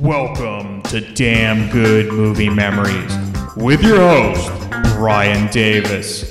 Welcome 0.00 0.82
to 0.82 1.00
Damn 1.14 1.70
Good 1.70 2.12
Movie 2.12 2.48
Memories 2.48 3.12
with 3.56 3.82
your 3.82 3.96
host, 3.96 4.48
Brian 4.94 5.50
Davis. 5.50 6.30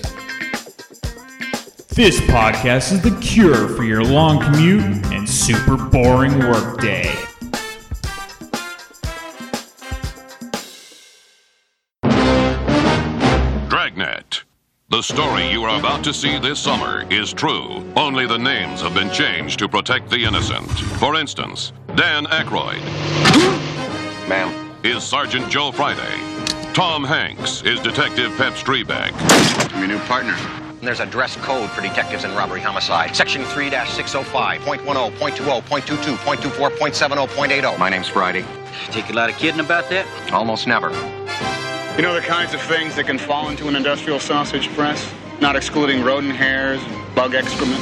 This 1.89 2.21
podcast 2.21 2.93
is 2.93 3.02
the 3.02 3.18
cure 3.20 3.68
for 3.68 3.84
your 3.84 4.05
long 4.05 4.39
commute 4.41 4.84
and 5.07 5.27
super 5.27 5.75
boring 5.75 6.39
workday. 6.39 7.14
Dragnet. 13.68 14.43
The 14.89 15.02
story 15.02 15.52
you 15.52 15.63
are 15.63 15.77
about 15.77 16.05
to 16.05 16.13
see 16.13 16.39
this 16.39 16.57
summer 16.57 17.05
is 17.11 17.34
true. 17.34 17.84
Only 17.97 18.25
the 18.25 18.38
names 18.38 18.79
have 18.79 18.93
been 18.93 19.11
changed 19.11 19.59
to 19.59 19.68
protect 19.68 20.09
the 20.09 20.23
innocent. 20.23 20.71
For 20.71 21.15
instance, 21.15 21.73
Dan 21.95 22.25
Aykroyd 22.27 23.57
Ma'am, 24.27 24.75
is 24.83 25.04
Sergeant 25.04 25.49
Joe 25.49 25.71
Friday. 25.71 26.04
Tom 26.73 27.05
Hanks 27.05 27.63
is 27.63 27.79
Detective 27.79 28.36
Pep 28.36 28.53
Streebek. 28.53 29.13
I'm 29.73 29.79
your 29.79 29.97
new 29.97 30.03
partner. 30.05 30.36
There's 30.81 31.00
a 31.00 31.05
dress 31.05 31.37
code 31.37 31.69
for 31.69 31.79
detectives 31.79 32.25
in 32.25 32.36
robbery 32.36 32.59
homicide. 32.59 33.16
Section 33.16 33.45
3 33.45 33.69
605, 33.69 34.61
point 34.61 34.83
10, 34.83 35.11
point 35.13 35.38
20, 35.38 35.61
point 35.61 35.88
22, 35.88 36.16
point 36.17 36.41
24, 36.41 36.69
point 36.72 36.94
70, 36.94 37.27
point 37.27 37.53
80. 37.53 37.77
My 37.77 37.89
name's 37.89 38.09
Friday. 38.09 38.44
Take 38.91 39.09
a 39.09 39.13
lot 39.13 39.30
of 39.30 39.38
kidding 39.38 39.61
about 39.61 39.89
that? 39.91 40.05
Almost 40.33 40.67
never. 40.67 40.89
You 41.95 42.03
know 42.03 42.14
the 42.14 42.19
kinds 42.19 42.53
of 42.53 42.61
things 42.61 42.95
that 42.97 43.05
can 43.05 43.17
fall 43.17 43.50
into 43.50 43.69
an 43.69 43.78
industrial 43.78 44.19
sausage 44.19 44.67
press? 44.75 45.09
Not 45.39 45.55
excluding 45.55 46.03
rodent 46.03 46.36
hairs 46.36 46.83
and 46.83 47.16
bug 47.16 47.33
excrement. 47.33 47.80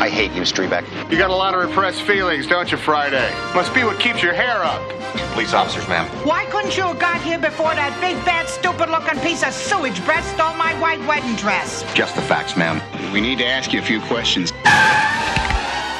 I 0.00 0.08
hate 0.08 0.30
you, 0.30 0.42
Streebek. 0.42 1.10
You 1.10 1.18
got 1.18 1.30
a 1.30 1.34
lot 1.34 1.54
of 1.54 1.68
repressed 1.68 2.02
feelings, 2.02 2.46
don't 2.46 2.70
you, 2.70 2.78
Friday? 2.78 3.34
Must 3.52 3.74
be 3.74 3.82
what 3.82 3.98
keeps 3.98 4.22
your 4.22 4.32
hair 4.32 4.62
up. 4.62 4.97
Police 5.32 5.54
officers, 5.54 5.86
ma'am. 5.88 6.06
Why 6.26 6.44
couldn't 6.46 6.76
you 6.76 6.82
have 6.84 6.98
got 6.98 7.20
here 7.22 7.38
before 7.38 7.74
that 7.74 7.96
big, 8.00 8.16
bad, 8.24 8.48
stupid-looking 8.48 9.20
piece 9.20 9.42
of 9.46 9.52
sewage 9.52 10.04
breath 10.04 10.26
stole 10.34 10.54
my 10.54 10.74
white 10.80 11.00
wedding 11.06 11.36
dress? 11.36 11.84
Just 11.94 12.16
the 12.16 12.22
facts, 12.22 12.56
ma'am. 12.56 12.80
We 13.12 13.20
need 13.20 13.38
to 13.38 13.46
ask 13.46 13.72
you 13.72 13.78
a 13.80 13.82
few 13.82 14.00
questions. 14.02 14.50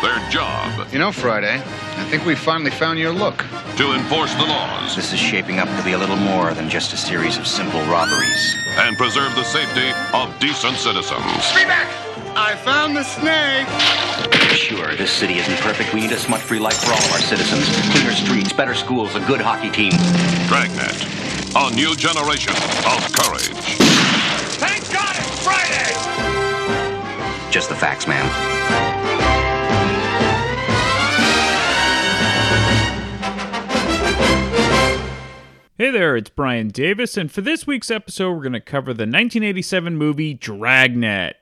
Their 0.01 0.19
job 0.31 0.87
You 0.93 0.99
know, 1.01 1.11
Friday, 1.11 1.57
I 1.57 2.05
think 2.11 2.25
we 2.25 2.35
finally 2.37 2.71
found 2.71 2.99
your 2.99 3.13
look. 3.13 3.45
to 3.77 3.93
enforce 3.95 4.33
the 4.35 4.43
laws 4.45 4.97
This 4.97 5.13
is 5.13 5.19
shaping 5.21 5.59
up 5.61 5.69
to 5.77 5.83
be 5.85 5.93
a 5.93 5.99
little 5.99 6.17
more 6.17 6.53
than 6.55 6.69
just 6.69 6.93
a 6.93 6.97
series 6.97 7.37
of 7.39 7.47
simple 7.47 7.81
robberies. 7.87 8.57
and 8.79 8.97
preserve 8.97 9.35
the 9.35 9.45
safety 9.45 9.91
of 10.15 10.37
decent 10.39 10.77
citizens. 10.77 11.23
Streebek! 11.51 12.08
I 12.41 12.55
found 12.55 12.97
the 12.97 13.03
snake! 13.03 13.67
Sure, 14.57 14.95
this 14.95 15.11
city 15.11 15.39
isn't 15.39 15.57
perfect. 15.57 15.93
We 15.93 16.03
need 16.03 16.13
a 16.13 16.19
smut-free 16.19 16.61
life 16.61 16.79
for 16.85 16.93
all 16.93 16.99
of 16.99 17.13
our 17.13 17.19
citizens. 17.19 17.67
Cleaner 17.91 18.13
streets, 18.13 18.53
better 18.53 18.75
schools, 18.75 19.17
a 19.17 19.21
good 19.27 19.41
hockey 19.41 19.71
team. 19.71 19.91
Dragnet. 20.47 21.05
A 21.57 21.75
new 21.75 21.97
generation 21.97 22.53
of 22.87 23.13
courage. 23.13 23.59
Thank 24.55 24.89
God 24.93 25.17
it's 25.19 25.43
Friday! 25.43 25.93
Just 27.51 27.71
the 27.71 27.75
facts, 27.75 28.07
ma'am. 28.07 28.25
Hey 35.77 35.91
there, 35.91 36.17
it's 36.17 36.31
Brian 36.31 36.69
Davis, 36.69 37.17
and 37.17 37.33
for 37.33 37.41
this 37.41 37.67
week's 37.67 37.91
episode, 37.91 38.31
we're 38.31 38.43
going 38.43 38.53
to 38.53 38.61
cover 38.61 38.95
the 38.95 39.03
1987 39.03 39.97
movie 39.97 40.35
Dragnet. 40.35 41.35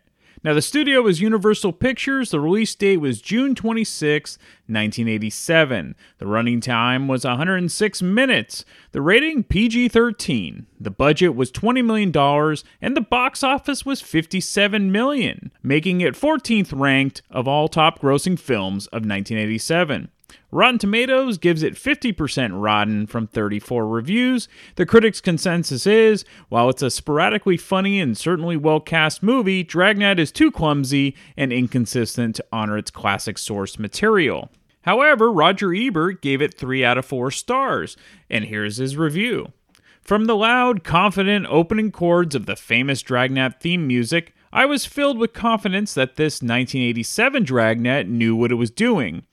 Now, 0.47 0.55
the 0.55 0.63
studio 0.63 1.03
was 1.03 1.21
Universal 1.21 1.73
Pictures. 1.73 2.31
The 2.31 2.39
release 2.39 2.73
date 2.77 2.99
was 2.99 3.21
June 3.21 3.57
26, 3.57 4.39
1987. 4.69 5.97
The 6.19 6.27
running 6.29 6.61
time 6.61 7.09
was 7.09 7.25
106 7.25 8.03
minutes. 8.03 8.65
The 8.93 9.03
rating 9.03 9.43
PG 9.43 9.89
13. 9.89 10.69
The 10.79 10.91
budget 10.93 11.35
was 11.35 11.51
$20 11.51 11.85
million, 11.85 12.57
and 12.81 12.97
the 12.97 13.01
box 13.01 13.43
office 13.43 13.85
was 13.85 14.01
57 14.01 14.93
million, 14.93 15.51
making 15.65 16.01
it 16.01 16.15
14th 16.15 16.79
ranked 16.79 17.23
of 17.29 17.49
all 17.49 17.67
top 17.67 17.99
grossing 17.99 18.39
films 18.39 18.87
of 18.87 19.03
1987. 19.03 20.11
Rotten 20.51 20.79
Tomatoes 20.79 21.39
gives 21.39 21.63
it 21.63 21.75
50% 21.75 22.61
rotten 22.61 23.07
from 23.07 23.27
34 23.27 23.87
reviews. 23.87 24.49
The 24.77 24.87
critics' 24.87 25.21
consensus 25.21 25.87
is 25.87 26.25
while 26.49 26.69
it's 26.71 26.83
a 26.83 26.91
sporadically 26.91 27.57
funny 27.57 28.01
and 28.01 28.17
certainly 28.17 28.57
well 28.57 28.81
cast 28.81 29.23
movie, 29.23 29.63
Dragnet 29.63 30.19
is 30.19 30.33
too 30.33 30.51
clumsy 30.51 31.17
and 31.37 31.53
inconsistent 31.53 32.37
to 32.37 32.45
honor 32.53 32.79
its 32.79 32.91
classic 32.91 33.39
source 33.39 33.79
material. 33.79 34.51
However, 34.83 35.33
Roger 35.33 35.75
Ebert 35.75 36.23
gave 36.23 36.41
it 36.41 36.55
3 36.55 36.85
out 36.85 36.97
of 36.97 37.05
4 37.05 37.31
stars, 37.33 37.97
and 38.31 38.45
here's 38.45 38.77
his 38.77 38.97
review. 38.97 39.53
From 40.01 40.27
the 40.27 40.37
loud, 40.37 40.85
confident 40.85 41.47
opening 41.51 41.91
chords 41.91 42.37
of 42.37 42.47
the 42.47 42.55
famous 42.55 43.03
Dragnet 43.03 43.61
theme 43.61 43.89
music, 43.89 44.33
I 44.53 44.65
was 44.65 44.87
filled 44.87 45.19
with 45.19 45.33
confidence 45.33 45.93
that 45.95 46.15
this 46.15 46.37
1987 46.37 47.43
Dragnet 47.43 48.09
knew 48.09 48.37
what 48.37 48.53
it 48.53 48.55
was 48.55 48.71
doing. 48.71 49.25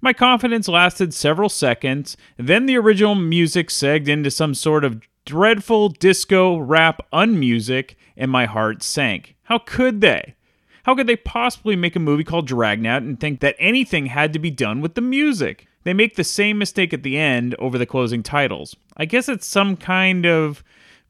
My 0.00 0.12
confidence 0.12 0.68
lasted 0.68 1.12
several 1.12 1.48
seconds, 1.48 2.16
then 2.36 2.66
the 2.66 2.76
original 2.76 3.16
music 3.16 3.68
segged 3.68 4.08
into 4.08 4.30
some 4.30 4.54
sort 4.54 4.84
of 4.84 5.00
dreadful 5.24 5.88
disco 5.88 6.56
rap 6.56 7.00
unmusic, 7.12 7.96
and 8.16 8.30
my 8.30 8.46
heart 8.46 8.82
sank. 8.82 9.34
How 9.44 9.58
could 9.58 10.00
they? 10.00 10.34
How 10.84 10.94
could 10.94 11.06
they 11.06 11.16
possibly 11.16 11.76
make 11.76 11.96
a 11.96 12.00
movie 12.00 12.24
called 12.24 12.46
Dragnet 12.46 13.02
and 13.02 13.18
think 13.18 13.40
that 13.40 13.56
anything 13.58 14.06
had 14.06 14.32
to 14.32 14.38
be 14.38 14.50
done 14.50 14.80
with 14.80 14.94
the 14.94 15.00
music? 15.00 15.66
They 15.84 15.92
make 15.92 16.16
the 16.16 16.24
same 16.24 16.58
mistake 16.58 16.92
at 16.92 17.02
the 17.02 17.18
end 17.18 17.54
over 17.58 17.76
the 17.76 17.86
closing 17.86 18.22
titles. 18.22 18.76
I 18.96 19.04
guess 19.04 19.28
it's 19.28 19.46
some 19.46 19.76
kind 19.76 20.26
of 20.26 20.62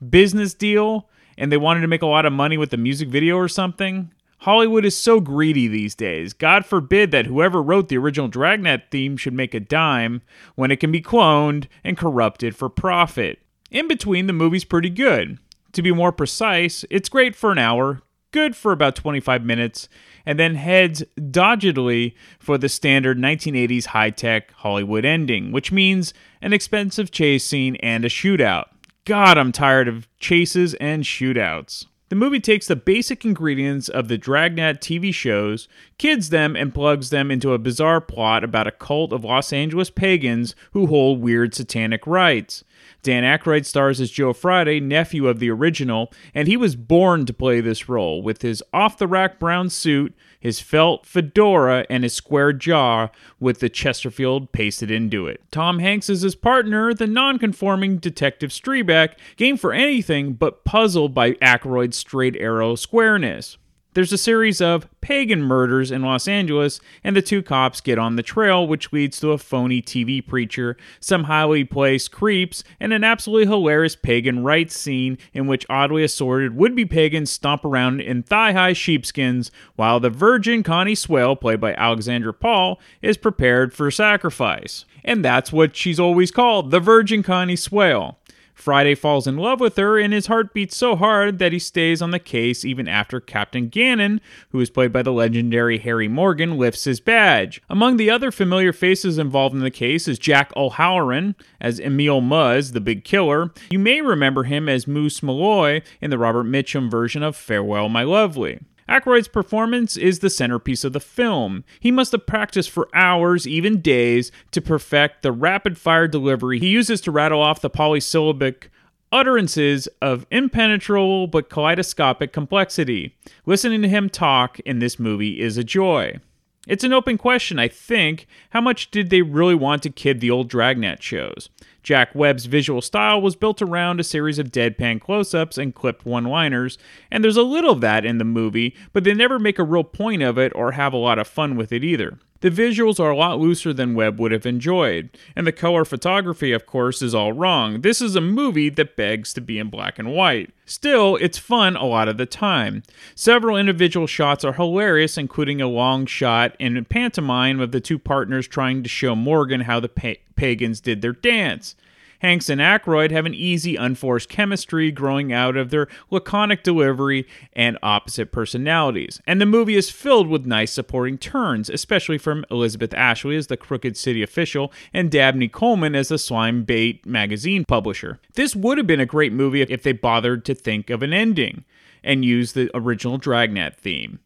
business 0.08 0.54
deal, 0.54 1.08
and 1.36 1.52
they 1.52 1.56
wanted 1.56 1.82
to 1.82 1.88
make 1.88 2.02
a 2.02 2.06
lot 2.06 2.26
of 2.26 2.32
money 2.32 2.56
with 2.56 2.70
the 2.70 2.76
music 2.76 3.08
video 3.08 3.36
or 3.36 3.48
something. 3.48 4.12
Hollywood 4.42 4.84
is 4.84 4.96
so 4.96 5.20
greedy 5.20 5.66
these 5.66 5.94
days. 5.94 6.32
God 6.32 6.64
forbid 6.64 7.10
that 7.10 7.26
whoever 7.26 7.60
wrote 7.60 7.88
the 7.88 7.98
original 7.98 8.28
Dragnet 8.28 8.90
theme 8.90 9.16
should 9.16 9.34
make 9.34 9.52
a 9.52 9.60
dime 9.60 10.22
when 10.54 10.70
it 10.70 10.78
can 10.78 10.92
be 10.92 11.02
cloned 11.02 11.66
and 11.82 11.96
corrupted 11.96 12.54
for 12.54 12.68
profit. 12.68 13.40
In 13.70 13.88
between, 13.88 14.26
the 14.26 14.32
movie's 14.32 14.64
pretty 14.64 14.90
good. 14.90 15.38
To 15.72 15.82
be 15.82 15.92
more 15.92 16.12
precise, 16.12 16.84
it's 16.88 17.08
great 17.08 17.34
for 17.34 17.50
an 17.50 17.58
hour, 17.58 18.00
good 18.30 18.54
for 18.54 18.72
about 18.72 18.94
25 18.96 19.44
minutes, 19.44 19.88
and 20.24 20.38
then 20.38 20.54
heads 20.54 21.02
doggedly 21.30 22.14
for 22.38 22.58
the 22.58 22.68
standard 22.68 23.18
1980s 23.18 23.86
high 23.86 24.10
tech 24.10 24.52
Hollywood 24.52 25.04
ending, 25.04 25.52
which 25.52 25.72
means 25.72 26.14
an 26.40 26.52
expensive 26.52 27.10
chase 27.10 27.44
scene 27.44 27.76
and 27.76 28.04
a 28.04 28.08
shootout. 28.08 28.66
God, 29.04 29.36
I'm 29.36 29.52
tired 29.52 29.88
of 29.88 30.06
chases 30.18 30.74
and 30.74 31.02
shootouts. 31.02 31.86
The 32.08 32.16
movie 32.16 32.40
takes 32.40 32.66
the 32.66 32.76
basic 32.76 33.26
ingredients 33.26 33.90
of 33.90 34.08
the 34.08 34.16
Dragnet 34.16 34.80
TV 34.80 35.12
shows, 35.12 35.68
kids 35.98 36.30
them, 36.30 36.56
and 36.56 36.74
plugs 36.74 37.10
them 37.10 37.30
into 37.30 37.52
a 37.52 37.58
bizarre 37.58 38.00
plot 38.00 38.42
about 38.42 38.66
a 38.66 38.72
cult 38.72 39.12
of 39.12 39.24
Los 39.24 39.52
Angeles 39.52 39.90
pagans 39.90 40.54
who 40.72 40.86
hold 40.86 41.20
weird 41.20 41.54
satanic 41.54 42.06
rites. 42.06 42.64
Dan 43.02 43.24
Aykroyd 43.24 43.66
stars 43.66 44.00
as 44.00 44.10
Joe 44.10 44.32
Friday, 44.32 44.80
nephew 44.80 45.28
of 45.28 45.38
the 45.38 45.50
original, 45.50 46.10
and 46.34 46.48
he 46.48 46.56
was 46.56 46.76
born 46.76 47.26
to 47.26 47.34
play 47.34 47.60
this 47.60 47.90
role 47.90 48.22
with 48.22 48.40
his 48.40 48.62
off 48.72 48.96
the 48.96 49.06
rack 49.06 49.38
brown 49.38 49.68
suit, 49.68 50.14
his 50.40 50.60
felt 50.60 51.04
fedora, 51.06 51.86
and 51.90 52.04
his 52.04 52.14
square 52.14 52.52
jaw 52.52 53.08
with 53.40 53.60
the 53.60 53.68
Chesterfield 53.68 54.52
pasted 54.52 54.90
into 54.90 55.26
it. 55.26 55.42
Tom 55.50 55.78
Hanks 55.78 56.08
is 56.08 56.22
his 56.22 56.34
partner, 56.34 56.94
the 56.94 57.06
non-conforming 57.06 57.98
detective 57.98 58.50
Streebek, 58.50 59.14
game 59.36 59.56
for 59.56 59.72
anything 59.72 60.34
but 60.34 60.64
puzzled 60.64 61.14
by 61.14 61.32
Aykroyd's 61.34 61.96
straight 61.96 62.36
arrow 62.36 62.74
squareness. 62.74 63.58
There's 63.98 64.12
a 64.12 64.16
series 64.16 64.60
of 64.60 64.86
pagan 65.00 65.42
murders 65.42 65.90
in 65.90 66.02
Los 66.02 66.28
Angeles, 66.28 66.78
and 67.02 67.16
the 67.16 67.20
two 67.20 67.42
cops 67.42 67.80
get 67.80 67.98
on 67.98 68.14
the 68.14 68.22
trail, 68.22 68.64
which 68.64 68.92
leads 68.92 69.18
to 69.18 69.32
a 69.32 69.38
phony 69.38 69.82
TV 69.82 70.24
preacher, 70.24 70.76
some 71.00 71.24
highly 71.24 71.64
placed 71.64 72.12
creeps, 72.12 72.62
and 72.78 72.92
an 72.92 73.02
absolutely 73.02 73.48
hilarious 73.48 73.96
pagan 73.96 74.44
rites 74.44 74.76
scene 74.76 75.18
in 75.32 75.48
which 75.48 75.66
oddly 75.68 76.04
assorted 76.04 76.54
would 76.54 76.76
be 76.76 76.84
pagans 76.84 77.32
stomp 77.32 77.64
around 77.64 78.00
in 78.00 78.22
thigh 78.22 78.52
high 78.52 78.72
sheepskins 78.72 79.50
while 79.74 79.98
the 79.98 80.10
virgin 80.10 80.62
Connie 80.62 80.94
Swale, 80.94 81.34
played 81.34 81.60
by 81.60 81.74
Alexandra 81.74 82.32
Paul, 82.32 82.78
is 83.02 83.16
prepared 83.16 83.74
for 83.74 83.90
sacrifice. 83.90 84.84
And 85.04 85.24
that's 85.24 85.52
what 85.52 85.74
she's 85.74 85.98
always 85.98 86.30
called 86.30 86.70
the 86.70 86.78
Virgin 86.78 87.24
Connie 87.24 87.56
Swale. 87.56 88.17
Friday 88.58 88.96
falls 88.96 89.28
in 89.28 89.36
love 89.36 89.60
with 89.60 89.76
her, 89.76 89.98
and 89.98 90.12
his 90.12 90.26
heart 90.26 90.52
beats 90.52 90.76
so 90.76 90.96
hard 90.96 91.38
that 91.38 91.52
he 91.52 91.60
stays 91.60 92.02
on 92.02 92.10
the 92.10 92.18
case 92.18 92.64
even 92.64 92.88
after 92.88 93.20
Captain 93.20 93.68
Gannon, 93.68 94.20
who 94.50 94.60
is 94.60 94.68
played 94.68 94.92
by 94.92 95.02
the 95.02 95.12
legendary 95.12 95.78
Harry 95.78 96.08
Morgan, 96.08 96.58
lifts 96.58 96.82
his 96.82 96.98
badge. 96.98 97.62
Among 97.70 97.96
the 97.96 98.10
other 98.10 98.32
familiar 98.32 98.72
faces 98.72 99.16
involved 99.16 99.54
in 99.54 99.62
the 99.62 99.70
case 99.70 100.08
is 100.08 100.18
Jack 100.18 100.52
O'Halloran 100.56 101.36
as 101.60 101.78
Emil 101.78 102.20
Muzz, 102.20 102.72
the 102.72 102.80
big 102.80 103.04
killer. 103.04 103.52
You 103.70 103.78
may 103.78 104.00
remember 104.00 104.42
him 104.42 104.68
as 104.68 104.88
Moose 104.88 105.22
Malloy 105.22 105.80
in 106.00 106.10
the 106.10 106.18
Robert 106.18 106.44
Mitchum 106.44 106.90
version 106.90 107.22
of 107.22 107.36
Farewell, 107.36 107.88
My 107.88 108.02
Lovely. 108.02 108.58
Aykroyd's 108.88 109.28
performance 109.28 109.96
is 109.96 110.20
the 110.20 110.30
centerpiece 110.30 110.82
of 110.82 110.92
the 110.92 111.00
film. 111.00 111.64
He 111.78 111.90
must 111.90 112.12
have 112.12 112.26
practiced 112.26 112.70
for 112.70 112.88
hours, 112.94 113.46
even 113.46 113.80
days, 113.80 114.32
to 114.52 114.62
perfect 114.62 115.22
the 115.22 115.32
rapid 115.32 115.76
fire 115.76 116.08
delivery 116.08 116.58
he 116.58 116.68
uses 116.68 117.00
to 117.02 117.10
rattle 117.10 117.42
off 117.42 117.60
the 117.60 117.70
polysyllabic 117.70 118.70
utterances 119.12 119.88
of 120.02 120.26
impenetrable 120.30 121.26
but 121.26 121.48
kaleidoscopic 121.48 122.32
complexity. 122.32 123.14
Listening 123.46 123.82
to 123.82 123.88
him 123.88 124.08
talk 124.08 124.58
in 124.60 124.78
this 124.78 124.98
movie 124.98 125.40
is 125.40 125.56
a 125.56 125.64
joy. 125.64 126.18
It's 126.66 126.84
an 126.84 126.92
open 126.92 127.16
question, 127.16 127.58
I 127.58 127.68
think. 127.68 128.26
How 128.50 128.60
much 128.60 128.90
did 128.90 129.08
they 129.08 129.22
really 129.22 129.54
want 129.54 129.82
to 129.84 129.90
kid 129.90 130.20
the 130.20 130.30
old 130.30 130.48
Dragnet 130.48 131.02
shows? 131.02 131.48
Jack 131.88 132.14
Webb's 132.14 132.44
visual 132.44 132.82
style 132.82 133.18
was 133.22 133.34
built 133.34 133.62
around 133.62 133.98
a 133.98 134.04
series 134.04 134.38
of 134.38 134.52
deadpan 134.52 135.00
close 135.00 135.32
ups 135.32 135.56
and 135.56 135.74
clipped 135.74 136.04
one 136.04 136.24
liners, 136.24 136.76
and 137.10 137.24
there's 137.24 137.38
a 137.38 137.42
little 137.42 137.72
of 137.72 137.80
that 137.80 138.04
in 138.04 138.18
the 138.18 138.26
movie, 138.26 138.76
but 138.92 139.04
they 139.04 139.14
never 139.14 139.38
make 139.38 139.58
a 139.58 139.64
real 139.64 139.84
point 139.84 140.22
of 140.22 140.36
it 140.36 140.52
or 140.54 140.72
have 140.72 140.92
a 140.92 140.98
lot 140.98 141.18
of 141.18 141.26
fun 141.26 141.56
with 141.56 141.72
it 141.72 141.82
either. 141.82 142.18
The 142.40 142.50
visuals 142.50 143.00
are 143.00 143.10
a 143.10 143.16
lot 143.16 143.40
looser 143.40 143.72
than 143.72 143.94
Webb 143.94 144.20
would 144.20 144.30
have 144.30 144.46
enjoyed, 144.46 145.10
and 145.34 145.46
the 145.46 145.52
color 145.52 145.84
photography, 145.84 146.52
of 146.52 146.66
course, 146.66 147.02
is 147.02 147.14
all 147.14 147.32
wrong. 147.32 147.80
This 147.80 148.00
is 148.00 148.14
a 148.14 148.20
movie 148.20 148.68
that 148.70 148.94
begs 148.94 149.32
to 149.34 149.40
be 149.40 149.58
in 149.58 149.70
black 149.70 149.98
and 149.98 150.12
white. 150.12 150.50
Still, 150.64 151.16
it's 151.16 151.38
fun 151.38 151.74
a 151.74 151.84
lot 151.84 152.08
of 152.08 152.16
the 152.16 152.26
time. 152.26 152.84
Several 153.16 153.56
individual 153.56 154.06
shots 154.06 154.44
are 154.44 154.52
hilarious, 154.52 155.18
including 155.18 155.60
a 155.60 155.66
long 155.66 156.06
shot 156.06 156.54
in 156.60 156.84
pantomime 156.84 157.58
of 157.58 157.72
the 157.72 157.80
two 157.80 157.98
partners 157.98 158.46
trying 158.46 158.84
to 158.84 158.88
show 158.88 159.16
Morgan 159.16 159.62
how 159.62 159.80
the 159.80 159.88
pa- 159.88 160.20
pagans 160.36 160.80
did 160.80 161.02
their 161.02 161.12
dance. 161.12 161.74
Hanks 162.20 162.48
and 162.48 162.60
Aykroyd 162.60 163.10
have 163.10 163.26
an 163.26 163.34
easy, 163.34 163.76
unforced 163.76 164.28
chemistry 164.28 164.90
growing 164.90 165.32
out 165.32 165.56
of 165.56 165.70
their 165.70 165.88
laconic 166.10 166.62
delivery 166.62 167.26
and 167.52 167.78
opposite 167.82 168.32
personalities. 168.32 169.20
And 169.26 169.40
the 169.40 169.46
movie 169.46 169.76
is 169.76 169.90
filled 169.90 170.28
with 170.28 170.46
nice 170.46 170.72
supporting 170.72 171.18
turns, 171.18 171.70
especially 171.70 172.18
from 172.18 172.44
Elizabeth 172.50 172.92
Ashley 172.94 173.36
as 173.36 173.46
the 173.46 173.56
crooked 173.56 173.96
city 173.96 174.22
official 174.22 174.72
and 174.92 175.10
Dabney 175.10 175.48
Coleman 175.48 175.94
as 175.94 176.08
the 176.08 176.18
slime 176.18 176.64
bait 176.64 177.06
magazine 177.06 177.64
publisher. 177.64 178.18
This 178.34 178.56
would 178.56 178.78
have 178.78 178.86
been 178.86 179.00
a 179.00 179.06
great 179.06 179.32
movie 179.32 179.62
if 179.62 179.82
they 179.82 179.92
bothered 179.92 180.44
to 180.46 180.54
think 180.54 180.90
of 180.90 181.02
an 181.02 181.12
ending 181.12 181.64
and 182.02 182.24
use 182.24 182.52
the 182.52 182.70
original 182.74 183.18
Dragnet 183.18 183.76
theme. 183.76 184.20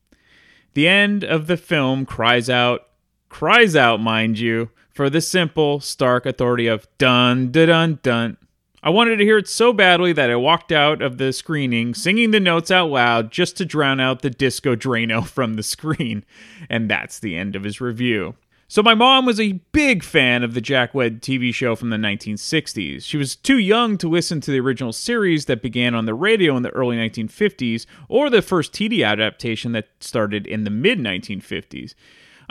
The 0.75 0.89
end 0.89 1.25
of 1.25 1.47
the 1.47 1.57
film 1.57 2.07
cries 2.07 2.49
out, 2.49 2.89
cries 3.29 3.77
out, 3.77 4.01
mind 4.01 4.39
you, 4.39 4.71
for 4.93 5.09
the 5.09 5.21
simple, 5.21 5.81
stark 5.81 6.27
authority 6.27 6.67
of 6.67 6.87
dun 6.99 7.51
dun 7.51 7.69
dun 7.69 7.99
dun. 8.03 8.37
I 8.85 8.91
wanted 8.91 9.17
to 9.17 9.25
hear 9.25 9.39
it 9.39 9.47
so 9.47 9.73
badly 9.73 10.13
that 10.13 10.31
I 10.31 10.35
walked 10.35 10.73
out 10.73 11.03
of 11.03 11.19
the 11.19 11.33
screening 11.33 11.95
singing 11.95 12.33
the 12.33 12.41
notes 12.41 12.71
out 12.71 12.91
loud 12.91 13.31
just 13.31 13.57
to 13.59 13.65
drown 13.65 14.01
out 14.01 14.23
the 14.23 14.31
disco 14.31 14.75
Drano 14.75 15.25
from 15.29 15.55
the 15.55 15.63
screen. 15.63 16.25
And 16.69 16.91
that's 16.91 17.21
the 17.21 17.37
end 17.37 17.55
of 17.55 17.63
his 17.63 17.81
review. 17.81 18.35
So, 18.67 18.83
my 18.83 18.95
mom 18.95 19.27
was 19.27 19.39
a 19.39 19.61
big 19.73 20.03
fan 20.03 20.43
of 20.43 20.55
the 20.55 20.63
Jack 20.63 20.95
Webb 20.95 21.21
TV 21.21 21.53
show 21.55 21.77
from 21.77 21.91
the 21.91 21.99
1960s. 21.99 23.05
She 23.05 23.19
was 23.19 23.37
too 23.37 23.59
young 23.59 23.99
to 23.99 24.09
listen 24.09 24.41
to 24.41 24.51
the 24.51 24.61
original 24.61 24.95
series 24.95 25.45
that 25.45 25.61
began 25.61 25.95
on 25.95 26.07
the 26.07 26.15
radio 26.15 26.57
in 26.57 26.63
the 26.63 26.71
early 26.71 26.97
1950s 26.97 27.85
or 28.09 28.31
the 28.31 28.41
first 28.41 28.73
TV 28.73 29.07
adaptation 29.07 29.73
that 29.73 29.89
started 30.01 30.47
in 30.47 30.65
the 30.65 30.71
mid 30.71 30.99
1950s. 30.99 31.95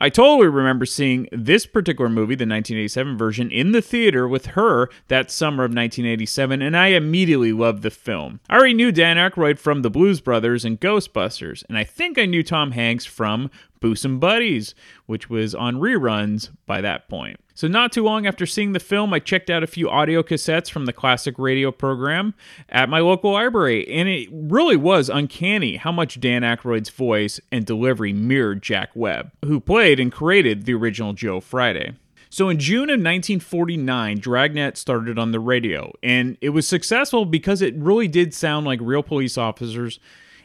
I 0.01 0.09
totally 0.09 0.47
remember 0.47 0.87
seeing 0.87 1.29
this 1.31 1.67
particular 1.67 2.09
movie, 2.09 2.33
the 2.33 2.47
1987 2.47 3.19
version, 3.19 3.51
in 3.51 3.71
the 3.71 3.83
theater 3.83 4.27
with 4.27 4.47
her 4.47 4.89
that 5.09 5.29
summer 5.29 5.63
of 5.63 5.69
1987, 5.69 6.59
and 6.59 6.75
I 6.75 6.87
immediately 6.87 7.53
loved 7.53 7.83
the 7.83 7.91
film. 7.91 8.39
I 8.49 8.55
already 8.55 8.73
knew 8.73 8.91
Dan 8.91 9.17
Aykroyd 9.17 9.59
from 9.59 9.83
The 9.83 9.91
Blues 9.91 10.19
Brothers 10.19 10.65
and 10.65 10.81
Ghostbusters, 10.81 11.63
and 11.69 11.77
I 11.77 11.83
think 11.83 12.17
I 12.17 12.25
knew 12.25 12.41
Tom 12.41 12.71
Hanks 12.71 13.05
from 13.05 13.51
Bosom 13.81 14.19
Buddies, 14.19 14.73
which 15.07 15.29
was 15.29 15.53
on 15.53 15.75
reruns 15.75 16.49
by 16.65 16.79
that 16.79 17.09
point. 17.09 17.39
So, 17.53 17.67
not 17.67 17.91
too 17.91 18.03
long 18.03 18.25
after 18.25 18.45
seeing 18.45 18.71
the 18.71 18.79
film, 18.79 19.13
I 19.13 19.19
checked 19.19 19.49
out 19.49 19.63
a 19.63 19.67
few 19.67 19.89
audio 19.89 20.23
cassettes 20.23 20.71
from 20.71 20.85
the 20.85 20.93
classic 20.93 21.37
radio 21.37 21.71
program 21.71 22.33
at 22.69 22.89
my 22.89 22.99
local 22.99 23.33
library, 23.33 23.87
and 23.89 24.07
it 24.07 24.29
really 24.31 24.77
was 24.77 25.09
uncanny 25.09 25.75
how 25.75 25.91
much 25.91 26.19
Dan 26.19 26.43
Aykroyd's 26.43 26.89
voice 26.89 27.41
and 27.51 27.65
delivery 27.65 28.13
mirrored 28.13 28.63
Jack 28.63 28.91
Webb, 28.95 29.31
who 29.43 29.59
played 29.59 29.99
and 29.99 30.11
created 30.11 30.65
the 30.65 30.73
original 30.73 31.13
Joe 31.13 31.41
Friday. 31.41 31.93
So 32.29 32.47
in 32.47 32.59
June 32.59 32.89
of 32.89 32.93
1949, 32.93 34.19
Dragnet 34.19 34.77
started 34.77 35.19
on 35.19 35.31
the 35.31 35.39
radio, 35.41 35.91
and 36.01 36.37
it 36.39 36.49
was 36.51 36.65
successful 36.65 37.25
because 37.25 37.61
it 37.61 37.75
really 37.75 38.07
did 38.07 38.33
sound 38.33 38.65
like 38.65 38.79
real 38.81 39.03
police 39.03 39.37
officers 39.37 39.99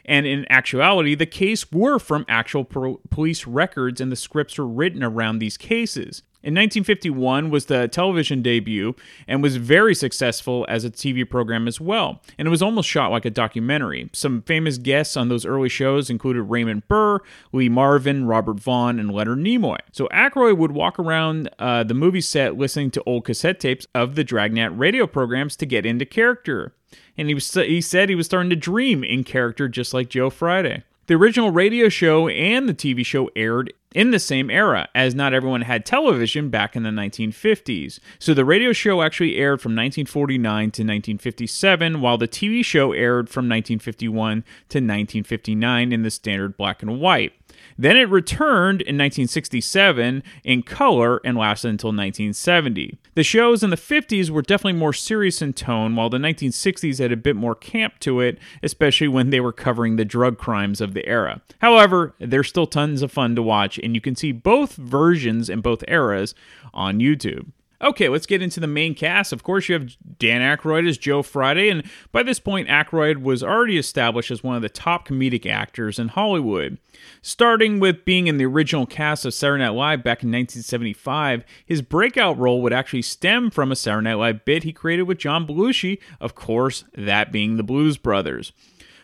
and 0.07 0.25
in 0.25 0.45
actuality, 0.49 1.15
the 1.15 1.25
case 1.25 1.71
were 1.71 1.99
from 1.99 2.25
actual 2.29 2.63
pro- 2.63 3.01
police 3.09 3.45
records, 3.45 3.99
and 3.99 4.11
the 4.11 4.15
scripts 4.15 4.57
were 4.57 4.67
written 4.67 5.03
around 5.03 5.39
these 5.39 5.57
cases. 5.57 6.23
In 6.43 6.53
1951 6.53 7.49
was 7.49 7.65
the 7.65 7.89
television 7.89 8.41
debut 8.41 8.95
and 9.27 9.43
was 9.43 9.57
very 9.57 9.93
successful 9.93 10.65
as 10.69 10.85
a 10.85 10.89
TV 10.89 11.29
program 11.29 11.67
as 11.67 11.81
well. 11.81 12.21
And 12.37 12.47
it 12.47 12.51
was 12.51 12.61
almost 12.61 12.87
shot 12.87 13.11
like 13.11 13.25
a 13.25 13.29
documentary. 13.29 14.09
Some 14.13 14.43
famous 14.43 14.77
guests 14.77 15.17
on 15.17 15.27
those 15.27 15.45
early 15.45 15.67
shows 15.67 16.09
included 16.09 16.43
Raymond 16.43 16.87
Burr, 16.87 17.19
Lee 17.51 17.67
Marvin, 17.67 18.27
Robert 18.27 18.61
Vaughn, 18.61 18.97
and 18.97 19.11
Leonard 19.11 19.39
Nimoy. 19.39 19.79
So 19.91 20.07
Aykroyd 20.13 20.57
would 20.57 20.71
walk 20.71 20.99
around 20.99 21.49
uh, 21.59 21.83
the 21.83 21.93
movie 21.93 22.21
set 22.21 22.55
listening 22.55 22.91
to 22.91 23.03
old 23.05 23.25
cassette 23.25 23.59
tapes 23.59 23.87
of 23.93 24.15
the 24.15 24.23
Dragnet 24.23 24.77
radio 24.77 25.05
programs 25.05 25.57
to 25.57 25.65
get 25.65 25.85
into 25.85 26.05
character. 26.05 26.73
And 27.17 27.27
he, 27.27 27.33
was, 27.33 27.51
he 27.53 27.81
said 27.81 28.09
he 28.09 28.15
was 28.15 28.27
starting 28.27 28.49
to 28.51 28.55
dream 28.55 29.03
in 29.03 29.23
character 29.23 29.67
just 29.67 29.93
like 29.93 30.09
Joe 30.09 30.29
Friday. 30.29 30.83
The 31.07 31.13
original 31.13 31.51
radio 31.51 31.87
show 31.87 32.27
and 32.27 32.67
the 32.67 32.73
TV 32.73 33.05
show 33.05 33.29
aired 33.33 33.73
in 33.95 34.11
the 34.11 34.19
same 34.19 34.49
era, 34.49 34.89
as 34.93 35.15
not 35.15 35.33
everyone 35.33 35.61
had 35.61 35.85
television 35.85 36.49
back 36.49 36.75
in 36.75 36.83
the 36.83 36.89
1950s. 36.89 37.99
So 38.19 38.33
the 38.33 38.43
radio 38.43 38.73
show 38.73 39.01
actually 39.01 39.37
aired 39.37 39.61
from 39.61 39.71
1949 39.71 40.59
to 40.59 40.83
1957, 40.83 42.01
while 42.01 42.17
the 42.17 42.27
TV 42.27 42.63
show 42.63 42.91
aired 42.91 43.29
from 43.29 43.45
1951 43.45 44.43
to 44.69 44.77
1959 44.79 45.93
in 45.93 46.03
the 46.03 46.11
standard 46.11 46.57
black 46.57 46.83
and 46.83 46.99
white. 46.99 47.31
Then 47.77 47.97
it 47.97 48.09
returned 48.09 48.81
in 48.81 48.95
1967 48.97 50.23
in 50.43 50.63
color 50.63 51.21
and 51.23 51.37
lasted 51.37 51.69
until 51.69 51.89
1970. 51.89 52.97
The 53.13 53.23
shows 53.23 53.63
in 53.63 53.69
the 53.69 53.75
50s 53.75 54.29
were 54.29 54.41
definitely 54.41 54.79
more 54.79 54.93
serious 54.93 55.41
in 55.41 55.53
tone, 55.53 55.95
while 55.95 56.09
the 56.09 56.17
1960s 56.17 56.99
had 56.99 57.11
a 57.11 57.17
bit 57.17 57.35
more 57.35 57.55
camp 57.55 57.99
to 57.99 58.19
it, 58.19 58.39
especially 58.63 59.07
when 59.07 59.29
they 59.29 59.39
were 59.39 59.53
covering 59.53 59.95
the 59.95 60.05
drug 60.05 60.37
crimes 60.37 60.81
of 60.81 60.93
the 60.93 61.07
era. 61.07 61.41
However, 61.59 62.15
there's 62.19 62.49
still 62.49 62.67
tons 62.67 63.01
of 63.01 63.11
fun 63.11 63.35
to 63.35 63.43
watch, 63.43 63.77
and 63.79 63.93
you 63.93 64.01
can 64.01 64.15
see 64.15 64.31
both 64.31 64.75
versions 64.75 65.49
in 65.49 65.61
both 65.61 65.83
eras 65.87 66.33
on 66.73 66.99
YouTube. 66.99 67.47
Okay, 67.79 68.09
let's 68.09 68.25
get 68.25 68.41
into 68.41 68.59
the 68.59 68.67
main 68.67 68.95
cast. 68.95 69.31
Of 69.31 69.43
course, 69.43 69.69
you 69.69 69.73
have 69.73 69.95
Dan 70.17 70.41
Aykroyd 70.41 70.89
as 70.89 70.97
Joe 70.97 71.21
Friday, 71.21 71.69
and 71.69 71.83
by 72.11 72.23
this 72.23 72.39
point, 72.39 72.67
Aykroyd 72.67 73.21
was 73.21 73.43
already 73.43 73.77
established 73.77 74.31
as 74.31 74.43
one 74.43 74.55
of 74.55 74.63
the 74.63 74.69
top 74.69 75.07
comedic 75.07 75.45
actors 75.45 75.99
in 75.99 76.07
Hollywood. 76.07 76.79
Starting 77.21 77.79
with 77.79 78.03
being 78.03 78.25
in 78.25 78.37
the 78.37 78.45
original 78.45 78.87
cast 78.87 79.25
of 79.25 79.33
Saturday 79.33 79.63
Night 79.63 79.69
Live 79.69 80.03
back 80.03 80.23
in 80.23 80.29
1975, 80.29 81.43
his 81.63 81.83
breakout 81.83 82.37
role 82.39 82.63
would 82.63 82.73
actually 82.73 83.03
stem 83.03 83.51
from 83.51 83.71
a 83.71 83.75
Saturday 83.75 84.05
Night 84.05 84.15
Live 84.15 84.45
bit 84.45 84.63
he 84.63 84.73
created 84.73 85.03
with 85.03 85.19
John 85.19 85.45
Belushi, 85.45 85.99
of 86.19 86.33
course, 86.33 86.83
that 86.95 87.31
being 87.31 87.57
the 87.57 87.63
Blues 87.63 87.97
Brothers. 87.97 88.53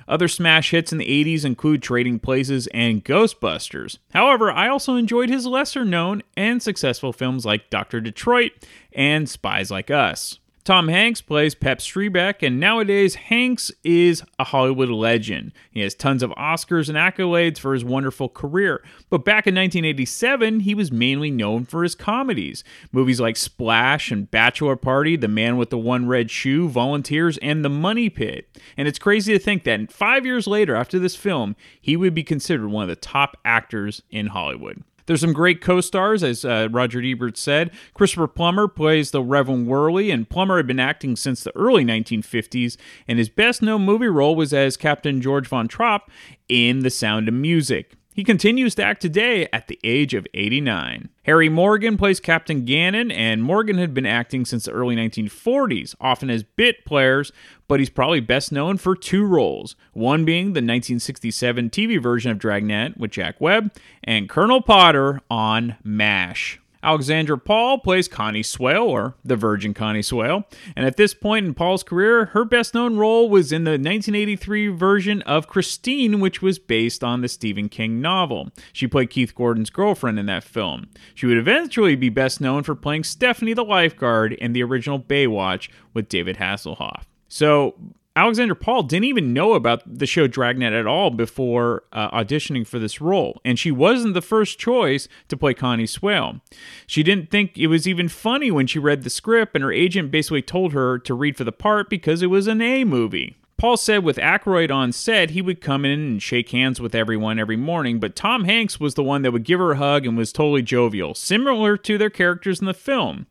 Other 0.08 0.28
smash 0.28 0.72
hits 0.72 0.92
in 0.92 0.98
the 0.98 1.24
80s 1.26 1.46
include 1.46 1.82
Trading 1.82 2.20
Places 2.20 2.68
and 2.68 3.04
Ghostbusters. 3.04 3.98
However, 4.14 4.52
I 4.52 4.68
also 4.68 4.96
enjoyed 4.96 5.30
his 5.30 5.46
lesser 5.46 5.86
known 5.86 6.24
and 6.36 6.62
successful 6.62 7.14
films 7.14 7.46
like 7.46 7.70
Dr. 7.70 8.02
Detroit 8.02 8.52
and 8.94 9.30
Spies 9.30 9.72
Like 9.72 9.90
Us. 9.90 10.40
Tom 10.64 10.88
Hanks 10.88 11.20
plays 11.20 11.56
Pep 11.56 11.80
Streebek, 11.80 12.36
and 12.42 12.58
nowadays 12.58 13.16
Hanks 13.16 13.70
is 13.84 14.24
a 14.40 14.46
Hollywood 14.46 14.88
legend. 14.88 15.52
He 15.72 15.82
has 15.82 15.94
tons 15.94 16.24
of 16.24 16.32
Oscars 16.32 16.88
and 16.88 16.98
accolades 16.98 17.58
for 17.60 17.74
his 17.74 17.84
wonderful 17.84 18.30
career. 18.30 18.82
But 19.10 19.26
back 19.26 19.46
in 19.46 19.56
1987, 19.56 20.62
he 20.62 20.74
was 20.74 20.90
mainly 20.90 21.32
known 21.32 21.66
for 21.66 21.84
his 21.84 21.96
comedies. 21.96 22.64
Movies 22.94 23.20
like 23.20 23.36
Splash 23.36 24.10
and 24.10 24.32
Bachelor 24.32 24.78
Party, 24.78 25.18
The 25.18 25.28
Man 25.28 25.58
with 25.58 25.70
the 25.70 25.78
One 25.78 26.08
Red 26.08 26.32
Shoe, 26.32 26.70
Volunteers, 26.70 27.38
and 27.40 27.66
The 27.66 27.70
Money 27.70 28.10
Pit. 28.10 28.58
And 28.78 28.88
it's 28.88 29.00
crazy 29.00 29.34
to 29.34 29.40
think 29.40 29.66
that 29.66 29.92
five 29.92 30.26
years 30.26 30.48
later, 30.48 30.76
after 30.78 30.98
this 30.98 31.18
film, 31.18 31.58
he 31.82 31.98
would 31.98 32.14
be 32.14 32.24
considered 32.24 32.70
one 32.70 32.84
of 32.84 32.90
the 32.90 32.96
top 32.96 33.36
actors 33.44 34.02
in 34.10 34.28
Hollywood. 34.28 34.82
There's 35.06 35.22
some 35.22 35.34
great 35.34 35.62
co-stars, 35.62 36.24
as 36.24 36.46
uh, 36.46 36.68
Roger 36.72 37.02
Ebert 37.02 37.38
said. 37.38 37.72
Christopher 37.94 38.28
Plummer 38.28 38.68
plays 38.68 39.12
the 39.12 39.22
Reverend 39.22 39.68
Whirley, 39.68 40.12
and 40.12 40.30
Plummer 40.30 40.58
had 40.58 40.68
been 40.68 40.80
acting 40.80 41.16
since 41.16 41.44
the 41.44 41.56
early 41.56 41.84
1950s, 41.84 42.78
and 43.08 43.20
his 43.20 43.30
best-known 43.30 43.84
movie 43.84 44.08
role 44.08 44.36
was 44.36 44.54
as 44.54 44.78
Captain 44.78 45.22
George 45.22 45.48
von 45.48 45.68
Trapp 45.68 46.10
in 46.48 46.80
The 46.80 46.90
Sound 46.90 47.28
of 47.28 47.34
Music. 47.34 47.96
He 48.14 48.24
continues 48.24 48.76
to 48.76 48.84
act 48.84 49.02
today 49.02 49.48
at 49.52 49.68
the 49.68 49.80
age 49.84 50.14
of 50.14 50.28
89. 50.36 51.10
Harry 51.24 51.50
Morgan 51.50 51.98
plays 51.98 52.20
Captain 52.20 52.64
Gannon, 52.64 53.12
and 53.12 53.42
Morgan 53.42 53.80
had 53.80 53.94
been 53.94 54.06
acting 54.06 54.46
since 54.46 54.66
the 54.66 54.72
early 54.72 54.96
1940s, 54.96 55.96
often 56.00 56.30
as 56.30 56.44
bit 56.44 56.86
players, 56.86 57.32
but 57.68 57.80
he's 57.80 57.90
probably 57.90 58.20
best 58.20 58.52
known 58.52 58.78
for 58.78 58.96
two 58.96 59.26
roles. 59.26 59.76
One 59.94 60.26
being 60.26 60.48
the 60.48 60.60
1967 60.60 61.72
TV 61.72 62.02
version 62.02 62.32
of 62.32 62.38
Dragnet 62.38 62.98
with 62.98 63.10
Jack 63.10 63.42
Webb, 63.42 63.74
and 64.04 64.30
Colonel 64.30 64.62
Potter 64.62 65.20
on 65.32 65.78
MASH. 65.84 66.60
Alexandra 66.84 67.38
Paul 67.38 67.80
plays 67.80 68.08
Connie 68.08 68.44
Swale, 68.44 68.84
or 68.84 69.16
the 69.24 69.36
Virgin 69.36 69.74
Connie 69.74 70.02
Swale, 70.02 70.44
and 70.76 70.86
at 70.86 70.98
this 70.98 71.14
point 71.14 71.46
in 71.46 71.54
Paul's 71.54 71.82
career, 71.82 72.26
her 72.26 72.44
best 72.44 72.74
known 72.74 72.98
role 72.98 73.30
was 73.30 73.52
in 73.52 73.64
the 73.64 73.72
1983 73.72 74.68
version 74.68 75.22
of 75.24 75.48
Christine, 75.48 76.20
which 76.20 76.42
was 76.42 76.60
based 76.60 77.04
on 77.04 77.22
the 77.22 77.30
Stephen 77.30 77.70
King 77.70 78.02
novel. 78.02 78.50
She 78.74 78.88
played 78.88 79.10
Keith 79.10 79.34
Gordon's 79.34 79.70
girlfriend 79.70 80.20
in 80.20 80.26
that 80.26 80.44
film. 80.44 80.90
She 81.16 81.26
would 81.26 81.38
eventually 81.38 81.96
be 81.96 82.10
best 82.10 82.42
known 82.42 82.64
for 82.64 82.76
playing 82.76 83.06
Stephanie 83.06 83.54
the 83.54 83.64
lifeguard 83.64 84.34
in 84.34 84.54
the 84.54 84.64
original 84.64 85.00
Baywatch 85.00 85.70
with 85.94 86.10
David 86.10 86.38
Hasselhoff. 86.38 87.04
So, 87.30 87.76
Alexandra 88.16 88.56
Paul 88.56 88.84
didn't 88.84 89.06
even 89.06 89.34
know 89.34 89.54
about 89.54 89.82
the 89.88 90.06
show 90.06 90.28
Dragnet 90.28 90.72
at 90.72 90.86
all 90.86 91.10
before 91.10 91.84
uh, 91.92 92.12
auditioning 92.12 92.66
for 92.66 92.78
this 92.78 93.02
role, 93.02 93.42
and 93.44 93.58
she 93.58 93.72
wasn't 93.72 94.14
the 94.14 94.22
first 94.22 94.60
choice 94.60 95.08
to 95.30 95.38
play 95.38 95.56
Connie 95.56 95.88
Swale. 95.88 96.40
She 96.86 97.02
didn't 97.02 97.32
think 97.32 97.58
it 97.58 97.68
was 97.68 97.88
even 97.88 98.10
funny 98.10 98.52
when 98.52 98.68
she 98.68 98.78
read 98.78 99.02
the 99.02 99.10
script, 99.10 99.56
and 99.56 99.64
her 99.64 99.72
agent 99.72 100.12
basically 100.12 100.44
told 100.44 100.74
her 100.74 101.00
to 101.00 101.14
read 101.16 101.38
for 101.38 101.44
the 101.44 101.52
part 101.52 101.90
because 101.90 102.22
it 102.22 102.28
was 102.28 102.46
an 102.46 102.62
A 102.62 102.84
movie. 102.84 103.36
Paul 103.58 103.78
said 103.78 104.04
with 104.04 104.18
Aykroyd 104.18 104.72
on 104.72 104.92
set, 104.92 105.32
he 105.32 105.42
would 105.42 105.62
come 105.62 105.86
in 105.86 106.00
and 106.00 106.22
shake 106.22 106.50
hands 106.50 106.80
with 106.80 106.94
everyone 106.94 107.40
every 107.40 107.56
morning, 107.56 108.00
but 108.00 108.16
Tom 108.16 108.44
Hanks 108.44 108.80
was 108.80 108.94
the 108.94 109.04
one 109.04 109.24
that 109.24 109.32
would 109.32 109.44
give 109.44 109.60
her 109.60 109.72
a 109.72 109.78
hug 109.78 110.06
and 110.06 110.18
was 110.18 110.34
totally 110.34 110.62
jovial, 110.62 111.16
similar 111.16 111.78
to 111.78 111.98
their 111.98 112.10
characters 112.10 112.60
in 112.60 112.66
the 112.66 112.74
film. 112.74 113.26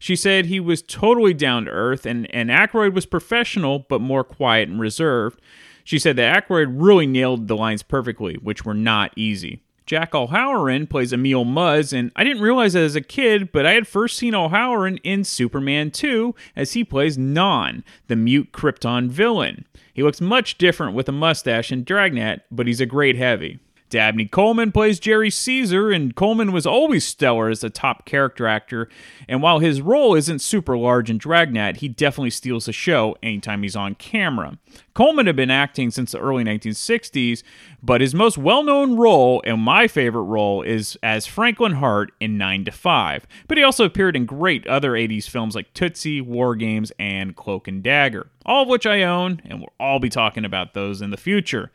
She 0.00 0.16
said 0.16 0.46
he 0.46 0.60
was 0.60 0.80
totally 0.80 1.34
down 1.34 1.66
to 1.66 1.70
earth, 1.70 2.06
and, 2.06 2.26
and 2.34 2.48
Aykroyd 2.48 2.94
was 2.94 3.04
professional 3.04 3.80
but 3.80 4.00
more 4.00 4.24
quiet 4.24 4.70
and 4.70 4.80
reserved. 4.80 5.40
She 5.84 5.98
said 5.98 6.16
that 6.16 6.48
Aykroyd 6.48 6.74
really 6.74 7.06
nailed 7.06 7.48
the 7.48 7.56
lines 7.56 7.82
perfectly, 7.82 8.34
which 8.36 8.64
were 8.64 8.74
not 8.74 9.12
easy. 9.14 9.62
Jack 9.84 10.14
O'Halloran 10.14 10.86
plays 10.86 11.12
Emil 11.12 11.44
Muzz, 11.44 11.92
and 11.92 12.12
I 12.16 12.24
didn't 12.24 12.42
realize 12.42 12.72
that 12.72 12.82
as 12.82 12.96
a 12.96 13.02
kid, 13.02 13.52
but 13.52 13.66
I 13.66 13.72
had 13.72 13.86
first 13.86 14.16
seen 14.16 14.34
O'Halloran 14.34 14.96
in 14.98 15.22
Superman 15.22 15.90
2 15.90 16.34
as 16.56 16.72
he 16.72 16.82
plays 16.82 17.18
Non, 17.18 17.84
the 18.06 18.16
mute 18.16 18.52
Krypton 18.52 19.08
villain. 19.08 19.66
He 19.92 20.02
looks 20.02 20.20
much 20.20 20.56
different 20.56 20.94
with 20.94 21.10
a 21.10 21.12
mustache 21.12 21.70
and 21.70 21.84
Dragnet, 21.84 22.42
but 22.50 22.66
he's 22.66 22.80
a 22.80 22.86
great 22.86 23.16
heavy. 23.16 23.58
Dabney 23.90 24.26
Coleman 24.26 24.70
plays 24.70 25.00
Jerry 25.00 25.30
Caesar, 25.30 25.90
and 25.90 26.14
Coleman 26.14 26.52
was 26.52 26.64
always 26.64 27.04
stellar 27.04 27.48
as 27.48 27.64
a 27.64 27.70
top 27.70 28.06
character 28.06 28.46
actor. 28.46 28.88
And 29.28 29.42
while 29.42 29.58
his 29.58 29.82
role 29.82 30.14
isn't 30.14 30.38
super 30.38 30.78
large 30.78 31.10
in 31.10 31.18
Dragnet, 31.18 31.78
he 31.78 31.88
definitely 31.88 32.30
steals 32.30 32.66
the 32.66 32.72
show 32.72 33.16
anytime 33.22 33.64
he's 33.64 33.74
on 33.74 33.96
camera. 33.96 34.58
Coleman 34.94 35.26
had 35.26 35.34
been 35.34 35.50
acting 35.50 35.90
since 35.90 36.12
the 36.12 36.20
early 36.20 36.44
1960s, 36.44 37.42
but 37.82 38.00
his 38.00 38.14
most 38.14 38.38
well 38.38 38.62
known 38.62 38.96
role, 38.96 39.42
and 39.44 39.60
my 39.60 39.88
favorite 39.88 40.22
role, 40.22 40.62
is 40.62 40.96
as 41.02 41.26
Franklin 41.26 41.72
Hart 41.72 42.12
in 42.20 42.38
9 42.38 42.64
to 42.66 42.70
5. 42.70 43.26
But 43.48 43.58
he 43.58 43.64
also 43.64 43.84
appeared 43.84 44.14
in 44.14 44.24
great 44.24 44.66
other 44.68 44.92
80s 44.92 45.28
films 45.28 45.56
like 45.56 45.74
Tootsie, 45.74 46.20
War 46.20 46.54
Games, 46.54 46.92
and 46.98 47.34
Cloak 47.34 47.66
and 47.66 47.82
Dagger, 47.82 48.28
all 48.46 48.62
of 48.62 48.68
which 48.68 48.86
I 48.86 49.02
own, 49.02 49.42
and 49.44 49.58
we'll 49.58 49.72
all 49.80 49.98
be 49.98 50.08
talking 50.08 50.44
about 50.44 50.74
those 50.74 51.02
in 51.02 51.10
the 51.10 51.16
future. 51.16 51.72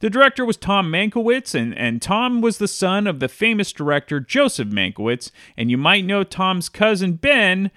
The 0.00 0.10
director 0.10 0.44
was 0.44 0.56
Tom 0.56 0.92
Mankiewicz, 0.92 1.54
and, 1.54 1.76
and 1.76 2.00
Tom 2.00 2.40
was 2.40 2.58
the 2.58 2.68
son 2.68 3.06
of 3.08 3.18
the 3.18 3.28
famous 3.28 3.72
director 3.72 4.20
Joseph 4.20 4.68
Mankiewicz, 4.68 5.32
and 5.56 5.70
you 5.70 5.76
might 5.76 6.04
know 6.04 6.22
Tom's 6.22 6.68
cousin 6.68 7.14
Ben, 7.14 7.72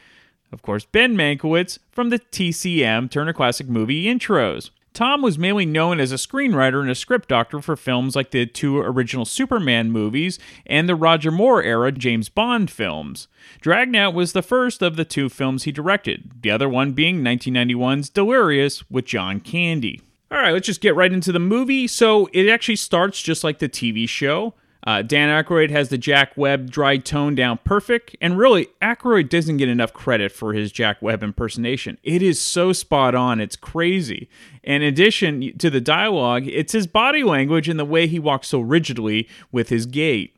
of 0.51 0.62
course, 0.62 0.86
Ben 0.86 1.16
Mankiewicz, 1.16 1.80
from 1.92 2.10
the 2.10 2.20
TCM 2.20 3.10
Turner 3.10 3.34
Classic 3.34 3.68
Movie 3.68 4.06
intros. 4.06 4.70
Tom 4.94 5.22
was 5.22 5.40
mainly 5.40 5.66
known 5.66 6.00
as 6.01 6.12
a 6.12 6.16
screenwriter 6.16 6.82
and 6.82 6.92
a 6.92 6.96
script 6.96 7.30
doctor 7.30 7.62
for 7.62 7.78
films 7.78 8.16
like 8.16 8.32
the 8.32 8.46
two 8.46 8.78
original 8.80 9.24
Superman 9.24 9.90
movies 9.90 10.38
and 10.66 10.88
the 10.88 10.96
Roger 10.96 11.32
Moore 11.32 11.63
era 11.63 11.94
James 11.94 12.28
Bond 12.28 12.70
films. 12.70 13.30
Dragnet 13.62 14.13
was 14.13 14.34
the 14.34 14.42
first 14.42 14.82
of 14.82 14.98
the 14.98 15.06
two 15.06 15.30
films 15.30 15.63
he 15.63 15.72
directed, 15.72 16.32
the 16.42 16.51
other 16.51 16.68
one 16.68 16.92
being 16.92 17.24
1991's 17.24 18.10
Delirious 18.10 18.90
with 18.92 19.06
John 19.06 19.40
Candy. 19.40 20.01
All 20.31 20.38
right, 20.38 20.53
let's 20.53 20.65
just 20.65 20.79
get 20.79 20.95
right 20.95 21.11
into 21.11 21.33
the 21.33 21.39
movie. 21.39 21.88
So 21.88 22.29
it 22.31 22.47
actually 22.47 22.77
starts 22.77 23.21
just 23.21 23.43
like 23.43 23.59
the 23.59 23.67
TV 23.67 24.07
show. 24.07 24.53
Uh, 24.88 25.01
Dan 25.03 25.29
Aykroyd 25.29 25.69
has 25.69 25.89
the 25.89 25.97
Jack 25.97 26.35
Webb 26.35 26.71
dry 26.71 26.97
tone 26.97 27.35
down 27.35 27.59
perfect, 27.63 28.15
and 28.19 28.35
really, 28.35 28.67
Aykroyd 28.81 29.29
doesn't 29.29 29.57
get 29.57 29.69
enough 29.69 29.93
credit 29.93 30.31
for 30.31 30.53
his 30.53 30.71
Jack 30.71 31.01
Webb 31.03 31.21
impersonation. 31.21 32.00
It 32.01 32.23
is 32.23 32.41
so 32.41 32.73
spot 32.73 33.13
on, 33.13 33.39
it's 33.39 33.55
crazy. 33.55 34.27
In 34.63 34.81
addition 34.81 35.55
to 35.59 35.69
the 35.69 35.81
dialogue, 35.81 36.47
it's 36.47 36.73
his 36.73 36.88
body 36.88 37.21
language 37.21 37.69
and 37.69 37.79
the 37.79 37.85
way 37.85 38.07
he 38.07 38.17
walks 38.17 38.47
so 38.47 38.59
rigidly 38.59 39.29
with 39.51 39.69
his 39.69 39.85
gait. 39.85 40.35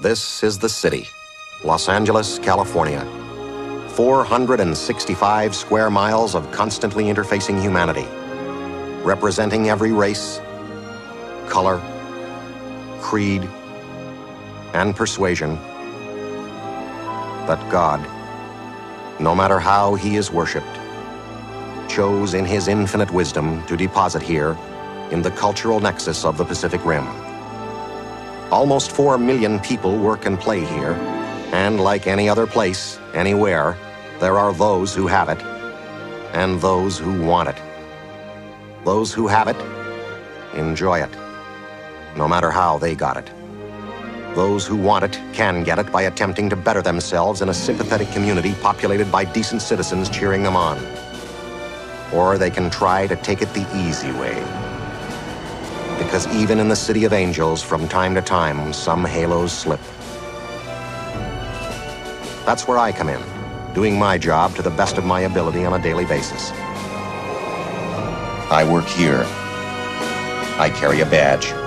This 0.00 0.42
is 0.42 0.58
the 0.58 0.68
city, 0.68 1.06
Los 1.62 1.88
Angeles, 1.88 2.40
California. 2.40 3.23
465 3.94 5.54
square 5.54 5.88
miles 5.88 6.34
of 6.34 6.50
constantly 6.50 7.04
interfacing 7.04 7.60
humanity, 7.62 8.08
representing 9.04 9.70
every 9.70 9.92
race, 9.92 10.40
color, 11.46 11.80
creed, 13.00 13.48
and 14.72 14.96
persuasion. 14.96 15.54
But 17.46 17.64
God, 17.70 18.00
no 19.20 19.32
matter 19.32 19.60
how 19.60 19.94
he 19.94 20.16
is 20.16 20.28
worshiped, 20.28 20.66
chose 21.88 22.34
in 22.34 22.44
his 22.44 22.66
infinite 22.66 23.12
wisdom 23.12 23.64
to 23.66 23.76
deposit 23.76 24.22
here 24.22 24.58
in 25.12 25.22
the 25.22 25.30
cultural 25.30 25.78
nexus 25.78 26.24
of 26.24 26.36
the 26.36 26.44
Pacific 26.44 26.84
Rim. 26.84 27.06
Almost 28.50 28.90
four 28.90 29.18
million 29.18 29.60
people 29.60 29.96
work 29.96 30.26
and 30.26 30.36
play 30.40 30.64
here, 30.64 30.94
and 31.54 31.80
like 31.80 32.08
any 32.08 32.28
other 32.28 32.48
place, 32.48 32.98
anywhere, 33.14 33.76
there 34.18 34.36
are 34.38 34.52
those 34.52 34.92
who 34.92 35.06
have 35.06 35.28
it 35.28 35.40
and 36.32 36.60
those 36.60 36.98
who 36.98 37.22
want 37.22 37.48
it. 37.48 37.56
Those 38.84 39.14
who 39.14 39.28
have 39.28 39.46
it 39.46 39.56
enjoy 40.58 41.00
it, 41.00 41.16
no 42.16 42.26
matter 42.26 42.50
how 42.50 42.78
they 42.78 42.96
got 42.96 43.16
it. 43.16 43.30
Those 44.34 44.66
who 44.66 44.76
want 44.76 45.04
it 45.04 45.20
can 45.32 45.62
get 45.62 45.78
it 45.78 45.92
by 45.92 46.02
attempting 46.02 46.50
to 46.50 46.56
better 46.56 46.82
themselves 46.82 47.40
in 47.40 47.48
a 47.48 47.54
sympathetic 47.54 48.10
community 48.10 48.54
populated 48.60 49.12
by 49.12 49.24
decent 49.24 49.62
citizens 49.62 50.10
cheering 50.10 50.42
them 50.42 50.56
on. 50.56 50.76
Or 52.12 52.36
they 52.36 52.50
can 52.50 52.68
try 52.68 53.06
to 53.06 53.14
take 53.14 53.42
it 53.42 53.54
the 53.54 53.66
easy 53.76 54.10
way. 54.10 54.34
Because 55.98 56.26
even 56.34 56.58
in 56.58 56.68
the 56.68 56.74
City 56.74 57.04
of 57.04 57.12
Angels, 57.12 57.62
from 57.62 57.86
time 57.86 58.12
to 58.16 58.22
time, 58.22 58.72
some 58.72 59.04
halos 59.04 59.52
slip. 59.52 59.80
That's 62.44 62.68
where 62.68 62.78
I 62.78 62.92
come 62.92 63.08
in 63.08 63.22
doing 63.74 63.98
my 63.98 64.16
job 64.16 64.54
to 64.54 64.62
the 64.62 64.70
best 64.70 64.98
of 64.98 65.04
my 65.04 65.20
ability 65.20 65.64
on 65.64 65.78
a 65.78 65.82
daily 65.82 66.04
basis. 66.04 66.52
I 68.50 68.66
work 68.70 68.86
here. 68.86 69.24
I 70.60 70.70
carry 70.72 71.00
a 71.00 71.06
badge. 71.06 71.63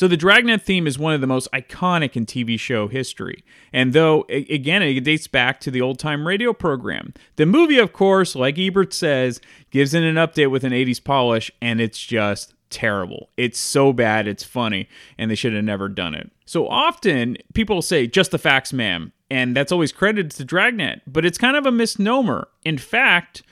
So 0.00 0.08
the 0.08 0.16
Dragnet 0.16 0.62
theme 0.62 0.86
is 0.86 0.98
one 0.98 1.12
of 1.12 1.20
the 1.20 1.26
most 1.26 1.46
iconic 1.52 2.16
in 2.16 2.24
TV 2.24 2.58
show 2.58 2.88
history. 2.88 3.44
And 3.70 3.92
though, 3.92 4.24
again, 4.30 4.82
it 4.82 4.98
dates 5.04 5.26
back 5.26 5.60
to 5.60 5.70
the 5.70 5.82
old 5.82 5.98
time 5.98 6.26
radio 6.26 6.54
program. 6.54 7.12
The 7.36 7.44
movie, 7.44 7.76
of 7.76 7.92
course, 7.92 8.34
like 8.34 8.58
Ebert 8.58 8.94
says, 8.94 9.42
gives 9.70 9.92
it 9.92 10.02
an 10.02 10.14
update 10.14 10.50
with 10.50 10.64
an 10.64 10.72
80s 10.72 11.04
polish, 11.04 11.50
and 11.60 11.82
it's 11.82 11.98
just 11.98 12.54
terrible. 12.70 13.28
It's 13.36 13.58
so 13.58 13.92
bad, 13.92 14.26
it's 14.26 14.42
funny, 14.42 14.88
and 15.18 15.30
they 15.30 15.34
should 15.34 15.52
have 15.52 15.64
never 15.64 15.86
done 15.86 16.14
it. 16.14 16.30
So 16.46 16.66
often 16.66 17.36
people 17.52 17.82
say, 17.82 18.06
just 18.06 18.30
the 18.30 18.38
facts, 18.38 18.72
ma'am, 18.72 19.12
and 19.30 19.54
that's 19.54 19.70
always 19.70 19.92
credited 19.92 20.30
to 20.30 20.46
Dragnet, 20.46 21.02
but 21.06 21.26
it's 21.26 21.36
kind 21.36 21.58
of 21.58 21.66
a 21.66 21.70
misnomer. 21.70 22.48
In 22.64 22.78
fact, 22.78 23.42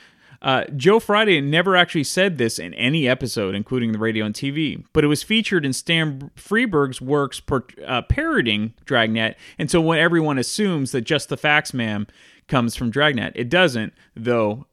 uh, 0.41 0.65
Joe 0.77 1.01
Friday 1.01 1.41
never 1.41 1.75
actually 1.77 2.05
said 2.05 2.39
this 2.39 2.59
in 2.59 2.75
any 2.75 3.09
episode, 3.09 3.55
including 3.55 3.93
the 3.93 3.99
radio 3.99 4.25
and 4.25 4.35
TV, 4.35 4.85
but 4.93 5.05
it 5.05 5.09
was 5.09 5.23
featured 5.23 5.67
in 5.67 5.73
Stan 5.73 6.31
Freberg's 6.37 7.01
works 7.01 7.41
per, 7.41 7.65
uh, 7.87 8.03
parodying 8.03 8.75
Dragnet, 8.85 9.37
and 9.59 9.71
so 9.71 9.81
when 9.81 9.99
everyone 9.99 10.39
assumes 10.39 10.93
that 10.93 11.03
just 11.03 11.29
the 11.29 11.37
facts, 11.37 11.75
ma'am, 11.75 12.07
comes 12.47 12.77
from 12.77 12.91
Dragnet, 12.91 13.33
it 13.35 13.49
doesn't, 13.49 13.93
though 14.15 14.67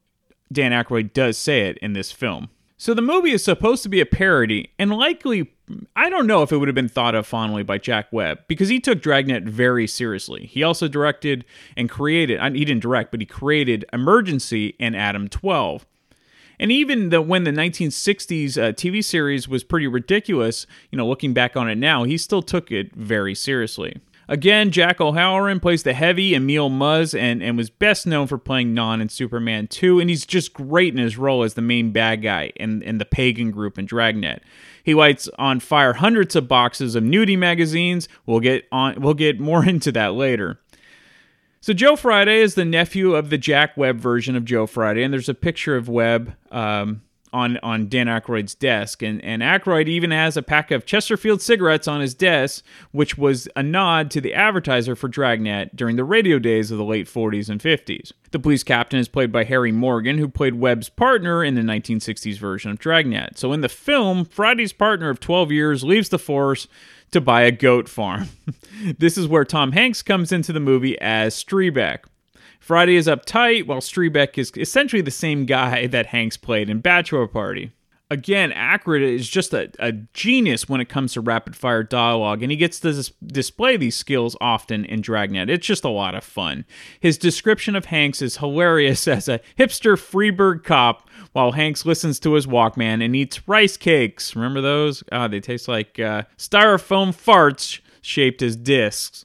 Dan 0.51 0.71
Aykroyd 0.71 1.13
does 1.13 1.37
say 1.37 1.61
it 1.67 1.77
in 1.79 1.93
this 1.93 2.11
film. 2.11 2.49
So 2.77 2.93
the 2.93 3.01
movie 3.01 3.31
is 3.31 3.43
supposed 3.43 3.83
to 3.83 3.89
be 3.89 4.01
a 4.01 4.05
parody, 4.05 4.71
and 4.77 4.91
likely, 4.91 5.49
I 5.95 6.09
don't 6.09 6.27
know 6.27 6.43
if 6.43 6.51
it 6.51 6.57
would 6.57 6.67
have 6.67 6.75
been 6.75 6.89
thought 6.89 7.15
of 7.15 7.25
fondly 7.25 7.63
by 7.63 7.77
Jack 7.77 8.11
Webb 8.11 8.39
because 8.49 8.67
he 8.67 8.81
took 8.81 9.01
Dragnet 9.01 9.43
very 9.43 9.87
seriously. 9.87 10.45
He 10.45 10.61
also 10.61 10.89
directed 10.89 11.45
and 11.77 11.89
created, 11.89 12.41
he 12.53 12.65
didn't 12.65 12.81
direct, 12.81 13.11
but 13.11 13.21
he 13.21 13.25
created 13.25 13.85
Emergency 13.93 14.75
and 14.77 14.93
Adam 14.93 15.29
12. 15.29 15.85
And 16.59 16.71
even 16.71 17.09
the, 17.09 17.21
when 17.21 17.45
the 17.45 17.51
1960s 17.51 18.57
uh, 18.57 18.73
TV 18.73 19.03
series 19.03 19.47
was 19.47 19.63
pretty 19.63 19.87
ridiculous, 19.87 20.67
you 20.91 20.97
know, 20.97 21.07
looking 21.07 21.33
back 21.33 21.55
on 21.55 21.69
it 21.69 21.77
now, 21.77 22.03
he 22.03 22.17
still 22.17 22.41
took 22.41 22.71
it 22.71 22.93
very 22.93 23.35
seriously. 23.35 24.01
Again, 24.27 24.71
Jack 24.71 24.99
O'Halloran 24.99 25.59
plays 25.59 25.83
the 25.83 25.93
heavy 25.93 26.33
Emil 26.33 26.69
Muzz 26.69 27.17
and, 27.17 27.43
and 27.43 27.57
was 27.57 27.69
best 27.69 28.07
known 28.07 28.25
for 28.27 28.37
playing 28.37 28.73
Non 28.73 29.01
in 29.01 29.09
Superman 29.09 29.67
2, 29.67 29.99
and 29.99 30.09
he's 30.09 30.25
just 30.25 30.53
great 30.53 30.93
in 30.93 30.99
his 30.99 31.17
role 31.17 31.43
as 31.43 31.53
the 31.53 31.61
main 31.61 31.91
bad 31.91 32.21
guy 32.23 32.51
in, 32.55 32.81
in 32.81 32.97
the 32.97 33.05
pagan 33.05 33.51
group 33.51 33.77
in 33.77 33.85
Dragnet. 33.85 34.41
He 34.83 34.93
lights 34.93 35.29
on 35.37 35.59
fire 35.59 35.93
hundreds 35.93 36.35
of 36.35 36.47
boxes 36.47 36.95
of 36.95 37.03
nudie 37.03 37.37
magazines. 37.37 38.09
We'll 38.25 38.39
get 38.39 38.65
on 38.71 39.01
we'll 39.01 39.13
get 39.13 39.39
more 39.39 39.63
into 39.67 39.91
that 39.93 40.13
later. 40.13 40.59
So 41.61 41.73
Joe 41.73 41.95
Friday 41.95 42.41
is 42.41 42.53
the 42.53 42.65
nephew 42.65 43.15
of 43.15 43.31
the 43.31 43.39
Jack 43.39 43.75
Webb 43.75 43.99
version 43.99 44.35
of 44.35 44.45
Joe 44.45 44.67
Friday, 44.67 45.01
and 45.01 45.11
there's 45.11 45.29
a 45.29 45.33
picture 45.33 45.75
of 45.75 45.89
Webb 45.89 46.35
um, 46.51 47.01
on 47.35 47.57
on 47.61 47.89
Dan 47.89 48.07
Aykroyd's 48.07 48.55
desk, 48.55 49.03
and 49.03 49.23
and 49.23 49.41
Aykroyd 49.41 49.87
even 49.87 50.11
has 50.11 50.37
a 50.37 50.41
pack 50.41 50.71
of 50.71 50.85
Chesterfield 50.85 51.41
cigarettes 51.41 51.87
on 51.87 51.99
his 51.99 52.13
desk, 52.13 52.63
which 52.91 53.17
was 53.17 53.49
a 53.55 53.61
nod 53.61 54.09
to 54.11 54.21
the 54.21 54.33
advertiser 54.33 54.95
for 54.95 55.09
Dragnet 55.09 55.75
during 55.75 55.97
the 55.97 56.05
radio 56.05 56.39
days 56.39 56.71
of 56.71 56.77
the 56.77 56.85
late 56.85 57.07
40s 57.07 57.49
and 57.49 57.59
50s. 57.59 58.13
The 58.31 58.39
police 58.39 58.63
captain 58.63 58.99
is 58.99 59.09
played 59.09 59.31
by 59.31 59.43
Harry 59.43 59.73
Morgan, 59.73 60.17
who 60.17 60.29
played 60.29 60.55
Webb's 60.55 60.89
partner 60.89 61.43
in 61.43 61.55
the 61.55 61.61
1960s 61.61 62.39
version 62.39 62.71
of 62.71 62.79
Dragnet. 62.79 63.37
So 63.37 63.51
in 63.51 63.61
the 63.61 63.69
film, 63.69 64.23
Friday's 64.25 64.73
partner 64.73 65.09
of 65.09 65.19
12 65.19 65.51
years 65.51 65.83
leaves 65.83 66.09
the 66.09 66.19
force 66.19 66.67
to 67.11 67.19
buy 67.19 67.41
a 67.41 67.51
goat 67.51 67.89
farm. 67.89 68.29
this 68.97 69.17
is 69.17 69.27
where 69.27 69.45
Tom 69.45 69.73
Hanks 69.73 70.01
comes 70.01 70.31
into 70.31 70.53
the 70.53 70.59
movie 70.59 70.99
as 70.99 71.35
Streebek. 71.35 72.05
Friday 72.65 72.95
is 72.95 73.05
uptight, 73.05 73.67
while 73.67 73.77
Streebek 73.77 74.39
is 74.39 74.51
essentially 74.57 75.03
the 75.03 75.11
same 75.11 75.45
guy 75.45 75.85
that 75.91 76.07
Hanks 76.07 76.35
played 76.35 76.67
in 76.67 76.79
Bachelor 76.79 77.27
Party. 77.27 77.71
Again, 78.09 78.51
Aykroyd 78.53 79.03
is 79.03 79.29
just 79.29 79.53
a, 79.53 79.69
a 79.77 79.91
genius 79.91 80.67
when 80.67 80.81
it 80.81 80.89
comes 80.89 81.13
to 81.13 81.21
rapid 81.21 81.55
fire 81.55 81.83
dialogue, 81.83 82.41
and 82.41 82.49
he 82.49 82.57
gets 82.57 82.79
to 82.79 82.91
dis- 82.91 83.11
display 83.23 83.77
these 83.77 83.95
skills 83.95 84.35
often 84.41 84.83
in 84.83 85.01
Dragnet. 85.01 85.47
It's 85.47 85.67
just 85.67 85.83
a 85.83 85.89
lot 85.89 86.15
of 86.15 86.23
fun. 86.23 86.65
His 86.99 87.19
description 87.19 87.75
of 87.75 87.85
Hanks 87.85 88.23
is 88.23 88.37
hilarious 88.37 89.07
as 89.07 89.29
a 89.29 89.41
hipster 89.59 89.95
Freeburg 89.95 90.63
cop 90.63 91.07
while 91.33 91.51
Hanks 91.51 91.85
listens 91.85 92.19
to 92.21 92.33
his 92.33 92.47
Walkman 92.47 93.05
and 93.05 93.15
eats 93.15 93.47
rice 93.47 93.77
cakes. 93.77 94.35
Remember 94.35 94.61
those? 94.61 95.03
Ah, 95.11 95.27
they 95.27 95.39
taste 95.39 95.67
like 95.67 95.99
uh, 95.99 96.23
styrofoam 96.35 97.09
farts 97.09 97.79
shaped 98.01 98.41
as 98.41 98.55
discs 98.55 99.23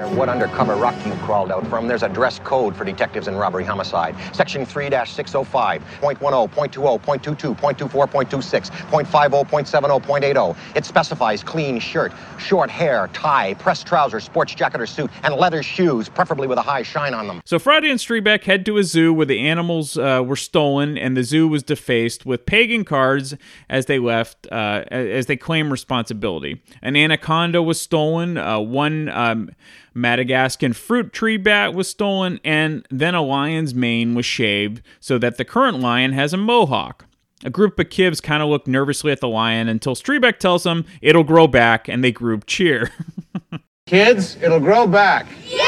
care 0.00 0.16
what 0.16 0.28
undercover 0.28 0.74
rock 0.76 0.94
you 1.06 1.12
crawled 1.24 1.50
out 1.50 1.66
from, 1.66 1.88
there's 1.88 2.02
a 2.02 2.08
dress 2.08 2.38
code 2.40 2.76
for 2.76 2.84
detectives 2.84 3.28
in 3.28 3.36
robbery 3.36 3.64
homicide. 3.64 4.14
Section 4.34 4.64
3-605, 4.64 5.82
.10, 6.00 6.16
.20, 6.50 7.00
.22, 7.00 7.56
.24, 7.56 8.10
.26, 8.10 8.70
.50, 8.70 9.46
.70, 9.48 10.00
.80. 10.00 10.56
It 10.74 10.84
specifies 10.84 11.42
clean 11.42 11.78
shirt, 11.78 12.12
short 12.38 12.70
hair, 12.70 13.08
tie, 13.12 13.54
pressed 13.54 13.86
trousers, 13.86 14.24
sports 14.24 14.54
jacket 14.54 14.80
or 14.80 14.86
suit, 14.86 15.10
and 15.22 15.34
leather 15.34 15.62
shoes, 15.62 16.08
preferably 16.08 16.46
with 16.46 16.58
a 16.58 16.62
high 16.62 16.82
shine 16.82 17.14
on 17.14 17.26
them. 17.26 17.40
So 17.44 17.58
Friday 17.58 17.90
and 17.90 17.98
Streebek 17.98 18.44
head 18.44 18.64
to 18.66 18.78
a 18.78 18.84
zoo 18.84 19.12
where 19.12 19.26
the 19.26 19.40
animals 19.40 19.98
uh, 19.98 20.22
were 20.24 20.36
stolen 20.36 20.96
and 20.96 21.16
the 21.16 21.24
zoo 21.24 21.48
was 21.48 21.62
defaced 21.62 22.24
with 22.24 22.46
pagan 22.46 22.84
cards 22.84 23.34
as 23.68 23.86
they 23.86 23.98
left, 23.98 24.46
uh, 24.50 24.84
as 24.90 25.26
they 25.26 25.36
claim 25.36 25.70
responsibility. 25.70 26.62
An 26.82 26.96
anaconda 26.96 27.62
was 27.62 27.80
stolen. 27.80 28.36
Uh, 28.36 28.58
one 28.58 29.08
um, 29.10 29.50
Madagascan 29.94 30.72
fruit 30.72 31.12
tree 31.12 31.36
bat 31.36 31.74
was 31.74 31.88
stolen, 31.88 32.40
and 32.44 32.86
then 32.90 33.14
a 33.14 33.22
lion's 33.22 33.74
mane 33.74 34.14
was 34.14 34.26
shaved 34.26 34.82
so 35.00 35.18
that 35.18 35.36
the 35.36 35.44
current 35.44 35.80
lion 35.80 36.12
has 36.12 36.32
a 36.32 36.36
mohawk. 36.36 37.06
A 37.44 37.50
group 37.50 37.78
of 37.78 37.88
kids 37.88 38.20
kind 38.20 38.42
of 38.42 38.48
look 38.50 38.66
nervously 38.66 39.12
at 39.12 39.20
the 39.20 39.28
lion 39.28 39.68
until 39.68 39.94
Streebek 39.94 40.38
tells 40.38 40.64
them 40.64 40.84
it'll 41.00 41.24
grow 41.24 41.46
back, 41.46 41.88
and 41.88 42.04
they 42.04 42.12
group 42.12 42.44
cheer. 42.46 42.90
Kids, 43.86 44.36
it'll 44.40 44.60
grow 44.60 44.86
back. 44.86 45.26
Yay! 45.48 45.66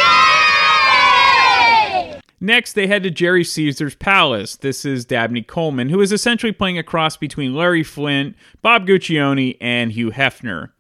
Next, 2.40 2.74
they 2.74 2.87
head 2.88 3.02
to 3.05 3.11
Jerry 3.11 3.44
Caesar's 3.44 3.94
palace. 3.94 4.57
This 4.57 4.85
is 4.85 5.05
Dabney 5.05 5.42
Coleman, 5.42 5.88
who 5.88 6.00
is 6.00 6.12
essentially 6.12 6.52
playing 6.52 6.76
a 6.76 6.83
cross 6.83 7.16
between 7.16 7.55
Larry 7.55 7.85
Flynt, 7.85 8.35
Bob 8.61 8.87
Guccione, 8.87 9.57
and 9.61 9.92
Hugh 9.92 10.11
Hefner. 10.11 10.70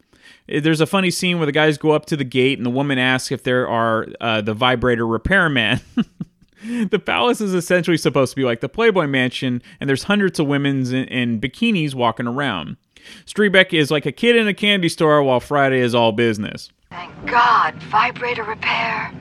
There's 0.60 0.80
a 0.80 0.86
funny 0.86 1.10
scene 1.10 1.38
where 1.38 1.46
the 1.46 1.52
guys 1.52 1.78
go 1.78 1.92
up 1.92 2.06
to 2.06 2.16
the 2.16 2.24
gate 2.24 2.58
and 2.58 2.66
the 2.66 2.70
woman 2.70 2.98
asks 2.98 3.32
if 3.32 3.44
there 3.44 3.66
are 3.68 4.06
uh, 4.20 4.40
the 4.40 4.54
vibrator 4.54 5.06
repairman. 5.06 5.80
the 6.64 6.98
palace 6.98 7.40
is 7.40 7.54
essentially 7.54 7.96
supposed 7.96 8.32
to 8.32 8.36
be 8.36 8.44
like 8.44 8.60
the 8.60 8.68
Playboy 8.68 9.06
Mansion, 9.06 9.62
and 9.80 9.88
there's 9.88 10.04
hundreds 10.04 10.38
of 10.38 10.46
women 10.46 10.86
in, 10.94 11.04
in 11.06 11.40
bikinis 11.40 11.94
walking 11.94 12.26
around. 12.26 12.76
Streebek 13.26 13.72
is 13.72 13.90
like 13.90 14.06
a 14.06 14.12
kid 14.12 14.36
in 14.36 14.46
a 14.46 14.54
candy 14.54 14.88
store, 14.88 15.22
while 15.22 15.40
Friday 15.40 15.80
is 15.80 15.94
all 15.94 16.12
business. 16.12 16.70
Thank 16.90 17.26
God, 17.26 17.74
vibrator 17.84 18.44
repair. 18.44 19.12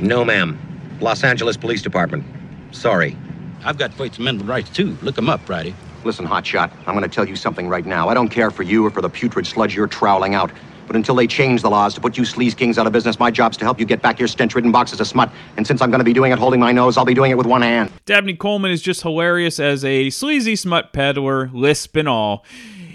No, 0.00 0.24
ma'am. 0.24 0.58
Los 1.00 1.24
Angeles 1.24 1.56
Police 1.56 1.82
Department. 1.82 2.24
Sorry. 2.70 3.16
I've 3.64 3.78
got 3.78 3.92
First 3.94 4.18
Amendment 4.18 4.48
rights 4.48 4.70
too. 4.70 4.96
Look 5.02 5.16
them 5.16 5.28
up, 5.28 5.40
Friday. 5.40 5.74
Listen, 6.04 6.26
hotshot, 6.26 6.70
I'm 6.86 7.00
to 7.00 7.08
tell 7.08 7.28
you 7.28 7.36
something 7.36 7.68
right 7.68 7.84
now. 7.84 8.08
I 8.08 8.14
don't 8.14 8.28
care 8.28 8.50
for 8.50 8.62
you 8.62 8.86
or 8.86 8.90
for 8.90 9.02
the 9.02 9.08
putrid 9.08 9.46
sludge 9.46 9.74
you're 9.74 9.86
troweling 9.86 10.34
out. 10.34 10.50
But 10.86 10.96
until 10.96 11.14
they 11.14 11.26
change 11.26 11.60
the 11.60 11.68
laws 11.68 11.92
to 11.94 12.00
put 12.00 12.16
you 12.16 12.22
sleaze 12.22 12.56
kings 12.56 12.78
out 12.78 12.86
of 12.86 12.94
business, 12.94 13.18
my 13.18 13.30
job's 13.30 13.58
to 13.58 13.64
help 13.64 13.78
you 13.78 13.84
get 13.84 14.00
back 14.00 14.18
your 14.18 14.26
stench-ridden 14.26 14.72
boxes 14.72 15.00
of 15.00 15.06
smut. 15.06 15.30
And 15.58 15.66
since 15.66 15.82
I'm 15.82 15.90
going 15.90 15.98
to 15.98 16.04
be 16.04 16.14
doing 16.14 16.32
it 16.32 16.38
holding 16.38 16.60
my 16.60 16.72
nose, 16.72 16.96
I'll 16.96 17.04
be 17.04 17.12
doing 17.12 17.30
it 17.30 17.36
with 17.36 17.46
one 17.46 17.60
hand. 17.60 17.92
Dabney 18.06 18.34
Coleman 18.34 18.70
is 18.70 18.80
just 18.80 19.02
hilarious 19.02 19.60
as 19.60 19.84
a 19.84 20.08
sleazy 20.08 20.56
smut 20.56 20.94
peddler, 20.94 21.50
lisp 21.52 21.94
and 21.94 22.08
all. 22.08 22.42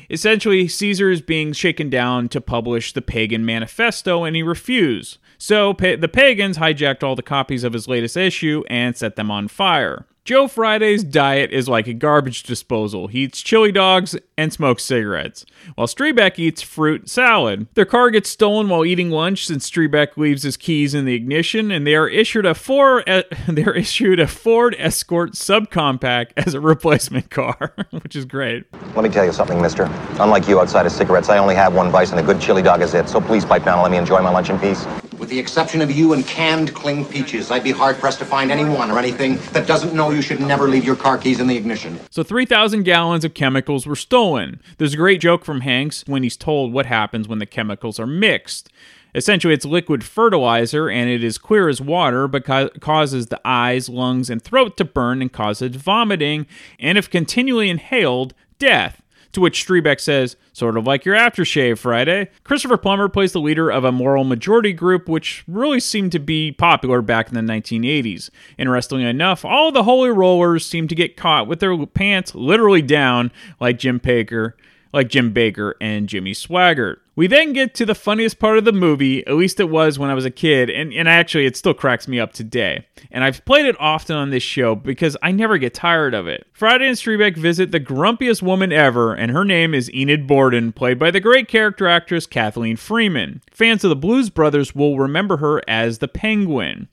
Essentially, 0.09 0.67
Caesar 0.67 1.11
is 1.11 1.21
being 1.21 1.53
shaken 1.53 1.89
down 1.89 2.29
to 2.29 2.41
publish 2.41 2.93
the 2.93 3.01
Pagan 3.01 3.45
Manifesto, 3.45 4.23
and 4.23 4.35
he 4.35 4.41
refused. 4.41 5.19
So 5.37 5.73
pa- 5.73 5.97
the 5.99 6.07
pagans 6.07 6.57
hijacked 6.57 7.03
all 7.03 7.15
the 7.15 7.21
copies 7.21 7.63
of 7.63 7.73
his 7.73 7.87
latest 7.87 8.17
issue 8.17 8.63
and 8.69 8.97
set 8.97 9.17
them 9.17 9.29
on 9.29 9.47
fire. 9.49 10.07
Joe 10.25 10.47
Friday's 10.47 11.03
diet 11.03 11.51
is 11.51 11.67
like 11.67 11.85
a 11.85 11.93
garbage 11.93 12.43
disposal. 12.43 13.07
He 13.07 13.23
eats 13.23 13.41
chili 13.41 13.73
dogs 13.73 14.15
and 14.37 14.53
smokes 14.53 14.83
cigarettes, 14.83 15.45
while 15.75 15.85
Streebek 15.85 16.39
eats 16.39 16.61
fruit 16.61 17.09
salad. 17.09 17.67
Their 17.73 17.83
car 17.83 18.09
gets 18.09 18.29
stolen 18.29 18.69
while 18.69 18.85
eating 18.85 19.09
lunch 19.09 19.45
since 19.45 19.69
Streebek 19.69 20.15
leaves 20.15 20.43
his 20.43 20.55
keys 20.55 20.93
in 20.93 21.03
the 21.03 21.13
ignition, 21.13 21.71
and 21.71 21.85
they 21.85 21.93
are 21.93 22.07
issued 22.07 22.45
a 22.45 22.55
Ford, 22.55 23.03
they 23.49 23.65
are 23.65 23.75
issued 23.75 24.21
a 24.21 24.27
Ford 24.27 24.77
Escort 24.79 25.33
subcompact 25.33 26.31
as 26.37 26.53
a 26.53 26.61
replacement 26.61 27.29
car, 27.29 27.75
which 27.91 28.15
is 28.15 28.23
great. 28.23 28.63
Let 28.95 29.03
me 29.03 29.09
tell 29.09 29.25
you 29.25 29.33
something, 29.33 29.61
mister. 29.61 29.89
Unlike 30.21 30.47
you 30.47 30.61
outside 30.61 30.85
of 30.85 30.93
cigarettes, 30.93 31.27
I 31.27 31.37
only 31.37 31.55
have 31.55 31.75
one 31.75 31.91
vice, 31.91 32.11
and 32.11 32.19
a 32.21 32.23
good 32.23 32.39
chili 32.39 32.61
dog 32.61 32.81
is 32.81 32.93
it. 32.93 33.09
So 33.09 33.19
please 33.19 33.43
pipe 33.43 33.65
down 33.65 33.73
and 33.73 33.83
let 33.83 33.91
me 33.91 33.97
enjoy 33.97 34.21
my 34.21 34.29
lunch 34.29 34.49
in 34.49 34.57
peace. 34.57 34.87
With 35.17 35.29
the 35.29 35.39
exception 35.39 35.81
of 35.81 35.91
you 35.91 36.13
and 36.13 36.25
canned 36.25 36.73
cling 36.73 37.05
peaches, 37.05 37.51
I'd 37.51 37.63
be 37.63 37.71
hard 37.71 37.97
pressed 37.97 38.19
to 38.19 38.25
find 38.25 38.51
anyone 38.51 38.89
or 38.89 38.97
anything 38.97 39.37
that 39.51 39.67
doesn't 39.67 39.93
know 39.93 40.11
you 40.11 40.21
should 40.21 40.39
never 40.39 40.67
leave 40.67 40.83
your 40.83 40.95
car 40.95 41.17
keys 41.17 41.39
in 41.39 41.47
the 41.47 41.55
ignition. 41.55 41.99
So 42.09 42.23
3,000 42.23 42.83
gallons 42.83 43.23
of 43.23 43.33
chemicals 43.33 43.85
were 43.85 43.95
stolen. 43.95 44.59
There's 44.77 44.93
a 44.93 44.97
great 44.97 45.21
joke 45.21 45.45
from 45.45 45.61
Hanks 45.61 46.03
when 46.07 46.23
he's 46.23 46.35
told 46.35 46.73
what 46.73 46.87
happens 46.87 47.27
when 47.27 47.39
the 47.39 47.45
chemicals 47.45 47.99
are 47.99 48.07
mixed. 48.07 48.69
Essentially, 49.15 49.53
it's 49.53 49.65
liquid 49.65 50.03
fertilizer 50.03 50.89
and 50.89 51.07
it 51.09 51.23
is 51.23 51.37
clear 51.37 51.69
as 51.69 51.79
water 51.79 52.27
but 52.27 52.45
causes 52.81 53.27
the 53.27 53.39
eyes, 53.45 53.87
lungs, 53.87 54.29
and 54.29 54.41
throat 54.41 54.75
to 54.77 54.85
burn 54.85 55.21
and 55.21 55.31
causes 55.31 55.75
vomiting, 55.75 56.47
and 56.79 56.97
if 56.97 57.09
continually 57.09 57.69
inhaled, 57.69 58.33
death. 58.57 59.02
To 59.33 59.41
which 59.41 59.65
Streebek 59.65 59.99
says, 59.99 60.35
sort 60.53 60.77
of 60.77 60.85
like 60.85 61.05
your 61.05 61.15
aftershave 61.15 61.79
Friday. 61.79 62.29
Christopher 62.43 62.77
Plummer 62.77 63.09
plays 63.09 63.31
the 63.31 63.41
leader 63.41 63.69
of 63.69 63.83
a 63.83 63.91
moral 63.91 64.23
majority 64.23 64.73
group, 64.73 65.09
which 65.09 65.43
really 65.47 65.79
seemed 65.79 66.11
to 66.11 66.19
be 66.19 66.51
popular 66.51 67.01
back 67.01 67.29
in 67.29 67.33
the 67.33 67.53
1980s. 67.53 68.29
Interestingly 68.59 69.05
enough, 69.05 69.43
all 69.43 69.71
the 69.71 69.83
holy 69.83 70.11
rollers 70.11 70.67
seem 70.67 70.87
to 70.87 70.93
get 70.93 71.17
caught 71.17 71.47
with 71.47 71.59
their 71.59 71.85
pants 71.87 72.35
literally 72.35 72.83
down, 72.83 73.31
like 73.59 73.79
Jim 73.79 73.99
Bakker, 73.99 74.53
like 74.93 75.09
Jim 75.09 75.33
Bakker 75.33 75.73
and 75.81 76.07
Jimmy 76.07 76.33
Swaggart. 76.33 76.97
We 77.15 77.27
then 77.27 77.53
get 77.53 77.75
to 77.75 77.85
the 77.85 77.93
funniest 77.93 78.39
part 78.39 78.57
of 78.57 78.65
the 78.65 78.71
movie, 78.71 79.25
at 79.27 79.35
least 79.35 79.59
it 79.59 79.69
was 79.69 79.99
when 79.99 80.09
I 80.09 80.15
was 80.15 80.25
a 80.25 80.31
kid, 80.31 80.71
and, 80.71 80.91
and 80.91 81.07
actually 81.07 81.45
it 81.45 81.55
still 81.55 81.75
cracks 81.75 82.07
me 82.07 82.19
up 82.19 82.33
today. 82.33 82.87
And 83.11 83.23
I've 83.23 83.45
played 83.45 83.67
it 83.67 83.75
often 83.79 84.15
on 84.15 84.31
this 84.31 84.41
show 84.41 84.73
because 84.73 85.15
I 85.21 85.31
never 85.31 85.59
get 85.59 85.75
tired 85.75 86.15
of 86.15 86.25
it. 86.25 86.47
Friday 86.53 86.87
and 86.87 86.97
Streebek 86.97 87.37
visit 87.37 87.71
the 87.71 87.79
grumpiest 87.79 88.41
woman 88.41 88.71
ever, 88.71 89.13
and 89.13 89.29
her 89.29 89.45
name 89.45 89.75
is 89.75 89.93
Enid 89.93 90.25
Borden, 90.25 90.71
played 90.71 90.97
by 90.97 91.11
the 91.11 91.19
great 91.19 91.47
character 91.47 91.87
actress 91.87 92.25
Kathleen 92.25 92.77
Freeman. 92.77 93.43
Fans 93.51 93.83
of 93.83 93.89
the 93.89 93.95
Blues 93.95 94.31
Brothers 94.31 94.73
will 94.73 94.97
remember 94.97 95.37
her 95.37 95.61
as 95.67 95.99
the 95.99 96.07
Penguin. 96.07 96.87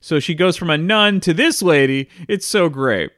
So 0.00 0.18
she 0.18 0.34
goes 0.34 0.56
from 0.56 0.70
a 0.70 0.78
nun 0.78 1.20
to 1.20 1.32
this 1.32 1.62
lady. 1.62 2.08
It's 2.26 2.46
so 2.46 2.68
great. 2.68 3.12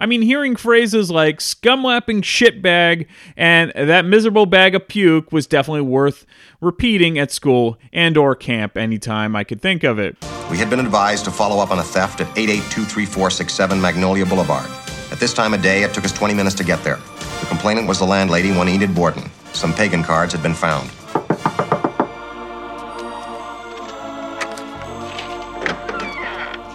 I 0.00 0.06
mean, 0.06 0.22
hearing 0.22 0.56
phrases 0.56 1.10
like 1.10 1.40
scumlapping 1.40 2.22
shitbag 2.22 3.06
and 3.36 3.70
that 3.76 4.06
miserable 4.06 4.46
bag 4.46 4.74
of 4.74 4.88
puke 4.88 5.30
was 5.30 5.46
definitely 5.46 5.82
worth 5.82 6.24
repeating 6.62 7.18
at 7.18 7.30
school 7.30 7.76
and 7.92 8.16
or 8.16 8.34
camp 8.34 8.78
anytime 8.78 9.36
I 9.36 9.44
could 9.44 9.60
think 9.60 9.84
of 9.84 9.98
it. 9.98 10.16
We 10.50 10.56
had 10.56 10.70
been 10.70 10.80
advised 10.80 11.26
to 11.26 11.30
follow 11.30 11.62
up 11.62 11.70
on 11.70 11.78
a 11.78 11.82
theft 11.82 12.22
at 12.22 12.28
88-23467 12.28 13.78
Magnolia 13.78 14.24
Boulevard. 14.24 14.70
At 15.12 15.20
this 15.20 15.34
time 15.34 15.52
of 15.52 15.60
day, 15.60 15.82
it 15.82 15.92
took 15.92 16.06
us 16.06 16.12
20 16.12 16.32
minutes 16.32 16.56
to 16.56 16.64
get 16.64 16.82
there. 16.82 16.96
The 17.40 17.46
complainant 17.48 17.86
was 17.86 17.98
the 17.98 18.06
landlady, 18.06 18.52
one 18.52 18.70
Enid 18.70 18.94
Borden. 18.94 19.30
Some 19.52 19.74
pagan 19.74 20.02
cards 20.02 20.32
had 20.32 20.42
been 20.42 20.54
found. 20.54 20.88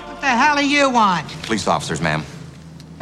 What 0.05 0.21
the 0.21 0.27
hell 0.27 0.57
do 0.57 0.69
you 0.69 0.91
want? 0.91 1.27
Police 1.41 1.67
officers, 1.67 2.01
ma'am. 2.01 2.23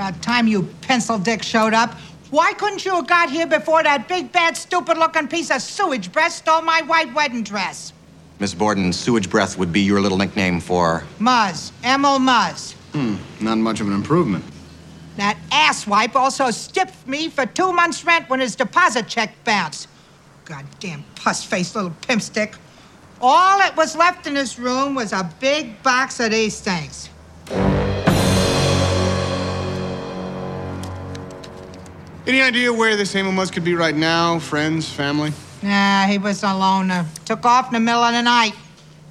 About 0.03 0.21
time 0.21 0.47
you 0.47 0.63
pencil 0.81 1.17
dick 1.17 1.41
showed 1.41 1.73
up. 1.73 1.93
Why 2.29 2.51
couldn't 2.51 2.83
you 2.83 2.93
have 2.95 3.07
got 3.07 3.29
here 3.29 3.47
before 3.47 3.83
that 3.83 4.09
big, 4.09 4.33
bad, 4.33 4.57
stupid 4.57 4.97
looking 4.97 5.29
piece 5.29 5.49
of 5.49 5.61
sewage 5.61 6.11
breath 6.11 6.33
stole 6.33 6.61
my 6.61 6.81
white 6.81 7.13
wedding 7.13 7.41
dress? 7.41 7.93
Miss 8.37 8.53
Borden, 8.53 8.91
sewage 8.91 9.29
breath 9.29 9.57
would 9.57 9.71
be 9.71 9.79
your 9.79 10.01
little 10.01 10.17
nickname 10.17 10.59
for. 10.59 11.05
Muzz. 11.19 11.71
Emil 11.85 12.19
Muzz. 12.19 12.73
Hmm, 12.91 13.15
not 13.39 13.59
much 13.59 13.79
of 13.79 13.87
an 13.87 13.93
improvement. 13.93 14.43
That 15.15 15.37
asswipe 15.53 16.15
also 16.15 16.51
stiffed 16.51 17.07
me 17.07 17.29
for 17.29 17.45
two 17.45 17.71
months' 17.71 18.03
rent 18.03 18.29
when 18.29 18.41
his 18.41 18.57
deposit 18.57 19.07
check 19.07 19.33
bounced. 19.45 19.87
Goddamn 20.43 21.05
puss-faced 21.15 21.75
little 21.75 21.95
pimp 22.05 22.21
stick. 22.21 22.55
All 23.21 23.57
that 23.57 23.77
was 23.77 23.95
left 23.95 24.27
in 24.27 24.33
this 24.33 24.59
room 24.59 24.95
was 24.95 25.13
a 25.13 25.31
big 25.39 25.81
box 25.81 26.19
of 26.19 26.31
these 26.31 26.59
things. 26.59 27.09
Any 32.25 32.41
idea 32.41 32.71
where 32.71 32.95
this 32.95 33.13
Emil 33.15 33.33
Muzz 33.33 33.51
could 33.51 33.65
be 33.65 33.75
right 33.75 33.95
now? 33.95 34.39
Friends, 34.39 34.89
family? 34.89 35.33
Nah, 35.61 36.05
he 36.05 36.17
was 36.17 36.41
alone. 36.43 36.87
loner. 36.87 37.05
Took 37.25 37.45
off 37.45 37.67
in 37.67 37.73
the 37.73 37.81
middle 37.81 38.01
of 38.01 38.13
the 38.13 38.21
night. 38.21 38.53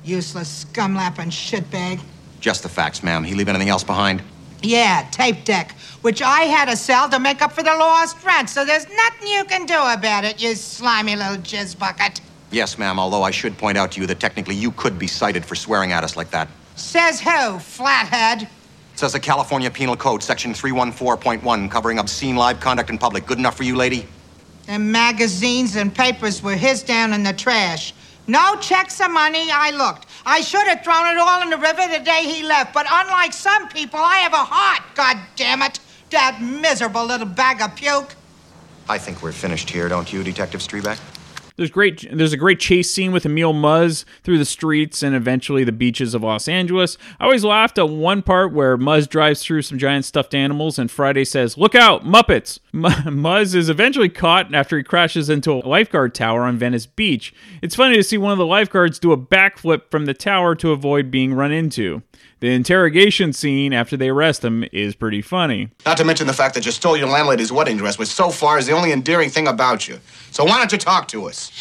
Useless 0.02 0.48
scum 0.48 0.94
scumlapping 0.94 1.30
shitbag. 1.30 2.00
Just 2.40 2.62
the 2.62 2.70
facts, 2.70 3.02
ma'am. 3.02 3.22
He 3.22 3.34
leave 3.34 3.50
anything 3.50 3.68
else 3.68 3.84
behind? 3.84 4.22
Yeah, 4.62 5.06
tape 5.10 5.44
deck, 5.44 5.72
which 6.00 6.22
I 6.22 6.44
had 6.44 6.70
to 6.70 6.76
sell 6.76 7.06
to 7.10 7.18
make 7.18 7.42
up 7.42 7.52
for 7.52 7.62
the 7.62 7.74
lost 7.74 8.24
rent, 8.24 8.48
so 8.48 8.64
there's 8.64 8.86
nothing 8.88 9.28
you 9.28 9.44
can 9.44 9.66
do 9.66 9.74
about 9.76 10.24
it, 10.24 10.40
you 10.42 10.54
slimy 10.54 11.14
little 11.16 11.36
jizz 11.36 11.78
bucket. 11.78 12.20
Yes, 12.50 12.78
ma'am, 12.78 12.98
although 12.98 13.24
I 13.24 13.30
should 13.30 13.58
point 13.58 13.76
out 13.76 13.92
to 13.92 14.00
you 14.00 14.06
that 14.06 14.20
technically 14.20 14.54
you 14.54 14.70
could 14.72 14.98
be 14.98 15.06
cited 15.06 15.44
for 15.44 15.54
swearing 15.54 15.92
at 15.92 16.04
us 16.04 16.16
like 16.16 16.30
that. 16.30 16.48
Says 16.76 17.20
who, 17.20 17.58
flathead? 17.58 18.48
It 18.92 18.98
says 18.98 19.12
the 19.12 19.20
California 19.20 19.70
Penal 19.70 19.96
Code, 19.96 20.22
section 20.22 20.52
314.1, 20.52 21.70
covering 21.70 21.98
obscene 21.98 22.36
live 22.36 22.60
conduct 22.60 22.90
in 22.90 22.98
public. 22.98 23.26
Good 23.26 23.38
enough 23.38 23.56
for 23.56 23.64
you, 23.64 23.74
lady? 23.74 24.06
Them 24.66 24.92
magazines 24.92 25.76
and 25.76 25.92
papers 25.94 26.42
were 26.42 26.54
his 26.54 26.82
down 26.82 27.12
in 27.12 27.22
the 27.22 27.32
trash. 27.32 27.94
No 28.28 28.54
checks 28.56 29.00
or 29.00 29.08
money, 29.08 29.50
I 29.50 29.70
looked. 29.70 30.06
I 30.24 30.40
should 30.42 30.66
have 30.68 30.84
thrown 30.84 31.08
it 31.08 31.18
all 31.18 31.42
in 31.42 31.50
the 31.50 31.56
river 31.56 31.88
the 31.88 32.04
day 32.04 32.22
he 32.24 32.44
left, 32.44 32.72
but 32.72 32.86
unlike 32.88 33.32
some 33.32 33.68
people, 33.68 33.98
I 33.98 34.18
have 34.18 34.32
a 34.32 34.36
heart, 34.36 34.82
God 34.94 35.18
damn 35.34 35.62
it! 35.62 35.80
That 36.10 36.40
miserable 36.40 37.04
little 37.04 37.26
bag 37.26 37.60
of 37.60 37.74
puke. 37.74 38.14
I 38.88 38.98
think 38.98 39.22
we're 39.22 39.32
finished 39.32 39.70
here, 39.70 39.88
don't 39.88 40.12
you, 40.12 40.22
Detective 40.22 40.60
Streebek? 40.60 41.00
There's 41.56 41.70
great. 41.70 42.06
There's 42.12 42.32
a 42.32 42.36
great 42.38 42.60
chase 42.60 42.90
scene 42.90 43.12
with 43.12 43.26
Emil 43.26 43.52
Muzz 43.52 44.04
through 44.22 44.38
the 44.38 44.44
streets 44.44 45.02
and 45.02 45.14
eventually 45.14 45.64
the 45.64 45.72
beaches 45.72 46.14
of 46.14 46.22
Los 46.22 46.48
Angeles. 46.48 46.96
I 47.20 47.24
always 47.24 47.44
laughed 47.44 47.78
at 47.78 47.88
one 47.88 48.22
part 48.22 48.52
where 48.52 48.76
Muzz 48.78 49.08
drives 49.08 49.42
through 49.42 49.62
some 49.62 49.78
giant 49.78 50.04
stuffed 50.04 50.34
animals, 50.34 50.78
and 50.78 50.90
Friday 50.90 51.24
says, 51.24 51.58
"Look 51.58 51.74
out, 51.74 52.04
Muppets!" 52.04 52.58
M- 52.74 52.82
Muzz 53.22 53.54
is 53.54 53.68
eventually 53.68 54.08
caught 54.08 54.54
after 54.54 54.76
he 54.76 54.82
crashes 54.82 55.28
into 55.28 55.52
a 55.52 55.66
lifeguard 55.66 56.14
tower 56.14 56.42
on 56.42 56.58
Venice 56.58 56.86
Beach. 56.86 57.34
It's 57.60 57.76
funny 57.76 57.96
to 57.96 58.02
see 58.02 58.18
one 58.18 58.32
of 58.32 58.38
the 58.38 58.46
lifeguards 58.46 58.98
do 58.98 59.12
a 59.12 59.16
backflip 59.18 59.90
from 59.90 60.06
the 60.06 60.14
tower 60.14 60.54
to 60.56 60.72
avoid 60.72 61.10
being 61.10 61.34
run 61.34 61.52
into. 61.52 62.02
The 62.42 62.50
interrogation 62.50 63.32
scene 63.32 63.72
after 63.72 63.96
they 63.96 64.08
arrest 64.08 64.42
him 64.44 64.64
is 64.72 64.96
pretty 64.96 65.22
funny. 65.22 65.68
Not 65.86 65.96
to 65.98 66.04
mention 66.04 66.26
the 66.26 66.32
fact 66.32 66.56
that 66.56 66.66
you 66.66 66.72
stole 66.72 66.96
your 66.96 67.06
landlady's 67.06 67.52
wedding 67.52 67.76
dress, 67.76 68.00
which 68.00 68.08
so 68.08 68.30
far 68.30 68.58
is 68.58 68.66
the 68.66 68.72
only 68.72 68.90
endearing 68.90 69.30
thing 69.30 69.46
about 69.46 69.86
you. 69.86 70.00
So 70.32 70.42
why 70.42 70.58
don't 70.58 70.72
you 70.72 70.78
talk 70.78 71.06
to 71.08 71.28
us? 71.28 71.52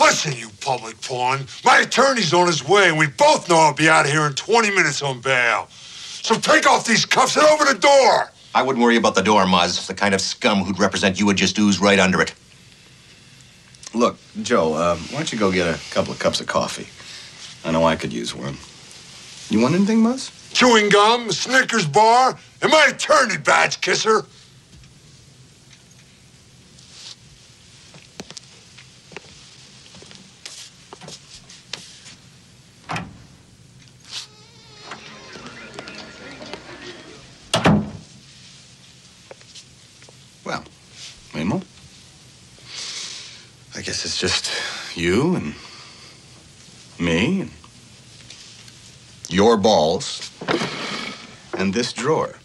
Listen, 0.00 0.32
you 0.32 0.48
public 0.60 1.00
pawn. 1.00 1.46
My 1.64 1.78
attorney's 1.78 2.34
on 2.34 2.48
his 2.48 2.66
way, 2.66 2.88
and 2.88 2.98
we 2.98 3.06
both 3.06 3.48
know 3.48 3.54
I'll 3.54 3.72
be 3.72 3.88
out 3.88 4.04
of 4.04 4.10
here 4.10 4.26
in 4.26 4.32
20 4.32 4.68
minutes 4.70 5.00
on 5.00 5.20
bail. 5.20 5.68
So 5.70 6.34
take 6.34 6.66
off 6.66 6.84
these 6.84 7.06
cuffs 7.06 7.36
and 7.36 7.46
over 7.46 7.64
the 7.64 7.78
door. 7.78 8.32
I 8.52 8.62
wouldn't 8.62 8.82
worry 8.82 8.96
about 8.96 9.14
the 9.14 9.22
door, 9.22 9.44
Muzz. 9.44 9.86
The 9.86 9.94
kind 9.94 10.12
of 10.12 10.20
scum 10.20 10.64
who'd 10.64 10.80
represent 10.80 11.20
you 11.20 11.26
would 11.26 11.36
just 11.36 11.56
ooze 11.56 11.78
right 11.80 12.00
under 12.00 12.20
it. 12.20 12.34
Look, 13.94 14.18
Joe, 14.42 14.74
uh, 14.74 14.96
why 14.96 15.18
don't 15.18 15.32
you 15.32 15.38
go 15.38 15.52
get 15.52 15.68
a 15.68 15.78
couple 15.94 16.12
of 16.12 16.18
cups 16.18 16.40
of 16.40 16.48
coffee? 16.48 16.88
I 17.64 17.70
know 17.70 17.84
I 17.84 17.96
could 17.96 18.12
use 18.12 18.34
one. 18.34 18.58
You 19.48 19.60
want 19.60 19.74
anything, 19.74 20.02
Muzz? 20.02 20.30
Chewing 20.52 20.90
gum, 20.90 21.32
Snickers 21.32 21.86
bar, 21.86 22.38
and 22.60 22.70
my 22.70 22.86
attorney 22.90 23.38
badge 23.38 23.80
kisser. 23.80 24.26
Well, 40.44 40.64
Emil, 41.34 41.62
I 43.74 43.80
guess 43.80 44.04
it's 44.04 44.18
just 44.18 44.52
you 44.94 45.34
and 45.34 45.54
me 46.98 47.48
your 49.28 49.56
balls 49.56 50.30
and 51.58 51.72
this 51.74 51.92
drawer. 51.92 52.36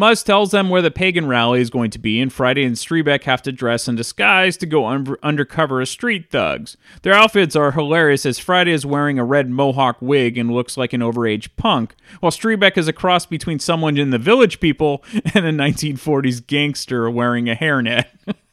Muzz 0.00 0.24
tells 0.24 0.50
them 0.50 0.70
where 0.70 0.80
the 0.80 0.90
pagan 0.90 1.26
rally 1.26 1.60
is 1.60 1.68
going 1.68 1.90
to 1.90 1.98
be, 1.98 2.22
and 2.22 2.32
Friday 2.32 2.64
and 2.64 2.74
Streebek 2.74 3.24
have 3.24 3.42
to 3.42 3.52
dress 3.52 3.86
in 3.86 3.96
disguise 3.96 4.56
to 4.56 4.64
go 4.64 4.86
un- 4.86 5.16
undercover 5.22 5.82
as 5.82 5.90
street 5.90 6.30
thugs. 6.30 6.78
Their 7.02 7.12
outfits 7.12 7.54
are 7.54 7.72
hilarious 7.72 8.24
as 8.24 8.38
Friday 8.38 8.72
is 8.72 8.86
wearing 8.86 9.18
a 9.18 9.24
red 9.26 9.50
mohawk 9.50 9.98
wig 10.00 10.38
and 10.38 10.50
looks 10.50 10.78
like 10.78 10.94
an 10.94 11.02
overage 11.02 11.50
punk, 11.58 11.94
while 12.20 12.32
Streebek 12.32 12.78
is 12.78 12.88
a 12.88 12.94
cross 12.94 13.26
between 13.26 13.58
someone 13.58 13.98
in 13.98 14.08
the 14.08 14.18
village 14.18 14.58
people 14.58 15.04
and 15.34 15.44
a 15.44 15.52
1940s 15.52 16.46
gangster 16.46 17.10
wearing 17.10 17.50
a 17.50 17.54
hairnet. 17.54 18.06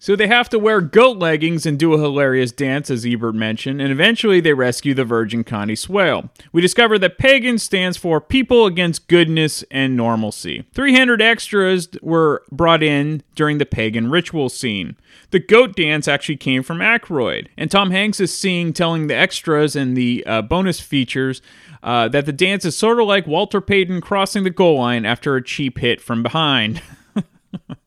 So 0.00 0.14
they 0.14 0.28
have 0.28 0.48
to 0.50 0.60
wear 0.60 0.80
goat 0.80 1.18
leggings 1.18 1.66
and 1.66 1.76
do 1.76 1.92
a 1.92 1.98
hilarious 1.98 2.52
dance, 2.52 2.88
as 2.88 3.04
Ebert 3.04 3.34
mentioned, 3.34 3.82
and 3.82 3.90
eventually 3.90 4.38
they 4.40 4.52
rescue 4.52 4.94
the 4.94 5.04
Virgin 5.04 5.42
Connie 5.42 5.74
Swale. 5.74 6.30
We 6.52 6.62
discover 6.62 7.00
that 7.00 7.18
pagan 7.18 7.58
stands 7.58 7.96
for 7.96 8.20
people 8.20 8.64
against 8.64 9.08
goodness 9.08 9.64
and 9.72 9.96
normalcy. 9.96 10.64
300 10.72 11.20
extras 11.20 11.88
were 12.00 12.44
brought 12.52 12.84
in 12.84 13.24
during 13.34 13.58
the 13.58 13.66
pagan 13.66 14.08
ritual 14.08 14.48
scene. 14.48 14.96
The 15.30 15.40
goat 15.40 15.74
dance 15.74 16.06
actually 16.06 16.36
came 16.36 16.62
from 16.62 16.78
Aykroyd, 16.78 17.48
and 17.56 17.68
Tom 17.68 17.90
Hanks 17.90 18.20
is 18.20 18.32
seen 18.32 18.72
telling 18.72 19.08
the 19.08 19.16
extras 19.16 19.74
and 19.74 19.96
the 19.96 20.24
uh, 20.28 20.42
bonus 20.42 20.78
features 20.78 21.42
uh, 21.82 22.06
that 22.08 22.24
the 22.24 22.32
dance 22.32 22.64
is 22.64 22.76
sort 22.76 23.00
of 23.00 23.08
like 23.08 23.26
Walter 23.26 23.60
Payton 23.60 24.00
crossing 24.00 24.44
the 24.44 24.50
goal 24.50 24.78
line 24.78 25.04
after 25.04 25.34
a 25.34 25.42
cheap 25.42 25.78
hit 25.78 26.00
from 26.00 26.22
behind. 26.22 26.82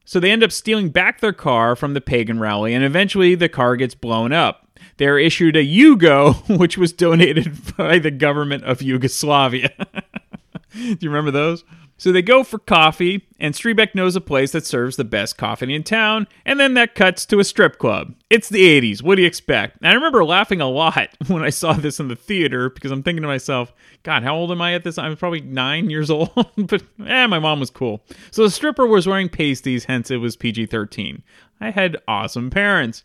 so 0.05 0.19
they 0.19 0.31
end 0.31 0.43
up 0.43 0.51
stealing 0.51 0.89
back 0.89 1.19
their 1.19 1.33
car 1.33 1.75
from 1.75 1.93
the 1.93 2.01
pagan 2.01 2.39
rally, 2.39 2.73
and 2.73 2.83
eventually 2.83 3.35
the 3.35 3.49
car 3.49 3.75
gets 3.75 3.95
blown 3.95 4.33
up. 4.33 4.67
They're 4.97 5.19
issued 5.19 5.55
a 5.55 5.65
Yugo, 5.65 6.57
which 6.59 6.77
was 6.77 6.93
donated 6.93 7.75
by 7.77 7.99
the 7.99 8.11
government 8.11 8.63
of 8.63 8.81
Yugoslavia. 8.81 9.71
Do 10.73 10.97
you 10.99 11.09
remember 11.09 11.31
those? 11.31 11.63
So 12.01 12.11
they 12.11 12.23
go 12.23 12.43
for 12.43 12.57
coffee, 12.57 13.27
and 13.39 13.53
Streebek 13.53 13.93
knows 13.93 14.15
a 14.15 14.21
place 14.21 14.53
that 14.53 14.65
serves 14.65 14.95
the 14.95 15.03
best 15.03 15.37
coffee 15.37 15.71
in 15.71 15.83
town, 15.83 16.27
and 16.43 16.59
then 16.59 16.73
that 16.73 16.95
cuts 16.95 17.27
to 17.27 17.39
a 17.39 17.43
strip 17.43 17.77
club. 17.77 18.15
It's 18.27 18.49
the 18.49 18.81
80s. 18.81 19.03
What 19.03 19.17
do 19.17 19.21
you 19.21 19.27
expect? 19.27 19.77
And 19.77 19.87
I 19.87 19.93
remember 19.93 20.25
laughing 20.25 20.61
a 20.61 20.67
lot 20.67 21.09
when 21.27 21.43
I 21.43 21.51
saw 21.51 21.73
this 21.73 21.99
in 21.99 22.07
the 22.07 22.15
theater 22.15 22.71
because 22.71 22.89
I'm 22.89 23.03
thinking 23.03 23.21
to 23.21 23.27
myself, 23.27 23.71
God, 24.01 24.23
how 24.23 24.35
old 24.35 24.51
am 24.51 24.63
I 24.63 24.73
at 24.73 24.83
this? 24.83 24.97
I'm 24.97 25.15
probably 25.15 25.41
nine 25.41 25.91
years 25.91 26.09
old, 26.09 26.31
but 26.57 26.81
eh, 27.05 27.27
my 27.27 27.37
mom 27.37 27.59
was 27.59 27.69
cool. 27.69 28.01
So 28.31 28.41
the 28.41 28.49
stripper 28.49 28.87
was 28.87 29.05
wearing 29.05 29.29
pasties, 29.29 29.85
hence 29.85 30.09
it 30.09 30.17
was 30.17 30.35
PG 30.35 30.65
13. 30.65 31.21
I 31.59 31.69
had 31.69 31.97
awesome 32.07 32.49
parents. 32.49 33.03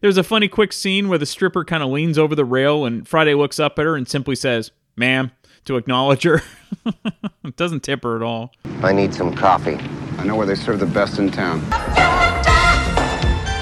There's 0.00 0.18
a 0.18 0.24
funny 0.24 0.48
quick 0.48 0.72
scene 0.72 1.08
where 1.08 1.18
the 1.18 1.26
stripper 1.26 1.64
kind 1.64 1.84
of 1.84 1.90
leans 1.90 2.18
over 2.18 2.34
the 2.34 2.44
rail 2.44 2.86
and 2.86 3.06
Friday 3.06 3.34
looks 3.34 3.60
up 3.60 3.78
at 3.78 3.84
her 3.84 3.94
and 3.94 4.08
simply 4.08 4.34
says, 4.34 4.72
Ma'am, 4.96 5.30
to 5.64 5.76
acknowledge 5.76 6.22
her. 6.24 6.42
it 7.44 7.56
doesn't 7.56 7.82
tip 7.82 8.02
her 8.04 8.16
at 8.16 8.22
all. 8.22 8.52
I 8.82 8.92
need 8.92 9.14
some 9.14 9.34
coffee. 9.34 9.76
I 10.18 10.24
know 10.24 10.36
where 10.36 10.46
they 10.46 10.54
serve 10.54 10.80
the 10.80 10.86
best 10.86 11.18
in 11.18 11.30
town. 11.30 11.60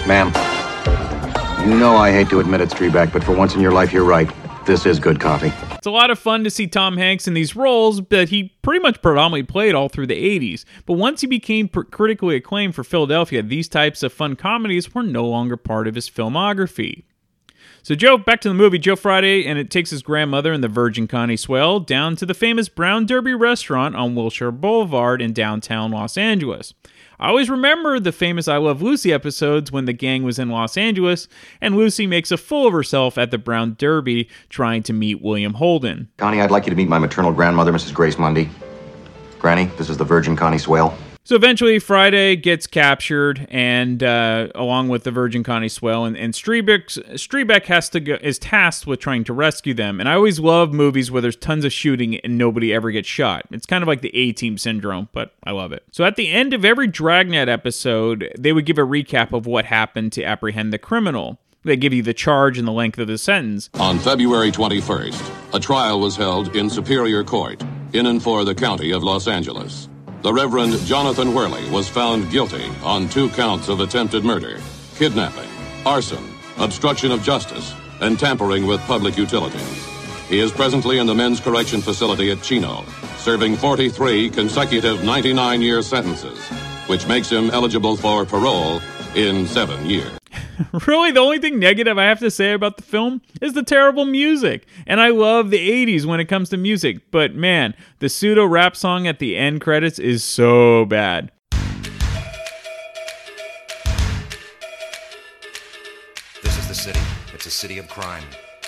Ma'am, 0.06 0.28
you 1.68 1.78
know 1.78 1.96
I 1.96 2.10
hate 2.10 2.28
to 2.30 2.40
admit 2.40 2.60
it, 2.60 2.70
Streebek, 2.70 3.12
but 3.12 3.22
for 3.22 3.34
once 3.36 3.54
in 3.54 3.60
your 3.60 3.72
life, 3.72 3.92
you're 3.92 4.04
right. 4.04 4.30
This 4.66 4.86
is 4.86 4.98
good 4.98 5.20
coffee. 5.20 5.52
It's 5.76 5.86
a 5.86 5.90
lot 5.90 6.10
of 6.10 6.18
fun 6.18 6.44
to 6.44 6.50
see 6.50 6.66
Tom 6.66 6.98
Hanks 6.98 7.26
in 7.26 7.34
these 7.34 7.56
roles 7.56 8.02
that 8.10 8.28
he 8.28 8.54
pretty 8.60 8.80
much 8.80 9.00
predominantly 9.00 9.42
played 9.44 9.74
all 9.74 9.88
through 9.88 10.08
the 10.08 10.38
80s. 10.38 10.64
But 10.84 10.94
once 10.94 11.22
he 11.22 11.26
became 11.26 11.68
pr- 11.68 11.82
critically 11.82 12.36
acclaimed 12.36 12.74
for 12.74 12.84
Philadelphia, 12.84 13.42
these 13.42 13.68
types 13.68 14.02
of 14.02 14.12
fun 14.12 14.36
comedies 14.36 14.94
were 14.94 15.02
no 15.02 15.26
longer 15.26 15.56
part 15.56 15.88
of 15.88 15.94
his 15.94 16.10
filmography. 16.10 17.04
So 17.82 17.94
Joe, 17.94 18.18
back 18.18 18.40
to 18.42 18.48
the 18.48 18.54
movie 18.54 18.78
Joe 18.78 18.96
Friday, 18.96 19.46
and 19.46 19.58
it 19.58 19.70
takes 19.70 19.90
his 19.90 20.02
grandmother 20.02 20.52
and 20.52 20.62
the 20.62 20.68
Virgin 20.68 21.08
Connie 21.08 21.36
Swale 21.36 21.80
down 21.80 22.14
to 22.16 22.26
the 22.26 22.34
famous 22.34 22.68
Brown 22.68 23.06
Derby 23.06 23.34
restaurant 23.34 23.96
on 23.96 24.14
Wilshire 24.14 24.52
Boulevard 24.52 25.22
in 25.22 25.32
downtown 25.32 25.90
Los 25.90 26.18
Angeles. 26.18 26.74
I 27.18 27.28
always 27.28 27.50
remember 27.50 27.98
the 27.98 28.12
famous 28.12 28.48
I 28.48 28.56
Love 28.58 28.80
Lucy 28.80 29.12
episodes 29.12 29.70
when 29.72 29.84
the 29.84 29.92
gang 29.92 30.22
was 30.22 30.38
in 30.38 30.48
Los 30.48 30.76
Angeles 30.76 31.28
and 31.60 31.76
Lucy 31.76 32.06
makes 32.06 32.30
a 32.30 32.36
fool 32.36 32.66
of 32.66 32.72
herself 32.72 33.18
at 33.18 33.30
the 33.30 33.38
Brown 33.38 33.76
Derby 33.78 34.28
trying 34.48 34.82
to 34.84 34.92
meet 34.92 35.22
William 35.22 35.54
Holden. 35.54 36.08
Connie, 36.16 36.40
I'd 36.40 36.50
like 36.50 36.66
you 36.66 36.70
to 36.70 36.76
meet 36.76 36.88
my 36.88 36.98
maternal 36.98 37.32
grandmother, 37.32 37.72
Mrs. 37.72 37.92
Grace 37.92 38.18
Mundy. 38.18 38.48
Granny, 39.38 39.66
this 39.76 39.88
is 39.88 39.96
the 39.96 40.04
Virgin 40.04 40.36
Connie 40.36 40.58
Swale. 40.58 40.94
So 41.30 41.36
eventually, 41.36 41.78
Friday 41.78 42.34
gets 42.34 42.66
captured, 42.66 43.46
and 43.52 44.02
uh, 44.02 44.48
along 44.52 44.88
with 44.88 45.04
the 45.04 45.12
Virgin 45.12 45.44
Connie 45.44 45.68
Swale, 45.68 46.04
and, 46.04 46.16
and 46.16 46.34
Streebek 46.34 47.66
has 47.66 47.88
to 47.90 48.00
go, 48.00 48.18
is 48.20 48.36
tasked 48.36 48.84
with 48.88 48.98
trying 48.98 49.22
to 49.22 49.32
rescue 49.32 49.72
them. 49.72 50.00
And 50.00 50.08
I 50.08 50.14
always 50.14 50.40
love 50.40 50.72
movies 50.72 51.08
where 51.08 51.22
there's 51.22 51.36
tons 51.36 51.64
of 51.64 51.72
shooting 51.72 52.16
and 52.16 52.36
nobody 52.36 52.74
ever 52.74 52.90
gets 52.90 53.06
shot. 53.06 53.46
It's 53.52 53.64
kind 53.64 53.80
of 53.80 53.86
like 53.86 54.00
the 54.00 54.12
A 54.12 54.32
Team 54.32 54.58
syndrome, 54.58 55.08
but 55.12 55.32
I 55.44 55.52
love 55.52 55.70
it. 55.70 55.84
So 55.92 56.02
at 56.04 56.16
the 56.16 56.32
end 56.32 56.52
of 56.52 56.64
every 56.64 56.88
Dragnet 56.88 57.48
episode, 57.48 58.32
they 58.36 58.52
would 58.52 58.66
give 58.66 58.78
a 58.78 58.80
recap 58.80 59.32
of 59.32 59.46
what 59.46 59.66
happened 59.66 60.10
to 60.14 60.24
apprehend 60.24 60.72
the 60.72 60.78
criminal. 60.78 61.38
They 61.62 61.76
give 61.76 61.92
you 61.92 62.02
the 62.02 62.12
charge 62.12 62.58
and 62.58 62.66
the 62.66 62.72
length 62.72 62.98
of 62.98 63.06
the 63.06 63.18
sentence. 63.18 63.70
On 63.74 64.00
February 64.00 64.50
21st, 64.50 65.54
a 65.54 65.60
trial 65.60 66.00
was 66.00 66.16
held 66.16 66.56
in 66.56 66.68
Superior 66.68 67.22
Court, 67.22 67.62
in 67.92 68.06
and 68.06 68.20
for 68.20 68.44
the 68.44 68.56
county 68.56 68.90
of 68.90 69.04
Los 69.04 69.28
Angeles. 69.28 69.88
The 70.22 70.34
Reverend 70.34 70.74
Jonathan 70.84 71.32
Whirley 71.32 71.66
was 71.70 71.88
found 71.88 72.30
guilty 72.30 72.70
on 72.84 73.08
two 73.08 73.30
counts 73.30 73.68
of 73.68 73.80
attempted 73.80 74.22
murder, 74.22 74.60
kidnapping, 74.96 75.48
arson, 75.86 76.22
obstruction 76.58 77.10
of 77.10 77.22
justice, 77.22 77.72
and 78.02 78.18
tampering 78.18 78.66
with 78.66 78.82
public 78.82 79.16
utilities. 79.16 79.86
He 80.28 80.40
is 80.40 80.52
presently 80.52 80.98
in 80.98 81.06
the 81.06 81.14
men's 81.14 81.40
correction 81.40 81.80
facility 81.80 82.30
at 82.30 82.42
Chino, 82.42 82.84
serving 83.16 83.56
43 83.56 84.28
consecutive 84.28 85.02
99 85.02 85.62
year 85.62 85.80
sentences, 85.80 86.38
which 86.86 87.06
makes 87.06 87.30
him 87.30 87.48
eligible 87.48 87.96
for 87.96 88.26
parole 88.26 88.82
in 89.14 89.46
seven 89.46 89.84
years. 89.86 90.10
really, 90.86 91.10
the 91.10 91.20
only 91.20 91.38
thing 91.38 91.58
negative 91.58 91.98
I 91.98 92.04
have 92.04 92.20
to 92.20 92.30
say 92.30 92.52
about 92.52 92.76
the 92.76 92.82
film 92.82 93.22
is 93.40 93.54
the 93.54 93.62
terrible 93.62 94.04
music. 94.04 94.66
And 94.86 95.00
I 95.00 95.08
love 95.08 95.50
the 95.50 95.86
80s 95.86 96.06
when 96.06 96.20
it 96.20 96.26
comes 96.26 96.48
to 96.50 96.56
music, 96.56 97.10
but 97.10 97.34
man, 97.34 97.74
the 97.98 98.08
pseudo 98.08 98.44
rap 98.46 98.76
song 98.76 99.06
at 99.06 99.18
the 99.18 99.36
end 99.36 99.60
credits 99.60 99.98
is 99.98 100.22
so 100.22 100.84
bad. 100.84 101.32
This 106.42 106.58
is 106.58 106.68
the 106.68 106.74
city. 106.74 107.00
It's 107.34 107.46
a 107.46 107.50
city 107.50 107.78
of 107.78 107.88
crime. 107.88 108.24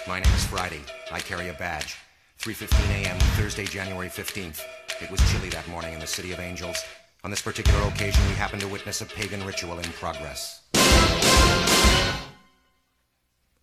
My 0.08 0.18
name 0.20 0.34
is 0.34 0.44
Friday. 0.46 0.80
I 1.12 1.20
carry 1.20 1.48
a 1.48 1.54
badge. 1.54 1.96
3:15 2.40 3.04
a.m. 3.04 3.18
Thursday, 3.36 3.64
January 3.64 4.08
15th. 4.08 4.64
It 5.00 5.10
was 5.10 5.20
chilly 5.30 5.48
that 5.50 5.66
morning 5.68 5.94
in 5.94 6.00
the 6.00 6.06
city 6.06 6.32
of 6.32 6.40
angels. 6.40 6.84
On 7.24 7.30
this 7.30 7.40
particular 7.40 7.80
occasion, 7.86 8.20
we 8.26 8.34
happened 8.34 8.62
to 8.62 8.68
witness 8.68 9.00
a 9.00 9.06
pagan 9.06 9.46
ritual 9.46 9.78
in 9.78 9.84
progress. 9.92 10.60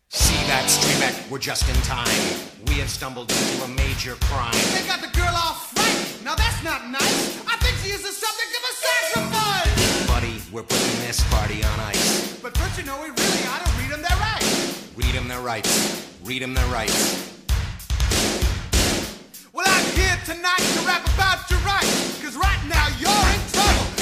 See 0.08 0.39
that, 0.48 0.63
Streebek? 0.72 1.30
We're 1.30 1.39
just 1.39 1.67
in 1.67 1.76
time. 1.84 2.08
We 2.67 2.76
have 2.76 2.89
stumbled 2.89 3.30
into 3.30 3.63
a 3.65 3.67
major 3.67 4.15
crime. 4.32 4.54
They 4.72 4.88
got 4.88 5.02
the 5.02 5.12
girl 5.12 5.36
all 5.36 5.56
frightened. 5.56 6.24
Now 6.24 6.36
that's 6.36 6.63
not 6.63 6.88
nice. 6.89 7.45
I 7.48 7.58
think 7.58 7.76
she 7.84 7.91
is 7.91 8.02
the 8.02 8.15
subject 8.15 8.56
of 8.56 8.63
a 8.63 8.74
sacrifice. 8.80 10.08
Buddy, 10.08 10.41
we're 10.54 10.63
putting 10.63 11.00
this 11.06 11.22
party 11.30 11.62
on 11.62 11.80
ice. 11.82 12.39
But 12.39 12.58
first, 12.58 12.80
you 12.80 12.86
know, 12.86 12.95
we 13.02 13.10
really 13.10 13.43
ought 13.52 13.65
to 13.65 13.72
read 13.78 13.91
them 13.91 14.02
their 14.02 14.17
rights. 14.19 14.89
Read 14.95 15.15
them 15.15 15.28
their 15.28 15.41
rights. 15.41 16.15
Read 16.24 16.41
them 16.41 16.54
their 16.54 16.67
rights. 16.67 17.38
Well, 19.60 19.67
I'm 19.67 19.86
here 19.91 20.17
tonight 20.24 20.63
to 20.76 20.80
rap 20.88 21.04
about 21.13 21.52
your 21.52 21.60
rights. 21.60 22.24
Cause 22.24 22.38
right 22.38 22.63
now 22.69 22.88
you're 22.98 23.10
in 23.10 23.52
trouble. 23.52 23.99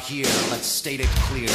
Here, 0.00 0.26
let's 0.50 0.66
state 0.66 1.00
it 1.00 1.08
clear. 1.28 1.48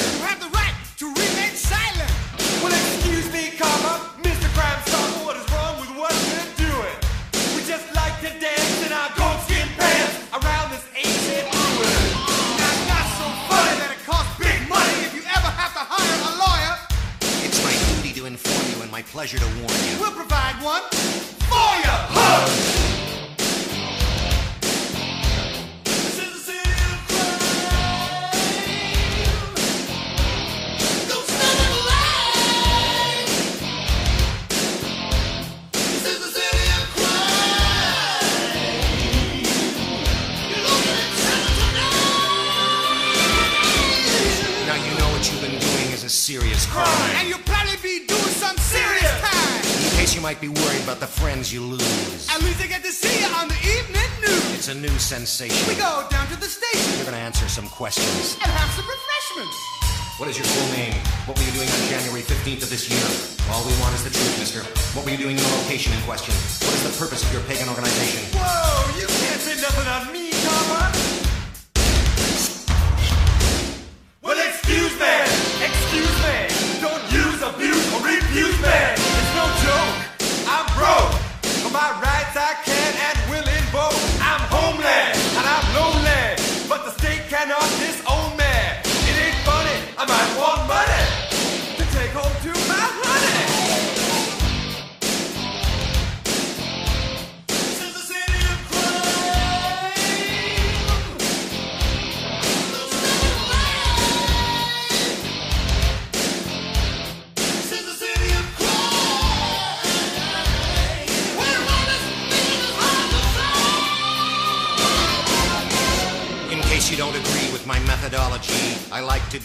Sensation. 55.26 55.68
We 55.68 55.76
go 55.76 56.06
down 56.10 56.28
to 56.30 56.38
the 56.40 56.46
station 56.46 56.96
You're 56.98 57.06
gonna 57.10 57.18
answer 57.18 57.48
some 57.50 57.68
questions. 57.70 58.38
and 58.42 58.50
have 58.52 58.70
some 58.78 58.86
refreshments. 58.86 59.58
What 60.18 60.30
is 60.30 60.38
your 60.38 60.46
full 60.48 60.70
name? 60.78 60.94
What 61.28 61.36
were 61.38 61.44
you 61.44 61.52
doing 61.52 61.68
on 61.68 61.82
January 61.90 62.22
15th 62.22 62.64
of 62.64 62.70
this 62.70 62.88
year? 62.88 63.04
All 63.52 63.66
we 63.68 63.74
want 63.82 63.94
is 63.98 64.04
the 64.06 64.14
truth, 64.14 64.38
mister. 64.40 64.62
What 64.96 65.04
were 65.04 65.12
you 65.12 65.18
doing 65.18 65.36
in 65.36 65.44
the 65.44 65.54
location 65.66 65.92
in 65.92 66.00
question? 66.08 66.32
What 66.64 66.72
is 66.78 66.84
the 66.88 66.96
purpose 66.96 67.20
of 67.26 67.34
your 67.34 67.42
pagan 67.50 67.68
organization? 67.68 68.24
Whoa, 68.38 68.96
you 69.02 69.08
can't 69.28 69.42
say 69.42 69.60
nothing 69.60 69.88
on 69.92 70.14
me, 70.16 70.25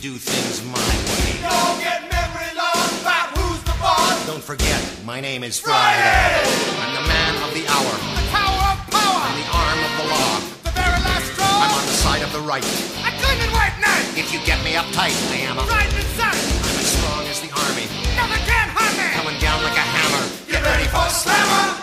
do 0.00 0.16
things 0.16 0.64
my 0.64 0.80
way. 0.80 1.36
Don't 1.44 1.76
get 1.76 2.08
memory 2.08 2.48
loss 2.56 2.88
about 3.04 3.36
who's 3.36 3.60
the 3.68 3.76
boss. 3.76 4.16
Don't 4.24 4.42
forget, 4.42 4.80
my 5.04 5.20
name 5.20 5.44
is 5.44 5.60
Friday. 5.60 6.40
I'm 6.80 6.96
the 6.96 7.04
man 7.04 7.36
of 7.44 7.52
the 7.52 7.68
hour. 7.68 7.92
The 8.16 8.24
tower 8.32 8.64
of 8.72 8.80
power. 8.88 9.20
I'm 9.28 9.36
the 9.36 9.48
arm 9.52 9.80
of 9.84 9.92
the 10.00 10.06
law. 10.08 10.32
The 10.64 10.72
very 10.72 11.00
last 11.04 11.28
straw. 11.36 11.44
I'm 11.44 11.76
on 11.76 11.84
the 11.84 11.92
side 12.00 12.22
of 12.24 12.32
the 12.32 12.40
right. 12.40 12.64
A 12.64 13.12
gleaming 13.20 13.52
white 13.52 13.76
knight. 13.76 14.16
If 14.16 14.32
you 14.32 14.40
get 14.48 14.64
me 14.64 14.72
uptight, 14.72 15.12
I 15.36 15.44
am 15.44 15.60
a. 15.60 15.68
Riding 15.68 15.92
in 15.92 16.08
sight. 16.16 16.32
I'm 16.32 16.80
as 16.80 16.88
strong 16.96 17.22
as 17.28 17.44
the 17.44 17.52
army. 17.52 17.84
Nothing 18.16 18.40
can 18.48 18.72
harm 18.72 18.92
me. 18.96 19.04
Coming 19.12 19.36
down 19.36 19.60
like 19.60 19.76
a 19.76 19.84
hammer. 19.84 20.24
Get 20.48 20.64
ready 20.64 20.88
for 20.88 21.04
slammer. 21.12 21.76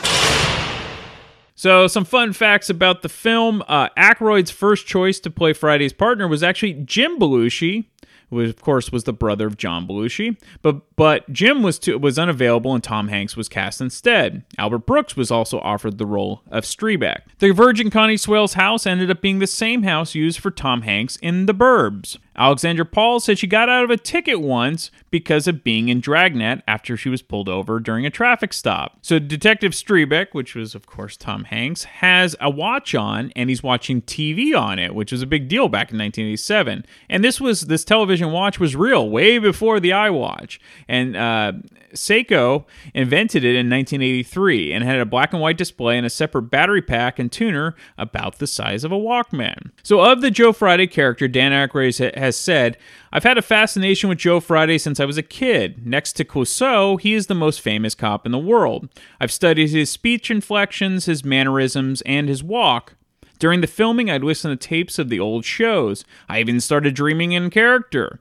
So, 1.54 1.86
some 1.86 2.06
fun 2.06 2.34
facts 2.34 2.70
about 2.70 3.02
the 3.04 3.10
film. 3.10 3.64
Uh, 3.68 3.90
Aykroyd's 3.98 4.50
first 4.50 4.88
choice 4.88 5.20
to 5.22 5.30
play 5.30 5.54
Friday's 5.54 5.94
partner 5.94 6.28
was 6.28 6.42
actually 6.42 6.74
Jim 6.86 7.20
Belushi, 7.20 7.86
who 8.30 8.42
of 8.42 8.62
course 8.62 8.92
was 8.92 9.06
the 9.06 9.14
brother 9.14 9.48
of 9.48 9.58
John 9.58 9.88
Belushi. 9.88 10.38
But 10.62 10.82
but 10.96 11.32
Jim 11.32 11.64
was 11.64 11.80
too, 11.80 11.98
was 11.98 12.20
unavailable, 12.20 12.74
and 12.74 12.84
Tom 12.84 13.08
Hanks 13.08 13.38
was 13.38 13.50
cast 13.50 13.82
instead. 13.82 14.44
Albert 14.58 14.86
Brooks 14.86 15.16
was 15.16 15.32
also 15.32 15.60
offered 15.60 15.98
the 15.98 16.06
role 16.06 16.42
of 16.50 16.64
Streebek. 16.64 17.22
The 17.40 17.52
Virgin 17.52 17.90
Connie 17.90 18.18
Swale's 18.18 18.54
house 18.54 18.86
ended 18.86 19.12
up 19.12 19.22
being 19.22 19.40
the 19.40 19.48
same 19.48 19.84
house 19.84 20.16
used 20.16 20.40
for 20.40 20.52
Tom 20.52 20.82
Hanks 20.82 21.18
in 21.18 21.46
The 21.46 21.54
Burbs. 21.54 22.18
Alexandra 22.38 22.86
Paul 22.86 23.20
said 23.20 23.40
she 23.40 23.48
got 23.48 23.70
out 23.70 23.84
of 23.84 23.90
a 23.90 23.98
ticket 23.98 24.40
once 24.40 24.92
because 25.10 25.48
of 25.48 25.64
being 25.64 25.90
in 25.90 26.00
Dragnet 26.00 26.62
after 26.68 26.96
she 26.96 27.10
was 27.10 27.22
pulled 27.22 27.50
over 27.50 27.80
during 27.80 28.06
a 28.06 28.10
traffic 28.10 28.54
stop. 28.54 29.00
So 29.02 29.20
Detective 29.20 29.72
Streebek, 29.72 30.28
which 30.34 30.56
was 30.56 30.76
of 30.76 30.86
course 30.86 31.18
Tom 31.18 31.46
Hanks, 31.46 31.86
has 31.86 32.36
a 32.40 32.50
watch 32.50 32.94
on 32.94 33.32
and 33.36 33.50
he's 33.50 33.64
watching 33.64 34.02
TV 34.02 34.60
on 34.60 34.80
it, 34.80 34.94
which 34.94 35.12
was 35.12 35.22
a 35.22 35.28
big 35.28 35.48
deal 35.48 35.70
back 35.70 35.92
in 35.92 35.98
1987. 35.98 36.86
And 37.10 37.24
this 37.24 37.42
was 37.42 37.62
this 37.62 37.84
television 37.84 38.32
watch 38.32 38.60
was 38.60 38.76
real 38.76 39.10
way 39.10 39.38
before 39.40 39.80
the 39.80 39.92
iWatch. 39.92 40.60
And 40.88 41.16
uh, 41.16 41.54
Seiko 41.94 42.66
invented 42.94 43.44
it 43.44 43.56
in 43.56 43.70
1983 43.70 44.74
and 44.74 44.84
had 44.84 45.00
a 45.00 45.06
black 45.06 45.34
and 45.34 45.42
white 45.42 45.58
display 45.58 45.98
and 45.98 46.06
a 46.06 46.10
separate 46.10 46.44
battery 46.44 46.82
pack 46.82 47.20
and 47.20 47.32
tuner 47.32 47.76
about 47.98 48.40
the 48.40 48.48
size 48.48 48.84
of 48.84 48.92
a 48.92 48.98
Walkman. 48.98 49.72
So, 49.84 50.02
of 50.02 50.22
the 50.22 50.32
Joe 50.32 50.54
Friday 50.54 50.88
character, 50.88 51.28
Dan 51.28 51.52
Aykroyd 51.52 52.16
has 52.18 52.27
said, 52.36 52.78
I've 53.12 53.24
had 53.24 53.38
a 53.38 53.42
fascination 53.42 54.10
with 54.10 54.18
Joe 54.18 54.40
Friday 54.40 54.78
since 54.78 55.00
I 55.00 55.06
was 55.06 55.18
a 55.18 55.24
kid. 55.24 55.86
Next 55.86 56.14
to 56.14 56.26
Clouseau, 56.26 57.00
he 57.00 57.14
is 57.14 57.28
the 57.28 57.36
most 57.36 57.62
famous 57.62 57.96
cop 57.96 58.26
in 58.26 58.32
the 58.32 58.38
world. 58.38 58.90
I've 59.20 59.32
studied 59.32 59.70
his 59.70 59.90
speech 59.90 60.30
inflections, 60.30 61.06
his 61.06 61.24
mannerisms, 61.24 62.02
and 62.02 62.30
his 62.30 62.44
walk. 62.44 62.96
During 63.40 63.62
the 63.62 63.68
filming, 63.68 64.10
I'd 64.10 64.24
listen 64.24 64.50
to 64.50 64.58
tapes 64.58 64.98
of 64.98 65.10
the 65.10 65.20
old 65.20 65.46
shows. 65.46 66.04
I 66.28 66.40
even 66.40 66.60
started 66.60 66.96
dreaming 66.96 67.34
in 67.34 67.50
character. 67.50 68.20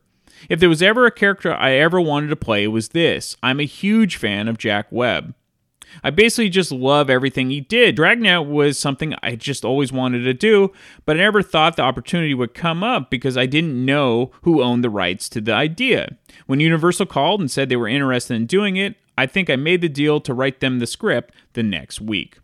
If 0.49 0.61
there 0.61 0.69
was 0.69 0.83
ever 0.83 1.07
a 1.07 1.11
character 1.11 1.55
I 1.55 1.73
ever 1.73 2.01
wanted 2.01 2.29
to 2.29 2.37
play, 2.37 2.65
it 2.65 2.69
was 2.69 2.91
this. 2.91 3.37
I'm 3.43 3.61
a 3.61 3.65
huge 3.65 4.17
fan 4.17 4.49
of 4.49 4.59
Jack 4.59 4.87
Webb. 4.91 5.35
I 6.03 6.11
basically 6.11 6.49
just 6.49 6.73
love 6.73 7.09
everything 7.11 7.51
he 7.51 7.61
did. 7.61 7.97
Dragnet 7.97 8.47
was 8.47 8.79
something 8.79 9.15
I 9.23 9.37
just 9.37 9.65
always 9.65 9.93
wanted 9.93 10.21
to 10.21 10.35
do, 10.35 10.73
but 11.05 11.17
I 11.17 11.21
never 11.21 11.43
thought 11.43 11.77
the 11.77 11.83
opportunity 11.83 12.35
would 12.35 12.55
come 12.55 12.83
up 12.83 13.11
because 13.11 13.37
I 13.37 13.47
didn't 13.47 13.85
know 13.85 14.31
who 14.43 14.63
owned 14.63 14.85
the 14.85 14.91
rights 14.91 15.29
to 15.31 15.41
the 15.41 15.53
idea. 15.53 16.17
When 16.47 16.61
Universal 16.61 17.07
called 17.07 17.41
and 17.41 17.51
said 17.51 17.69
they 17.69 17.77
were 17.77 17.89
interested 17.89 18.35
in 18.35 18.47
doing 18.47 18.77
it, 18.77 18.97
I 19.19 19.27
think 19.27 19.49
I 19.49 19.57
made 19.57 19.81
the 19.81 19.89
deal 19.89 20.21
to 20.21 20.35
write 20.35 20.61
them 20.61 20.79
the 20.79 20.87
script 20.87 21.35
the 21.55 21.63
next 21.63 22.01
week. 22.01 22.39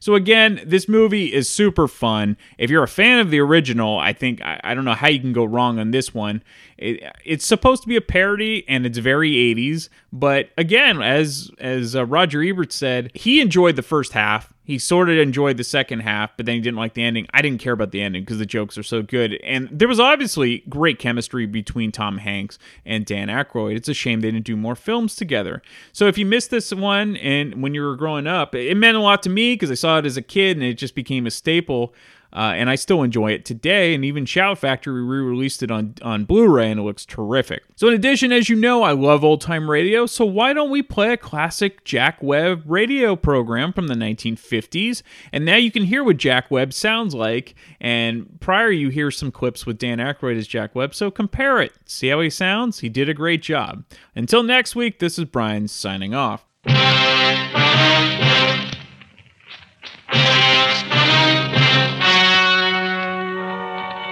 So 0.00 0.14
again, 0.14 0.60
this 0.64 0.88
movie 0.88 1.32
is 1.32 1.48
super 1.48 1.88
fun. 1.88 2.36
If 2.58 2.70
you're 2.70 2.82
a 2.82 2.88
fan 2.88 3.18
of 3.18 3.30
the 3.30 3.40
original, 3.40 3.98
I 3.98 4.12
think 4.12 4.40
I, 4.42 4.60
I 4.64 4.74
don't 4.74 4.84
know 4.84 4.94
how 4.94 5.08
you 5.08 5.20
can 5.20 5.32
go 5.32 5.44
wrong 5.44 5.78
on 5.78 5.90
this 5.90 6.14
one. 6.14 6.42
It, 6.76 7.02
it's 7.24 7.46
supposed 7.46 7.82
to 7.82 7.88
be 7.88 7.96
a 7.96 8.00
parody, 8.00 8.64
and 8.68 8.86
it's 8.86 8.98
very 8.98 9.32
80s. 9.32 9.88
But 10.12 10.50
again, 10.56 11.02
as 11.02 11.50
as 11.58 11.96
uh, 11.96 12.06
Roger 12.06 12.42
Ebert 12.42 12.72
said, 12.72 13.10
he 13.14 13.40
enjoyed 13.40 13.76
the 13.76 13.82
first 13.82 14.12
half. 14.12 14.52
He 14.68 14.78
sort 14.78 15.08
of 15.08 15.16
enjoyed 15.16 15.56
the 15.56 15.64
second 15.64 16.00
half, 16.00 16.36
but 16.36 16.44
then 16.44 16.56
he 16.56 16.60
didn't 16.60 16.76
like 16.76 16.92
the 16.92 17.02
ending. 17.02 17.26
I 17.32 17.40
didn't 17.40 17.58
care 17.58 17.72
about 17.72 17.90
the 17.90 18.02
ending 18.02 18.20
because 18.20 18.36
the 18.36 18.44
jokes 18.44 18.76
are 18.76 18.82
so 18.82 19.00
good. 19.00 19.40
And 19.42 19.66
there 19.72 19.88
was 19.88 19.98
obviously 19.98 20.62
great 20.68 20.98
chemistry 20.98 21.46
between 21.46 21.90
Tom 21.90 22.18
Hanks 22.18 22.58
and 22.84 23.06
Dan 23.06 23.28
Aykroyd. 23.28 23.76
It's 23.76 23.88
a 23.88 23.94
shame 23.94 24.20
they 24.20 24.30
didn't 24.30 24.44
do 24.44 24.58
more 24.58 24.76
films 24.76 25.16
together. 25.16 25.62
So 25.94 26.06
if 26.06 26.18
you 26.18 26.26
missed 26.26 26.50
this 26.50 26.70
one 26.70 27.16
and 27.16 27.62
when 27.62 27.72
you 27.72 27.80
were 27.80 27.96
growing 27.96 28.26
up, 28.26 28.54
it 28.54 28.76
meant 28.76 28.98
a 28.98 29.00
lot 29.00 29.22
to 29.22 29.30
me 29.30 29.54
because 29.54 29.70
I 29.70 29.74
saw 29.74 30.00
it 30.00 30.04
as 30.04 30.18
a 30.18 30.22
kid 30.22 30.58
and 30.58 30.66
it 30.66 30.74
just 30.74 30.94
became 30.94 31.26
a 31.26 31.30
staple. 31.30 31.94
Uh, 32.32 32.52
and 32.54 32.68
I 32.68 32.74
still 32.74 33.02
enjoy 33.02 33.32
it 33.32 33.44
today. 33.44 33.94
And 33.94 34.04
even 34.04 34.26
Shout 34.26 34.58
Factory 34.58 35.02
re-released 35.02 35.62
it 35.62 35.70
on 35.70 35.94
on 36.02 36.24
Blu-ray, 36.24 36.70
and 36.70 36.80
it 36.80 36.82
looks 36.82 37.06
terrific. 37.06 37.62
So, 37.76 37.88
in 37.88 37.94
addition, 37.94 38.32
as 38.32 38.48
you 38.48 38.56
know, 38.56 38.82
I 38.82 38.92
love 38.92 39.24
old 39.24 39.40
time 39.40 39.70
radio. 39.70 40.06
So 40.06 40.24
why 40.24 40.52
don't 40.52 40.70
we 40.70 40.82
play 40.82 41.12
a 41.12 41.16
classic 41.16 41.84
Jack 41.84 42.22
Webb 42.22 42.64
radio 42.66 43.14
program 43.16 43.72
from 43.72 43.86
the 43.86 43.94
1950s? 43.94 45.02
And 45.32 45.44
now 45.44 45.56
you 45.56 45.70
can 45.70 45.84
hear 45.84 46.02
what 46.02 46.16
Jack 46.16 46.50
Webb 46.50 46.72
sounds 46.72 47.14
like. 47.14 47.54
And 47.80 48.40
prior, 48.40 48.70
you 48.70 48.88
hear 48.88 49.10
some 49.10 49.30
clips 49.30 49.64
with 49.64 49.78
Dan 49.78 49.98
Aykroyd 49.98 50.36
as 50.36 50.48
Jack 50.48 50.74
Webb. 50.74 50.94
So 50.94 51.10
compare 51.10 51.60
it. 51.62 51.72
See 51.84 52.08
how 52.08 52.20
he 52.20 52.30
sounds. 52.30 52.80
He 52.80 52.88
did 52.88 53.08
a 53.08 53.14
great 53.14 53.42
job. 53.42 53.84
Until 54.16 54.42
next 54.42 54.74
week, 54.74 54.98
this 54.98 55.18
is 55.18 55.24
Brian 55.24 55.68
signing 55.68 56.14
off. 56.14 56.47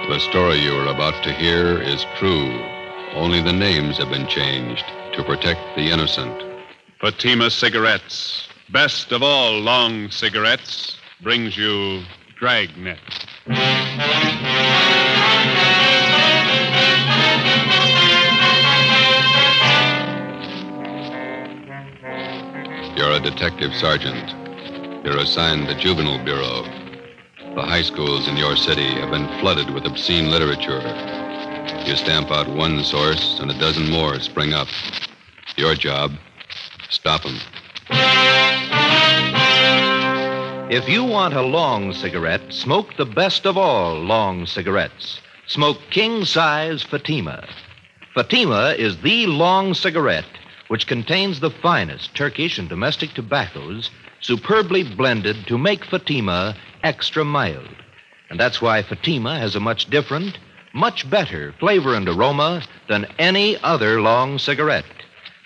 The 0.07 0.19
story 0.21 0.59
you 0.59 0.73
are 0.77 0.87
about 0.87 1.21
to 1.25 1.33
hear 1.33 1.81
is 1.81 2.05
true. 2.15 2.47
Only 3.13 3.41
the 3.41 3.51
names 3.51 3.97
have 3.97 4.09
been 4.09 4.25
changed 4.25 4.85
to 5.13 5.21
protect 5.21 5.59
the 5.75 5.91
innocent. 5.91 6.43
Fatima 7.01 7.51
Cigarettes, 7.51 8.47
best 8.71 9.11
of 9.11 9.21
all 9.21 9.59
long 9.59 10.09
cigarettes, 10.09 10.95
brings 11.21 11.57
you 11.57 12.03
Dragnet. 12.39 12.99
You're 22.95 23.11
a 23.11 23.19
detective 23.19 23.75
sergeant. 23.75 24.33
You're 25.05 25.17
assigned 25.17 25.67
the 25.67 25.75
Juvenile 25.75 26.23
Bureau. 26.23 26.86
The 27.57 27.65
high 27.65 27.81
schools 27.81 28.27
in 28.27 28.37
your 28.37 28.55
city 28.55 28.87
have 29.01 29.09
been 29.09 29.27
flooded 29.39 29.71
with 29.71 29.87
obscene 29.87 30.29
literature. 30.29 30.79
You 31.87 31.95
stamp 31.95 32.29
out 32.29 32.47
one 32.47 32.83
source, 32.83 33.39
and 33.39 33.49
a 33.49 33.57
dozen 33.57 33.89
more 33.89 34.19
spring 34.19 34.53
up. 34.53 34.67
Your 35.55 35.73
job 35.73 36.11
stop 36.91 37.23
them. 37.23 37.39
If 40.69 40.87
you 40.87 41.03
want 41.03 41.33
a 41.33 41.41
long 41.41 41.93
cigarette, 41.93 42.53
smoke 42.53 42.95
the 42.95 43.07
best 43.07 43.47
of 43.47 43.57
all 43.57 43.95
long 44.03 44.45
cigarettes. 44.45 45.19
Smoke 45.47 45.79
king 45.89 46.25
size 46.25 46.83
Fatima. 46.83 47.43
Fatima 48.13 48.75
is 48.77 49.01
the 49.01 49.25
long 49.25 49.73
cigarette 49.73 50.29
which 50.67 50.87
contains 50.87 51.39
the 51.39 51.49
finest 51.49 52.13
Turkish 52.15 52.57
and 52.57 52.67
domestic 52.69 53.13
tobaccos 53.13 53.89
superbly 54.19 54.83
blended 54.83 55.47
to 55.47 55.57
make 55.57 55.85
Fatima 55.85 56.55
extra 56.83 57.23
mild. 57.23 57.75
And 58.29 58.39
that's 58.39 58.61
why 58.61 58.83
Fatima 58.83 59.39
has 59.39 59.55
a 59.55 59.59
much 59.59 59.89
different, 59.89 60.37
much 60.73 61.09
better 61.09 61.53
flavor 61.59 61.95
and 61.95 62.07
aroma 62.07 62.63
than 62.89 63.05
any 63.17 63.57
other 63.57 64.01
long 64.01 64.37
cigarette. 64.37 64.85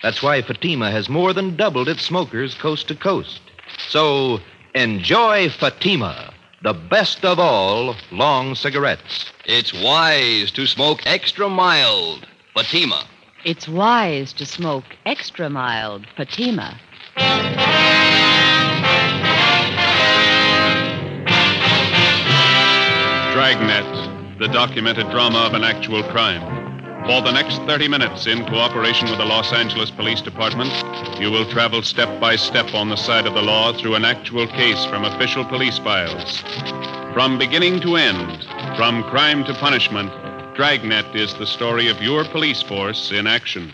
That's 0.02 0.22
why 0.22 0.42
Fatima 0.42 0.90
has 0.90 1.08
more 1.08 1.32
than 1.32 1.56
doubled 1.56 1.88
its 1.88 2.02
smokers 2.02 2.54
coast 2.54 2.88
to 2.88 2.96
coast. 2.96 3.40
So 3.88 4.40
enjoy 4.74 5.48
Fatima, 5.48 6.34
the 6.62 6.72
best 6.72 7.24
of 7.24 7.38
all 7.38 7.94
long 8.10 8.54
cigarettes. 8.56 9.30
It's 9.44 9.72
wise 9.72 10.50
to 10.52 10.66
smoke 10.66 11.02
extra 11.06 11.48
mild. 11.48 12.26
Fatima. 12.54 13.06
It's 13.44 13.66
wise 13.66 14.32
to 14.34 14.46
smoke 14.46 14.84
extra 15.04 15.50
mild 15.50 16.06
Fatima. 16.16 16.78
Dragnet, 23.34 24.38
the 24.38 24.46
documented 24.46 25.10
drama 25.10 25.38
of 25.40 25.54
an 25.54 25.64
actual 25.64 26.04
crime. 26.04 26.62
For 27.06 27.20
the 27.20 27.32
next 27.32 27.56
30 27.62 27.88
minutes, 27.88 28.28
in 28.28 28.46
cooperation 28.46 29.08
with 29.10 29.18
the 29.18 29.24
Los 29.24 29.52
Angeles 29.52 29.90
Police 29.90 30.20
Department, 30.20 30.70
you 31.20 31.32
will 31.32 31.50
travel 31.50 31.82
step 31.82 32.20
by 32.20 32.36
step 32.36 32.72
on 32.74 32.90
the 32.90 32.96
side 32.96 33.26
of 33.26 33.34
the 33.34 33.42
law 33.42 33.72
through 33.72 33.96
an 33.96 34.04
actual 34.04 34.46
case 34.46 34.84
from 34.84 35.04
official 35.04 35.44
police 35.44 35.78
files. 35.78 36.44
From 37.12 37.38
beginning 37.38 37.80
to 37.80 37.96
end, 37.96 38.46
from 38.76 39.02
crime 39.02 39.42
to 39.46 39.54
punishment, 39.54 40.12
Dragnet 40.54 41.16
is 41.16 41.32
the 41.34 41.46
story 41.46 41.88
of 41.88 42.02
your 42.02 42.26
police 42.26 42.60
force 42.60 43.10
in 43.10 43.26
action. 43.26 43.72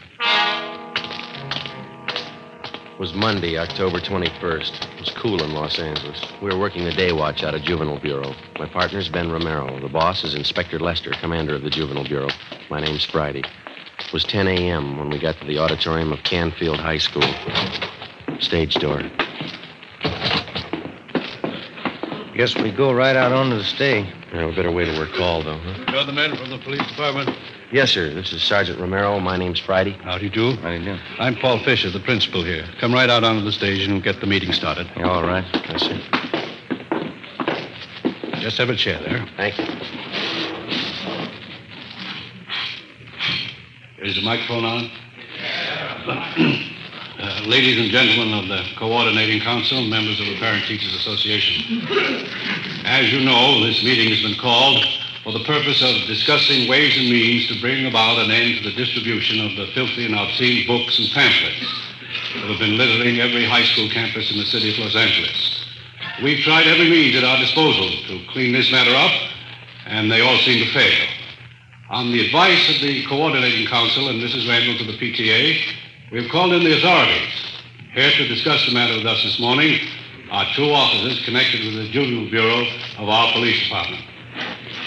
It 2.93 3.01
was 3.01 3.13
Monday, 3.15 3.59
October 3.59 3.99
21st. 3.99 4.95
It 4.95 5.01
was 5.01 5.11
cool 5.17 5.43
in 5.43 5.55
Los 5.55 5.81
Angeles. 5.81 6.25
We 6.41 6.51
were 6.51 6.59
working 6.59 6.85
the 6.85 6.93
day 6.93 7.11
watch 7.11 7.43
out 7.43 7.57
of 7.57 7.63
Juvenile 7.63 7.99
Bureau. 7.99 8.33
My 8.61 8.67
partner's 8.69 9.09
Ben 9.09 9.29
Romero. 9.29 9.81
The 9.81 9.89
boss 9.89 10.23
is 10.23 10.37
Inspector 10.37 10.79
Lester, 10.79 11.11
commander 11.21 11.57
of 11.57 11.63
the 11.63 11.71
Juvenile 11.71 12.05
Bureau. 12.05 12.29
My 12.71 12.79
name's 12.81 13.05
Friday. 13.05 13.43
It 13.99 14.13
was 14.13 14.23
10 14.23 14.47
a.m. 14.47 14.99
when 14.99 15.11
we 15.11 15.19
got 15.19 15.37
to 15.41 15.47
the 15.47 15.59
auditorium 15.59 16.13
of 16.13 16.23
Canfield 16.23 16.79
High 16.79 16.99
School. 16.99 17.29
Stage 18.39 18.75
door. 18.75 19.03
Guess 22.37 22.55
we 22.55 22.71
go 22.71 22.93
right 22.93 23.17
out 23.17 23.33
onto 23.33 23.59
the 23.59 23.65
stage. 23.65 24.15
Yeah, 24.33 24.47
we 24.47 24.55
better 24.55 24.71
wait 24.71 24.85
till 24.85 24.99
we're 24.99 25.09
called, 25.17 25.47
though, 25.47 25.59
huh? 25.59 25.85
You're 25.91 26.05
the 26.05 26.13
men 26.13 26.37
from 26.37 26.51
the 26.51 26.59
police 26.59 26.87
department? 26.89 27.31
Yes, 27.73 27.91
sir. 27.93 28.13
This 28.13 28.33
is 28.33 28.43
Sergeant 28.43 28.79
Romero. 28.79 29.19
My 29.21 29.39
name's 29.39 29.59
Friday. 29.59 29.93
How 30.03 30.19
do 30.19 30.25
you 30.25 30.31
do? 30.31 30.53
How 30.57 30.69
do 30.71 30.77
you 30.79 30.85
do? 30.85 30.99
I'm 31.19 31.35
Paul 31.37 31.59
Fisher, 31.65 31.91
the 31.91 32.01
principal 32.01 32.45
here. 32.45 32.67
Come 32.79 32.93
right 32.93 33.09
out 33.09 33.25
onto 33.25 33.43
the 33.43 33.53
stage 33.53 33.85
and 33.85 33.95
we'll 33.95 34.03
get 34.03 34.21
the 34.21 34.27
meeting 34.27 34.53
started. 34.53 34.91
Yeah, 34.97 35.09
all 35.09 35.25
right. 35.25 35.45
Yes, 35.55 35.83
sir. 35.83 35.99
Just 38.41 38.59
have 38.59 38.69
a 38.69 38.77
chair 38.77 39.01
there. 39.01 39.27
Thank 39.37 39.59
you. 39.59 39.65
Is 44.07 44.15
the 44.15 44.23
microphone 44.23 44.65
on? 44.65 44.91
Uh, 47.19 47.43
ladies 47.47 47.77
and 47.81 47.91
gentlemen 47.91 48.33
of 48.33 48.47
the 48.47 48.63
Coordinating 48.77 49.41
Council, 49.41 49.83
members 49.83 50.21
of 50.21 50.27
the 50.27 50.39
Parent 50.39 50.65
Teachers 50.67 50.95
Association. 50.95 51.83
As 52.87 53.11
you 53.11 53.25
know, 53.25 53.59
this 53.67 53.83
meeting 53.83 54.09
has 54.15 54.23
been 54.23 54.39
called 54.39 54.87
for 55.25 55.33
the 55.33 55.43
purpose 55.43 55.83
of 55.83 56.07
discussing 56.07 56.69
ways 56.69 56.97
and 56.97 57.11
means 57.11 57.49
to 57.49 57.61
bring 57.61 57.87
about 57.87 58.23
an 58.23 58.31
end 58.31 58.63
to 58.63 58.71
the 58.71 58.77
distribution 58.77 59.45
of 59.45 59.57
the 59.57 59.67
filthy 59.75 60.07
and 60.07 60.15
obscene 60.15 60.65
books 60.69 60.97
and 61.01 61.11
pamphlets 61.11 61.67
that 62.39 62.51
have 62.55 62.61
been 62.61 62.79
littering 62.79 63.19
every 63.19 63.45
high 63.45 63.65
school 63.65 63.91
campus 63.91 64.31
in 64.31 64.39
the 64.39 64.47
city 64.47 64.71
of 64.71 64.79
Los 64.79 64.95
Angeles. 64.95 65.67
We've 66.23 66.45
tried 66.45 66.69
every 66.69 66.89
means 66.89 67.17
at 67.17 67.25
our 67.25 67.39
disposal 67.39 67.91
to 68.07 68.31
clean 68.31 68.53
this 68.53 68.71
matter 68.71 68.95
up, 68.95 69.11
and 69.87 70.09
they 70.09 70.21
all 70.21 70.39
seem 70.47 70.65
to 70.65 70.71
fail. 70.73 71.09
On 71.91 72.13
the 72.13 72.25
advice 72.25 72.77
of 72.77 72.81
the 72.81 73.05
Coordinating 73.07 73.67
Council 73.67 74.09
and 74.09 74.23
Mrs. 74.23 74.49
Randall 74.49 74.79
to 74.79 74.85
the 74.85 74.99
PTA, 74.99 75.88
we've 76.11 76.31
called 76.31 76.53
in 76.53 76.65
the 76.65 76.79
authorities. 76.79 77.33
Here 77.93 78.11
to 78.11 78.29
discuss 78.29 78.65
the 78.67 78.73
matter 78.73 78.97
with 78.97 79.07
us 79.07 79.23
this 79.23 79.39
morning 79.41 79.79
are 80.31 80.47
two 80.55 80.71
officers 80.71 81.25
connected 81.25 81.65
with 81.65 81.75
the 81.75 81.89
Juvenile 81.91 82.31
Bureau 82.31 82.67
of 82.99 83.09
our 83.09 83.33
police 83.33 83.63
department. 83.65 84.03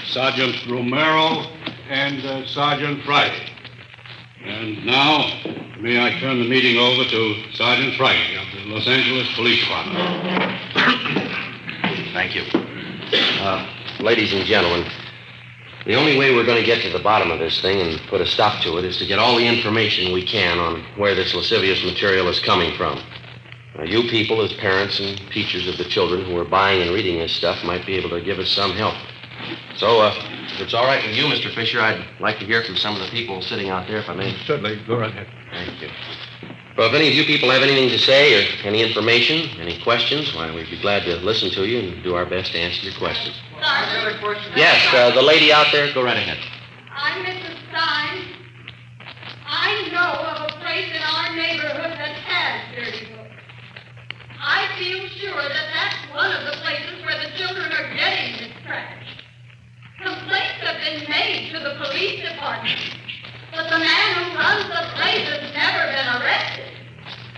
Sergeant 0.05 0.55
Romero 0.67 1.45
and 1.89 2.23
uh, 2.25 2.45
Sergeant 2.47 3.03
Friday. 3.03 3.49
And 4.43 4.85
now, 4.85 5.25
may 5.79 6.03
I 6.03 6.19
turn 6.19 6.39
the 6.39 6.49
meeting 6.49 6.77
over 6.77 7.03
to 7.03 7.53
Sergeant 7.53 7.95
Friday 7.95 8.35
of 8.37 8.45
the 8.53 8.73
Los 8.73 8.87
Angeles 8.87 9.27
Police 9.35 9.61
Department. 9.61 9.97
Thank 12.13 12.35
you. 12.35 12.43
Uh, 13.41 13.67
ladies 13.99 14.33
and 14.33 14.45
gentlemen, 14.45 14.89
the 15.85 15.95
only 15.95 16.17
way 16.17 16.33
we're 16.33 16.45
going 16.45 16.59
to 16.59 16.65
get 16.65 16.81
to 16.83 16.89
the 16.89 17.03
bottom 17.03 17.31
of 17.31 17.39
this 17.39 17.59
thing 17.61 17.81
and 17.81 17.99
put 18.07 18.21
a 18.21 18.27
stop 18.27 18.61
to 18.63 18.77
it 18.77 18.85
is 18.85 18.97
to 18.97 19.05
get 19.05 19.19
all 19.19 19.35
the 19.35 19.45
information 19.45 20.13
we 20.13 20.25
can 20.25 20.59
on 20.59 20.83
where 20.95 21.15
this 21.15 21.33
lascivious 21.33 21.83
material 21.83 22.27
is 22.27 22.39
coming 22.39 22.75
from. 22.77 23.01
Now, 23.75 23.83
you 23.83 24.03
people, 24.09 24.41
as 24.41 24.53
parents 24.53 24.99
and 24.99 25.17
teachers 25.31 25.67
of 25.67 25.77
the 25.77 25.85
children 25.85 26.25
who 26.25 26.37
are 26.37 26.45
buying 26.45 26.81
and 26.81 26.91
reading 26.91 27.17
this 27.17 27.33
stuff, 27.33 27.63
might 27.63 27.85
be 27.85 27.95
able 27.95 28.09
to 28.11 28.21
give 28.21 28.37
us 28.37 28.49
some 28.49 28.73
help. 28.73 28.95
So, 29.77 30.01
uh, 30.01 30.13
if 30.53 30.61
it's 30.61 30.73
all 30.73 30.85
right 30.85 31.03
with 31.03 31.15
you, 31.15 31.23
Mr. 31.23 31.53
Fisher, 31.55 31.81
I'd 31.81 32.05
like 32.19 32.37
to 32.39 32.45
hear 32.45 32.63
from 32.63 32.75
some 32.75 32.95
of 32.95 33.01
the 33.01 33.09
people 33.09 33.41
sitting 33.41 33.69
out 33.69 33.87
there, 33.87 33.97
if 33.97 34.09
I 34.09 34.13
may. 34.13 34.35
Certainly. 34.45 34.83
Go 34.85 34.99
right 34.99 35.09
ahead. 35.09 35.27
Thank 35.51 35.81
you. 35.81 35.89
Well, 36.81 36.89
if 36.89 36.95
any 36.95 37.09
of 37.09 37.13
you 37.13 37.25
people 37.25 37.51
have 37.51 37.61
anything 37.61 37.89
to 37.89 37.99
say 37.99 38.33
or 38.41 38.65
any 38.65 38.81
information, 38.81 39.55
any 39.61 39.79
questions, 39.83 40.33
why, 40.33 40.49
we'd 40.49 40.67
be 40.67 40.81
glad 40.81 41.03
to 41.03 41.15
listen 41.17 41.51
to 41.51 41.67
you 41.67 41.77
and 41.77 42.03
do 42.03 42.15
our 42.15 42.25
best 42.25 42.53
to 42.53 42.57
answer 42.57 42.81
your 42.81 42.97
questions. 42.97 43.39
Yes, 44.55 44.81
uh, 44.91 45.13
the 45.13 45.21
lady 45.21 45.53
out 45.53 45.67
there, 45.71 45.93
go 45.93 46.01
right 46.01 46.17
ahead. 46.17 46.39
I'm 46.89 47.23
Mrs. 47.23 47.53
Stein. 47.69 48.33
I 49.45 49.89
know 49.93 50.25
of 50.25 50.49
a 50.49 50.57
place 50.57 50.89
in 50.89 51.03
our 51.03 51.35
neighborhood 51.35 51.99
that 52.01 52.15
has 52.17 52.75
dirty 52.75 53.13
books. 53.13 53.29
I 54.41 54.65
feel 54.79 55.07
sure 55.21 55.37
that 55.37 55.67
that's 55.77 56.15
one 56.15 56.31
of 56.33 56.49
the 56.49 56.57
places 56.65 57.05
where 57.05 57.19
the 57.21 57.29
children 57.37 57.71
are 57.73 57.93
getting 57.93 58.41
this 58.41 58.57
trash. 58.65 59.05
Complaints 60.01 60.65
have 60.65 60.81
been 60.81 61.07
made 61.07 61.51
to 61.53 61.59
the 61.59 61.77
police 61.77 62.27
department, 62.27 62.79
but 63.51 63.69
the 63.69 63.79
man 63.79 64.15
who 64.15 64.37
runs 64.37 64.67
the 64.67 64.83
place 64.95 65.27
has 65.27 65.53
never 65.53 65.91
been 65.91 66.21
arrested. 66.21 66.71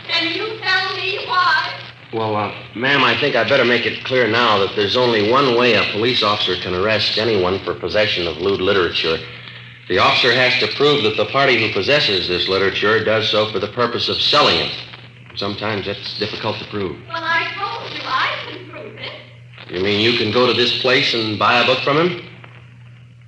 Can 0.08 0.34
you 0.36 0.60
tell 0.60 0.96
me 0.96 1.26
why? 1.28 1.74
Well, 2.14 2.36
uh, 2.36 2.54
ma'am, 2.76 3.04
I 3.04 3.20
think 3.20 3.36
I 3.36 3.48
better 3.48 3.66
make 3.66 3.86
it 3.86 4.04
clear 4.06 4.28
now 4.28 4.60
that 4.60 4.76
there's 4.76 4.96
only 4.96 5.32
one 5.32 5.58
way 5.58 5.74
a 5.74 5.92
police 5.92 6.22
officer 6.22 6.56
can 6.62 6.76
arrest 6.76 7.18
anyone 7.18 7.60
for 7.64 7.74
possession 7.74 8.28
of 8.28 8.38
lewd 8.38 8.62
literature. 8.62 9.18
The 9.90 9.98
officer 9.98 10.32
has 10.32 10.60
to 10.60 10.68
prove 10.78 11.04
that 11.04 11.18
the 11.18 11.26
party 11.26 11.60
who 11.60 11.74
possesses 11.74 12.28
this 12.28 12.48
literature 12.48 13.04
does 13.04 13.30
so 13.30 13.52
for 13.52 13.60
the 13.60 13.68
purpose 13.70 14.08
of 14.10 14.22
selling 14.22 14.58
it. 14.58 14.72
Sometimes 15.36 15.88
that's 15.88 16.20
difficult 16.20 16.58
to 16.60 16.66
prove. 16.66 16.98
Well, 17.08 17.24
I 17.24 17.52
told 17.58 17.92
you 17.92 18.02
I 18.04 18.38
can 18.48 18.70
prove 18.70 18.96
it. 18.98 19.12
You 19.70 19.84
mean 19.84 20.00
you 20.00 20.18
can 20.18 20.32
go 20.32 20.46
to 20.46 20.54
this 20.54 20.82
place 20.82 21.14
and 21.16 21.40
buy 21.40 21.60
a 21.62 21.66
book 21.66 21.80
from 21.80 21.98
him? 21.98 22.30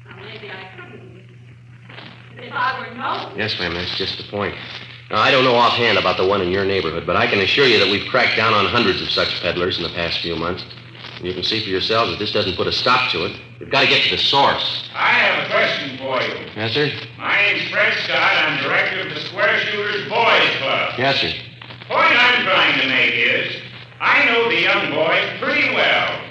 Now, 0.05 0.15
maybe 0.23 0.51
I 0.51 0.69
couldn't. 0.77 2.44
If 2.55 2.61
I 2.61 2.79
were 2.79 2.95
known. 2.95 3.37
Yes, 3.37 3.59
ma'am, 3.59 3.73
that's 3.73 3.97
just 3.97 4.17
the 4.17 4.23
point. 4.31 4.55
Now, 5.11 5.17
I 5.17 5.29
don't 5.29 5.43
know 5.43 5.55
offhand 5.55 5.97
about 5.97 6.15
the 6.15 6.25
one 6.25 6.41
in 6.41 6.51
your 6.51 6.63
neighborhood, 6.63 7.05
but 7.05 7.17
I 7.17 7.27
can 7.27 7.41
assure 7.41 7.67
you 7.67 7.77
that 7.79 7.91
we've 7.91 8.09
cracked 8.09 8.37
down 8.37 8.53
on 8.53 8.65
hundreds 8.65 9.01
of 9.01 9.09
such 9.09 9.41
peddlers 9.41 9.75
in 9.75 9.83
the 9.83 9.89
past 9.89 10.21
few 10.21 10.37
months. 10.37 10.63
And 11.17 11.27
you 11.27 11.33
can 11.33 11.43
see 11.43 11.61
for 11.61 11.69
yourselves 11.69 12.11
that 12.11 12.17
this 12.17 12.31
doesn't 12.31 12.55
put 12.55 12.67
a 12.67 12.71
stop 12.71 13.11
to 13.11 13.25
it. 13.25 13.37
We've 13.59 13.69
got 13.69 13.81
to 13.81 13.87
get 13.87 14.03
to 14.05 14.15
the 14.15 14.21
source. 14.21 14.89
I 14.95 15.09
have 15.19 15.43
a 15.43 15.51
question 15.51 15.97
for 15.97 16.21
you. 16.21 16.47
Yes, 16.55 16.71
sir? 16.73 16.91
My 17.17 17.35
name's 17.41 17.69
Fred 17.69 17.93
Scott. 18.05 18.31
I'm 18.47 18.63
director 18.63 19.01
of 19.01 19.13
the 19.13 19.19
Square 19.19 19.59
Shooters 19.59 20.07
Boys 20.07 20.55
Club. 20.63 20.93
Yes, 20.97 21.19
sir. 21.19 21.33
Point 21.89 22.15
I'm 22.15 22.43
trying 22.45 22.79
to 22.79 22.87
make 22.87 23.15
is, 23.15 23.61
I 23.99 24.25
know 24.27 24.47
the 24.47 24.61
young 24.61 24.91
boys 24.91 25.39
pretty 25.41 25.75
well. 25.75 26.21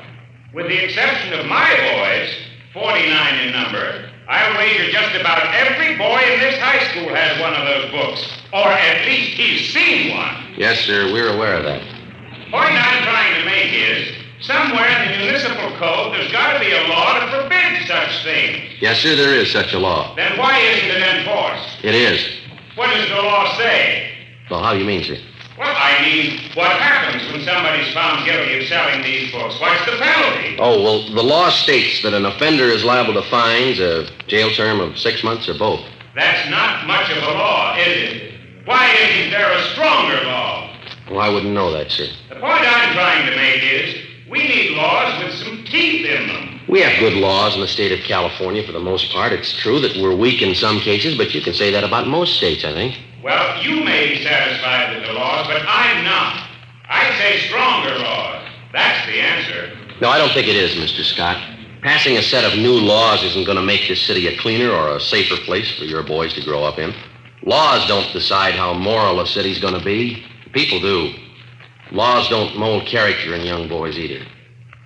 With 0.54 0.68
the 0.68 0.84
exception 0.84 1.38
of 1.38 1.44
my 1.46 1.68
boys, 1.92 2.34
49 2.72 3.46
in 3.46 3.52
number, 3.52 4.03
I'll 4.26 4.56
wager 4.56 4.90
just 4.90 5.14
about 5.20 5.54
every 5.54 5.96
boy 5.96 6.18
in 6.32 6.40
this 6.40 6.58
high 6.58 6.82
school 6.90 7.14
has 7.14 7.38
one 7.40 7.52
of 7.54 7.66
those 7.66 7.90
books. 7.90 8.26
Or 8.52 8.66
at 8.68 9.06
least 9.06 9.36
he's 9.36 9.72
seen 9.72 10.16
one. 10.16 10.54
Yes, 10.56 10.80
sir, 10.80 11.12
we're 11.12 11.34
aware 11.34 11.56
of 11.56 11.64
that. 11.64 11.82
Point 12.50 12.72
I'm 12.72 13.02
trying 13.02 13.40
to 13.40 13.44
make 13.44 13.72
is, 13.72 14.14
somewhere 14.40 14.86
in 14.88 15.12
the 15.12 15.18
municipal 15.18 15.76
code, 15.76 16.14
there's 16.14 16.32
got 16.32 16.54
to 16.54 16.60
be 16.60 16.72
a 16.72 16.88
law 16.88 17.20
to 17.20 17.42
forbid 17.42 17.86
such 17.86 18.22
things. 18.22 18.80
Yes, 18.80 19.00
sir, 19.00 19.14
there 19.16 19.34
is 19.34 19.50
such 19.50 19.72
a 19.72 19.78
law. 19.78 20.14
Then 20.14 20.38
why 20.38 20.58
isn't 20.58 20.90
it 20.90 21.02
enforced? 21.18 21.84
It 21.84 21.94
is. 21.94 22.24
What 22.76 22.94
does 22.94 23.08
the 23.08 23.16
law 23.16 23.56
say? 23.58 24.10
Well, 24.50 24.62
how 24.62 24.72
do 24.72 24.78
you 24.78 24.84
mean, 24.84 25.04
sir? 25.04 25.16
Well, 25.56 25.72
I 25.76 26.02
mean, 26.02 26.40
what 26.54 26.72
happens 26.72 27.30
when 27.30 27.44
somebody's 27.44 27.92
found 27.94 28.24
guilty 28.26 28.58
of 28.58 28.66
selling 28.66 29.02
these 29.02 29.30
books? 29.30 29.60
What's 29.60 29.84
the 29.86 29.96
penalty? 29.98 30.56
Oh, 30.58 30.82
well, 30.82 31.14
the 31.14 31.22
law 31.22 31.50
states 31.50 32.02
that 32.02 32.12
an 32.12 32.26
offender 32.26 32.64
is 32.64 32.82
liable 32.82 33.14
to 33.14 33.22
fines, 33.30 33.78
a 33.78 34.08
jail 34.26 34.50
term 34.50 34.80
of 34.80 34.98
six 34.98 35.22
months, 35.22 35.48
or 35.48 35.54
both. 35.56 35.86
That's 36.16 36.50
not 36.50 36.86
much 36.86 37.08
of 37.10 37.18
a 37.18 37.30
law, 37.38 37.76
is 37.76 37.86
it? 37.86 38.34
Why 38.64 38.90
isn't 38.94 39.30
there 39.30 39.52
a 39.52 39.62
stronger 39.72 40.24
law? 40.24 40.76
Well, 41.10 41.20
I 41.20 41.28
wouldn't 41.28 41.52
know 41.52 41.70
that, 41.72 41.90
sir. 41.90 42.08
The 42.30 42.36
point 42.36 42.62
I'm 42.62 42.94
trying 42.94 43.30
to 43.30 43.36
make 43.36 43.62
is 43.62 44.04
we 44.28 44.48
need 44.48 44.76
laws 44.76 45.22
with 45.22 45.34
some 45.34 45.64
teeth 45.64 46.06
in 46.06 46.28
them. 46.28 46.60
We 46.66 46.80
have 46.80 46.98
good 46.98 47.12
laws 47.14 47.54
in 47.54 47.60
the 47.60 47.68
state 47.68 47.92
of 47.92 48.00
California 48.00 48.66
for 48.66 48.72
the 48.72 48.80
most 48.80 49.12
part. 49.12 49.32
It's 49.32 49.56
true 49.58 49.80
that 49.80 49.96
we're 49.98 50.16
weak 50.16 50.42
in 50.42 50.54
some 50.54 50.80
cases, 50.80 51.16
but 51.16 51.34
you 51.34 51.42
can 51.42 51.52
say 51.52 51.70
that 51.70 51.84
about 51.84 52.08
most 52.08 52.36
states, 52.38 52.64
I 52.64 52.72
think. 52.72 52.98
Well, 53.24 53.64
you 53.64 53.82
may 53.82 54.08
be 54.08 54.22
satisfied 54.22 54.94
with 54.94 55.06
the 55.06 55.14
laws, 55.14 55.46
but 55.46 55.62
I'm 55.66 56.04
not. 56.04 56.46
I 56.86 57.10
say 57.18 57.38
stronger 57.48 57.98
laws. 57.98 58.46
That's 58.70 59.06
the 59.06 59.18
answer. 59.18 59.78
No, 60.02 60.10
I 60.10 60.18
don't 60.18 60.30
think 60.34 60.46
it 60.46 60.56
is, 60.56 60.72
Mr. 60.72 61.02
Scott. 61.02 61.42
Passing 61.80 62.18
a 62.18 62.22
set 62.22 62.44
of 62.44 62.58
new 62.58 62.74
laws 62.74 63.22
isn't 63.22 63.46
going 63.46 63.56
to 63.56 63.62
make 63.62 63.88
this 63.88 64.02
city 64.02 64.26
a 64.26 64.36
cleaner 64.36 64.70
or 64.70 64.96
a 64.96 65.00
safer 65.00 65.36
place 65.36 65.74
for 65.78 65.84
your 65.84 66.02
boys 66.02 66.34
to 66.34 66.42
grow 66.42 66.64
up 66.64 66.78
in. 66.78 66.92
Laws 67.44 67.88
don't 67.88 68.12
decide 68.12 68.56
how 68.56 68.74
moral 68.74 69.18
a 69.20 69.26
city's 69.26 69.58
going 69.58 69.78
to 69.78 69.84
be. 69.84 70.22
People 70.52 70.80
do. 70.80 71.14
Laws 71.92 72.28
don't 72.28 72.58
mold 72.58 72.86
character 72.86 73.34
in 73.34 73.46
young 73.46 73.68
boys 73.68 73.96
either. 73.96 74.22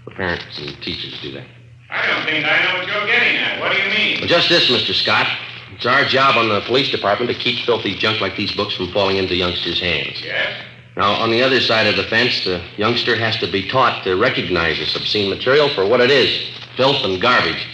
The 0.04 0.12
parents 0.12 0.44
and 0.60 0.80
teachers 0.80 1.20
do 1.22 1.32
that. 1.32 1.46
I 1.90 2.06
don't 2.06 2.24
think 2.24 2.46
I 2.46 2.62
know 2.62 2.78
what 2.78 2.86
you're 2.86 3.06
getting 3.06 3.36
at. 3.36 3.58
What 3.58 3.72
do 3.72 3.78
you 3.78 3.90
mean? 3.90 4.20
Well, 4.20 4.28
just 4.28 4.48
this, 4.48 4.70
Mr. 4.70 4.94
Scott. 4.94 5.26
It's 5.74 5.86
our 5.86 6.04
job 6.04 6.36
on 6.36 6.48
the 6.48 6.60
police 6.62 6.90
department 6.90 7.30
to 7.30 7.38
keep 7.38 7.64
filthy 7.64 7.94
junk 7.94 8.20
like 8.20 8.36
these 8.36 8.52
books 8.52 8.74
from 8.74 8.92
falling 8.92 9.16
into 9.16 9.34
youngsters' 9.34 9.80
hands. 9.80 10.20
Yes? 10.22 10.64
Now, 10.96 11.12
on 11.12 11.30
the 11.30 11.42
other 11.42 11.60
side 11.60 11.86
of 11.86 11.96
the 11.96 12.02
fence, 12.04 12.44
the 12.44 12.60
youngster 12.76 13.14
has 13.14 13.36
to 13.36 13.50
be 13.50 13.68
taught 13.68 14.02
to 14.04 14.16
recognize 14.16 14.78
this 14.78 14.96
obscene 14.96 15.30
material 15.30 15.68
for 15.68 15.86
what 15.86 16.00
it 16.00 16.10
is 16.10 16.50
filth 16.76 17.04
and 17.04 17.20
garbage. 17.20 17.66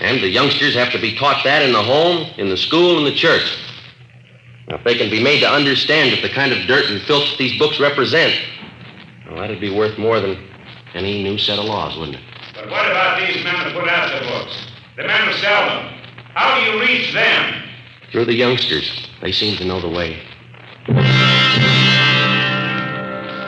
And 0.00 0.20
the 0.20 0.28
youngsters 0.28 0.74
have 0.74 0.90
to 0.92 1.00
be 1.00 1.16
taught 1.16 1.44
that 1.44 1.62
in 1.62 1.72
the 1.72 1.82
home, 1.82 2.28
in 2.38 2.48
the 2.48 2.56
school, 2.56 2.98
in 2.98 3.04
the 3.04 3.14
church. 3.14 3.44
Now, 4.68 4.76
if 4.76 4.84
they 4.84 4.96
can 4.96 5.10
be 5.10 5.22
made 5.22 5.40
to 5.40 5.48
understand 5.48 6.12
that 6.12 6.22
the 6.22 6.28
kind 6.28 6.52
of 6.52 6.66
dirt 6.66 6.86
and 6.86 7.00
filth 7.02 7.30
that 7.30 7.38
these 7.38 7.58
books 7.58 7.78
represent, 7.78 8.34
well, 9.28 9.36
that'd 9.36 9.60
be 9.60 9.74
worth 9.74 9.98
more 9.98 10.18
than 10.18 10.36
any 10.94 11.22
new 11.22 11.38
set 11.38 11.58
of 11.58 11.64
laws, 11.64 11.96
wouldn't 11.96 12.16
it? 12.16 12.24
But 12.54 12.70
what 12.70 12.90
about 12.90 13.20
these 13.20 13.44
men 13.44 13.54
who 13.54 13.78
put 13.78 13.88
out 13.88 14.20
the 14.20 14.26
books? 14.28 14.66
The 14.96 15.04
men 15.04 15.26
who 15.26 15.32
sell 15.34 15.66
them? 15.66 16.01
How 16.34 16.56
do 16.56 16.62
you 16.64 16.80
reach 16.80 17.12
them? 17.12 17.62
Through 18.10 18.24
the 18.24 18.34
youngsters. 18.34 19.08
They 19.20 19.32
seem 19.32 19.56
to 19.58 19.64
know 19.64 19.80
the 19.80 19.88
way. 19.88 20.22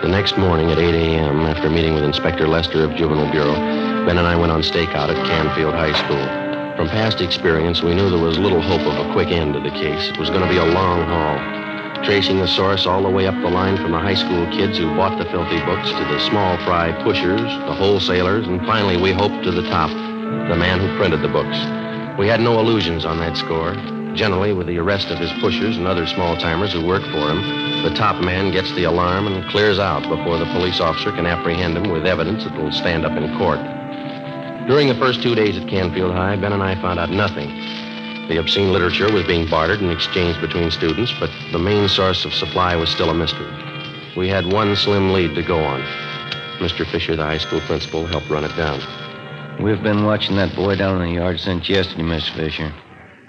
The 0.03 0.11
next 0.11 0.37
morning 0.37 0.70
at 0.70 0.78
8 0.78 0.95
a.m., 0.95 1.41
after 1.41 1.70
meeting 1.70 1.95
with 1.95 2.05
Inspector 2.05 2.47
Lester 2.47 2.85
of 2.85 2.95
Juvenile 2.95 3.30
Bureau, 3.32 3.55
Ben 4.05 4.18
and 4.18 4.26
I 4.26 4.37
went 4.37 4.53
on 4.53 4.61
stakeout 4.61 5.09
at 5.09 5.26
Canfield 5.26 5.72
High 5.72 5.95
School. 6.05 6.76
From 6.76 6.89
past 6.89 7.22
experience, 7.22 7.82
we 7.82 7.95
knew 7.95 8.11
there 8.11 8.20
was 8.20 8.37
little 8.39 8.61
hope 8.61 8.82
of 8.82 9.07
a 9.07 9.12
quick 9.14 9.28
end 9.28 9.55
to 9.55 9.61
the 9.61 9.70
case. 9.70 10.11
It 10.11 10.18
was 10.18 10.28
going 10.28 10.43
to 10.43 10.49
be 10.49 10.59
a 10.59 10.64
long 10.64 11.05
haul, 11.05 12.05
tracing 12.05 12.39
the 12.39 12.49
source 12.49 12.85
all 12.85 13.03
the 13.03 13.09
way 13.09 13.26
up 13.26 13.35
the 13.41 13.49
line 13.49 13.78
from 13.78 13.93
the 13.93 14.01
high 14.01 14.14
school 14.14 14.45
kids 14.53 14.76
who 14.76 14.95
bought 14.95 15.16
the 15.18 15.24
filthy 15.30 15.61
books 15.64 15.89
to 15.89 16.05
the 16.05 16.20
small 16.28 16.59
fry 16.64 16.93
pushers, 17.03 17.41
the 17.41 17.74
wholesalers, 17.74 18.47
and 18.47 18.61
finally, 18.66 18.99
we 18.99 19.12
hoped, 19.12 19.43
to 19.45 19.51
the 19.51 19.62
top, 19.70 19.89
the 19.89 20.57
man 20.57 20.80
who 20.80 20.99
printed 20.99 21.22
the 21.22 21.28
books. 21.28 21.84
We 22.19 22.29
had 22.29 22.41
no 22.41 22.61
illusions 22.61 23.05
on 23.05 23.19
that 23.19 23.37
score. 23.37 23.75
Generally, 24.15 24.53
with 24.53 24.69
the 24.69 24.79
arrest 24.79 25.11
of 25.11 25.19
his 25.19 25.33
pushers 25.41 25.77
and 25.77 25.85
other 25.85 26.07
small 26.07 26.37
timers 26.37 26.73
who 26.73 26.87
work 26.87 27.03
for 27.03 27.29
him, 27.29 27.43
the 27.83 27.93
top 27.97 28.23
man 28.23 28.53
gets 28.53 28.73
the 28.75 28.85
alarm 28.85 29.27
and 29.27 29.51
clears 29.51 29.81
out 29.81 30.09
before 30.09 30.39
the 30.39 30.47
police 30.47 30.81
officer 30.81 31.11
can 31.11 31.27
apprehend 31.27 31.77
him 31.77 31.91
with 31.91 32.07
evidence 32.07 32.45
that 32.45 32.55
will 32.55 32.71
stand 32.71 33.05
up 33.05 33.19
in 33.19 33.37
court. 33.37 33.59
During 34.69 34.87
the 34.87 34.95
first 34.95 35.25
two 35.25 35.35
days 35.35 35.57
at 35.59 35.69
Canfield 35.69 36.12
High, 36.12 36.37
Ben 36.37 36.53
and 36.53 36.62
I 36.62 36.81
found 36.81 37.01
out 37.01 37.11
nothing. 37.11 37.49
The 38.29 38.39
obscene 38.39 38.73
literature 38.73 39.12
was 39.12 39.27
being 39.27 39.51
bartered 39.51 39.81
and 39.81 39.91
exchanged 39.91 40.41
between 40.41 40.71
students, 40.71 41.12
but 41.19 41.31
the 41.51 41.59
main 41.59 41.89
source 41.89 42.25
of 42.25 42.33
supply 42.33 42.77
was 42.77 42.91
still 42.91 43.11
a 43.11 43.15
mystery. 43.15 43.53
We 44.17 44.29
had 44.29 44.53
one 44.53 44.77
slim 44.77 45.12
lead 45.12 45.35
to 45.35 45.43
go 45.43 45.59
on. 45.65 45.81
Mr. 46.61 46.87
Fisher, 46.87 47.17
the 47.17 47.25
high 47.25 47.39
school 47.39 47.61
principal, 47.62 48.07
helped 48.07 48.31
run 48.31 48.45
it 48.45 48.57
down. 48.57 49.04
We've 49.61 49.83
been 49.83 50.05
watching 50.05 50.37
that 50.37 50.55
boy 50.55 50.77
down 50.77 51.01
in 51.01 51.09
the 51.09 51.21
yard 51.21 51.41
since 51.41 51.69
yesterday, 51.69 52.03
Miss 52.03 52.29
Fisher. 52.31 52.73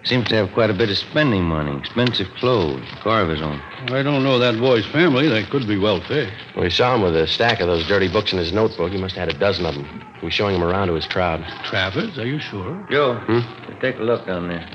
Seems 0.04 0.28
to 0.30 0.36
have 0.36 0.52
quite 0.54 0.70
a 0.70 0.74
bit 0.74 0.90
of 0.90 0.98
spending 0.98 1.44
money, 1.44 1.76
expensive 1.78 2.28
clothes, 2.36 2.86
car 3.02 3.22
of 3.22 3.30
his 3.30 3.42
own. 3.42 3.60
I 3.88 4.04
don't 4.04 4.24
know 4.24 4.38
that 4.38 4.60
boy's 4.60 4.86
family. 4.88 5.28
They 5.28 5.44
could 5.44 5.68
be 5.68 5.78
wealthy. 5.78 6.30
We 6.56 6.70
saw 6.70 6.94
him 6.96 7.02
with 7.02 7.16
a 7.16 7.26
stack 7.26 7.60
of 7.60 7.68
those 7.68 7.88
dirty 7.88 8.08
books 8.08 8.32
in 8.32 8.38
his 8.38 8.54
notebook. 8.54 8.92
He 8.92 8.98
must 9.00 9.16
have 9.16 9.28
had 9.30 9.36
a 9.36 9.40
dozen 9.40 9.66
of 9.66 9.74
them. 9.74 10.04
He 10.20 10.26
was 10.26 10.34
showing 10.34 10.54
them 10.60 10.64
around 10.64 10.88
to 10.90 10.94
his 10.94 11.08
crowd. 11.08 11.44
Travers, 11.64 12.18
are 12.20 12.28
you 12.28 12.40
sure? 12.40 12.86
Joe, 12.92 13.16
Hmm? 13.26 13.80
take 13.80 13.98
a 13.98 14.04
look 14.04 14.28
down 14.28 14.48
there. 14.48 14.70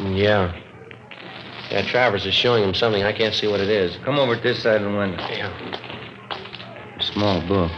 Yeah. 0.00 0.54
Yeah, 1.70 1.82
Travers 1.82 2.24
is 2.24 2.34
showing 2.34 2.64
him 2.64 2.72
something. 2.74 3.02
I 3.02 3.12
can't 3.12 3.34
see 3.34 3.46
what 3.48 3.60
it 3.60 3.68
is. 3.68 3.96
Come 4.04 4.18
over 4.18 4.34
to 4.36 4.42
this 4.42 4.62
side 4.62 4.80
of 4.82 4.90
the 4.92 4.96
window. 4.98 5.18
Yeah. 5.28 5.52
Small 7.00 7.40
books. 7.46 7.74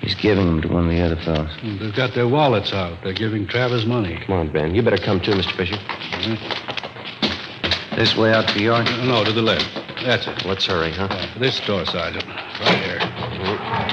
He's 0.00 0.14
giving 0.14 0.46
them 0.46 0.60
to 0.62 0.68
one 0.68 0.84
of 0.84 0.90
the 0.90 1.00
other 1.00 1.16
fellows. 1.16 1.50
Hmm, 1.60 1.78
they've 1.78 1.94
got 1.94 2.14
their 2.14 2.28
wallets 2.28 2.72
out. 2.72 2.98
They're 3.02 3.12
giving 3.12 3.46
Travers 3.46 3.86
money. 3.86 4.20
Come 4.26 4.36
on, 4.36 4.52
Ben. 4.52 4.74
You 4.74 4.82
better 4.82 4.98
come 4.98 5.20
too, 5.20 5.32
Mr. 5.32 5.56
Fisher. 5.56 5.78
This 7.96 8.16
way 8.16 8.32
out 8.32 8.48
to 8.48 8.54
the 8.54 8.68
uh, 8.68 8.82
yard? 8.82 8.86
No, 9.06 9.22
to 9.24 9.32
the 9.32 9.40
left. 9.42 9.72
That's 10.04 10.26
it. 10.26 10.44
Let's 10.44 10.66
hurry, 10.66 10.90
huh? 10.90 11.08
This 11.38 11.60
door, 11.60 11.86
Sergeant. 11.86 12.26
Right 12.26 12.78
here. 12.82 12.98
Mm-hmm. 12.98 13.84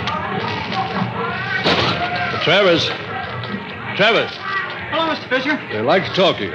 Travers. 2.44 2.86
Travers. 3.96 4.32
Hello, 4.90 5.14
Mr. 5.14 5.30
Fisher. 5.30 5.52
I'd 5.52 5.86
like 5.86 6.04
to 6.06 6.14
talk 6.14 6.38
to 6.38 6.46
you. 6.46 6.52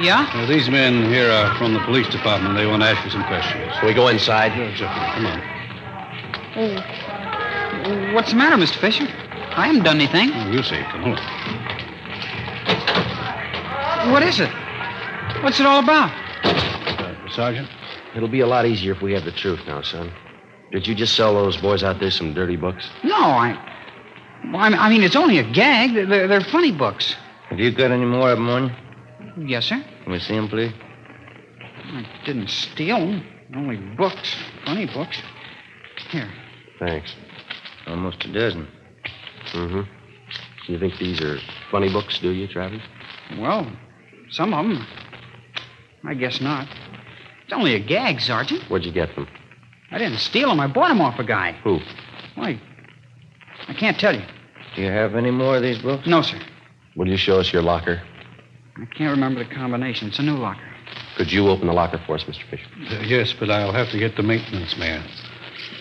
Yeah? 0.00 0.30
Now, 0.34 0.46
these 0.46 0.70
men 0.70 1.04
here 1.06 1.30
are 1.30 1.56
from 1.58 1.74
the 1.74 1.80
police 1.80 2.08
department. 2.08 2.54
They 2.54 2.66
want 2.66 2.82
to 2.82 2.88
ask 2.88 3.04
you 3.04 3.10
some 3.10 3.24
questions. 3.24 3.72
Can 3.80 3.86
we 3.88 3.94
go 3.94 4.08
inside? 4.08 4.56
Yeah, 4.56 4.72
sure. 4.74 4.86
Come 4.88 5.26
on. 5.26 5.42
Oh, 6.56 7.15
what's 8.14 8.30
the 8.30 8.36
matter, 8.36 8.56
Mr. 8.56 8.78
Fisher? 8.80 9.04
I 9.04 9.66
haven't 9.68 9.84
done 9.84 9.96
anything. 9.96 10.30
Oh, 10.34 10.50
you 10.50 10.62
see. 10.62 10.80
Come 10.90 11.04
on. 11.04 11.18
What 14.12 14.22
is 14.22 14.40
it? 14.40 14.50
What's 15.42 15.58
it 15.60 15.66
all 15.66 15.82
about? 15.82 16.10
Uh, 16.44 17.14
Sergeant? 17.30 17.68
It'll 18.14 18.28
be 18.28 18.40
a 18.40 18.46
lot 18.46 18.66
easier 18.66 18.92
if 18.92 19.02
we 19.02 19.12
have 19.12 19.24
the 19.24 19.32
truth 19.32 19.60
now, 19.66 19.82
son. 19.82 20.12
Did 20.72 20.86
you 20.86 20.94
just 20.94 21.14
sell 21.16 21.34
those 21.34 21.56
boys 21.56 21.82
out 21.82 22.00
there 22.00 22.10
some 22.10 22.32
dirty 22.34 22.56
books? 22.56 22.88
No, 23.04 23.14
I. 23.16 23.56
Well, 24.52 24.60
I 24.62 24.88
mean- 24.88 25.02
it's 25.02 25.16
only 25.16 25.38
a 25.38 25.42
gag. 25.52 25.94
They're, 25.94 26.06
they're, 26.06 26.28
they're 26.28 26.40
funny 26.40 26.72
books. 26.72 27.14
Have 27.50 27.58
you 27.58 27.70
got 27.72 27.90
any 27.90 28.04
more 28.04 28.30
of 28.32 28.38
them 28.38 28.48
on 28.48 28.64
you? 29.36 29.46
Yes, 29.48 29.66
sir. 29.66 29.84
Can 30.04 30.12
we 30.12 30.18
see 30.18 30.34
them, 30.34 30.48
please? 30.48 30.72
I 31.60 32.06
didn't 32.24 32.48
steal 32.50 32.98
them. 32.98 33.24
Only 33.54 33.76
books. 33.76 34.34
Funny 34.64 34.86
books. 34.86 35.20
Here. 36.10 36.28
Thanks. 36.78 37.14
Almost 37.86 38.24
a 38.24 38.32
dozen. 38.32 38.66
Mm-hmm. 39.52 40.72
You 40.72 40.78
think 40.78 40.98
these 40.98 41.20
are 41.20 41.38
funny 41.70 41.90
books, 41.92 42.18
do 42.18 42.30
you, 42.30 42.48
Travers? 42.48 42.82
Well, 43.38 43.70
some 44.30 44.52
of 44.52 44.66
them. 44.66 44.86
I 46.04 46.14
guess 46.14 46.40
not. 46.40 46.68
It's 47.44 47.52
only 47.52 47.74
a 47.74 47.80
gag, 47.80 48.20
Sergeant. 48.20 48.62
Where'd 48.68 48.84
you 48.84 48.92
get 48.92 49.14
them? 49.14 49.28
I 49.90 49.98
didn't 49.98 50.18
steal 50.18 50.48
them. 50.48 50.58
I 50.58 50.66
bought 50.66 50.88
them 50.88 51.00
off 51.00 51.18
a 51.18 51.24
guy. 51.24 51.52
Who? 51.62 51.78
Why? 52.34 52.60
I 53.68 53.74
can't 53.74 53.98
tell 53.98 54.14
you. 54.14 54.24
Do 54.74 54.82
you 54.82 54.90
have 54.90 55.14
any 55.14 55.30
more 55.30 55.56
of 55.56 55.62
these 55.62 55.78
books? 55.78 56.06
No, 56.06 56.22
sir. 56.22 56.40
Will 56.96 57.08
you 57.08 57.16
show 57.16 57.38
us 57.38 57.52
your 57.52 57.62
locker? 57.62 58.02
I 58.76 58.84
can't 58.86 59.10
remember 59.10 59.44
the 59.44 59.54
combination. 59.54 60.08
It's 60.08 60.18
a 60.18 60.22
new 60.22 60.36
locker. 60.36 60.60
Could 61.16 61.32
you 61.32 61.48
open 61.48 61.68
the 61.68 61.72
locker 61.72 62.00
for 62.06 62.16
us, 62.16 62.24
Mr. 62.24 62.42
Fisher? 62.50 62.66
Uh, 62.90 63.02
yes, 63.02 63.32
but 63.38 63.50
I'll 63.50 63.72
have 63.72 63.90
to 63.90 63.98
get 63.98 64.16
the 64.16 64.22
maintenance 64.22 64.76
man. 64.76 65.02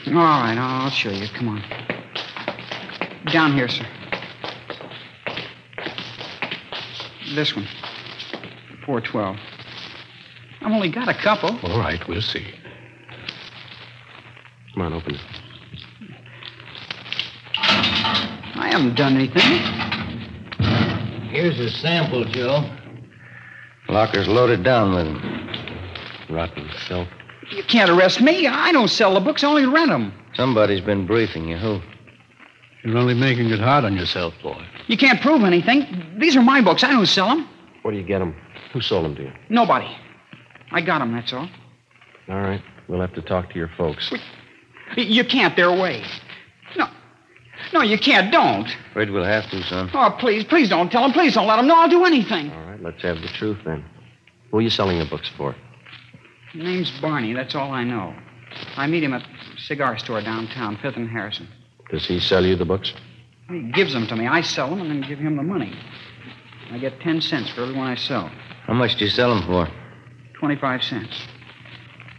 All 0.08 0.14
right, 0.14 0.56
I'll 0.58 0.90
show 0.92 1.10
you. 1.10 1.28
Come 1.36 1.50
on. 1.50 1.95
Down 3.36 3.52
here, 3.52 3.68
sir. 3.68 3.86
This 7.36 7.54
one. 7.54 7.68
412. 8.86 9.36
I've 10.62 10.72
only 10.72 10.90
got 10.90 11.10
a 11.10 11.14
couple. 11.14 11.50
All 11.70 11.78
right, 11.78 12.00
we'll 12.08 12.22
see. 12.22 12.46
Come 14.74 14.84
on, 14.84 14.94
open 14.94 15.16
it. 15.16 15.22
I 17.58 18.70
haven't 18.72 18.96
done 18.96 19.18
anything. 19.18 19.44
Here's 21.28 21.60
a 21.60 21.70
sample, 21.72 22.24
Joe. 22.24 22.70
Locker's 23.90 24.30
loaded 24.30 24.64
down 24.64 24.96
with 24.96 25.08
them. 25.08 26.30
Rotten 26.30 26.70
filth. 26.88 27.10
You 27.52 27.64
can't 27.66 27.90
arrest 27.90 28.22
me. 28.22 28.48
I 28.48 28.72
don't 28.72 28.88
sell 28.88 29.14
the 29.14 29.20
books, 29.20 29.44
I 29.44 29.48
only 29.48 29.66
rent 29.66 29.90
them. 29.90 30.14
Somebody's 30.36 30.80
been 30.80 31.06
briefing 31.06 31.50
you. 31.50 31.58
Who? 31.58 31.82
You're 32.86 32.98
only 32.98 33.14
making 33.16 33.50
it 33.50 33.60
hard 33.60 33.84
on 33.86 33.96
yourself, 33.96 34.34
boy. 34.44 34.64
You 34.88 34.98
can't 34.98 35.20
prove 35.22 35.44
anything. 35.44 36.18
These 36.20 36.36
are 36.36 36.42
my 36.44 36.62
books. 36.62 36.84
I 36.84 36.92
don't 36.92 37.06
sell 37.08 37.30
them. 37.30 37.48
Where 37.82 37.92
do 37.92 37.98
you 38.00 38.06
get 38.06 38.20
them? 38.20 38.36
Who 38.74 38.82
sold 38.82 39.06
them 39.06 39.16
to 39.16 39.24
you? 39.24 39.32
Nobody. 39.50 39.88
I 40.72 40.82
got 40.82 41.00
them, 41.00 41.12
that's 41.14 41.34
all. 41.34 41.50
All 42.30 42.42
right. 42.42 42.62
We'll 42.88 43.02
have 43.02 43.14
to 43.16 43.22
talk 43.22 43.50
to 43.52 43.56
your 43.56 43.70
folks. 43.78 44.12
Y- 44.96 45.04
You 45.04 45.24
can't. 45.24 45.56
They're 45.56 45.70
away. 45.70 46.04
No. 46.78 46.88
No, 47.74 47.82
you 47.82 47.98
can't. 47.98 48.32
Don't. 48.32 48.68
Afraid 48.92 49.10
we'll 49.10 49.24
have 49.24 49.50
to, 49.50 49.64
son. 49.64 49.90
Oh, 49.94 50.16
please, 50.20 50.44
please 50.44 50.70
don't 50.70 50.92
tell 50.92 51.02
them. 51.04 51.12
Please 51.14 51.34
don't 51.34 51.48
let 51.48 51.56
them 51.58 51.68
know 51.68 51.80
I'll 51.80 51.90
do 51.90 52.06
anything. 52.06 52.52
All 52.52 52.66
right, 52.66 52.82
let's 52.84 53.02
have 53.02 53.22
the 53.22 53.28
truth 53.30 53.58
then. 53.66 53.84
Who 54.52 54.58
are 54.58 54.62
you 54.62 54.70
selling 54.70 55.00
the 55.00 55.06
books 55.06 55.30
for? 55.36 55.56
Name's 56.54 56.92
Barney. 57.02 57.34
That's 57.34 57.56
all 57.56 57.72
I 57.72 57.84
know. 57.84 58.14
I 58.78 58.86
meet 58.88 59.04
him 59.04 59.14
at 59.14 59.22
a 59.24 59.60
cigar 59.60 59.98
store 59.98 60.22
downtown, 60.22 60.78
Fifth 60.82 60.96
and 60.98 61.10
Harrison. 61.10 61.48
Does 61.90 62.06
he 62.06 62.20
sell 62.20 62.46
you 62.46 62.56
the 62.56 62.66
books? 62.66 62.94
He 63.50 63.72
gives 63.72 63.94
them 63.94 64.08
to 64.08 64.16
me. 64.16 64.28
I 64.28 64.42
sell 64.42 64.70
them 64.70 64.82
and 64.82 64.90
then 64.90 65.08
give 65.08 65.20
him 65.20 65.38
the 65.38 65.44
money. 65.44 65.74
I 66.72 66.80
get 66.80 67.00
ten 67.00 67.22
cents 67.22 67.52
for 67.52 67.62
every 67.62 67.76
one 67.76 67.88
I 67.88 67.96
sell. 67.96 68.32
How 68.66 68.74
much 68.74 68.96
do 68.96 69.06
you 69.06 69.12
sell 69.12 69.34
them 69.36 69.46
for? 69.46 69.70
Twenty-five 70.40 70.84
cents. 70.84 71.16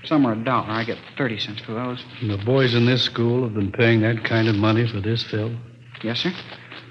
Some 0.04 0.24
are 0.24 0.34
a 0.34 0.44
dollar. 0.44 0.68
I 0.68 0.84
get 0.84 0.98
thirty 1.18 1.38
cents 1.38 1.60
for 1.62 1.72
those. 1.72 2.04
And 2.20 2.30
the 2.30 2.38
boys 2.44 2.74
in 2.74 2.86
this 2.86 3.02
school 3.02 3.42
have 3.42 3.54
been 3.54 3.72
paying 3.72 4.00
that 4.02 4.24
kind 4.24 4.46
of 4.46 4.54
money 4.54 4.86
for 4.86 5.00
this 5.00 5.24
film? 5.24 5.60
Yes, 6.04 6.20
sir. 6.20 6.32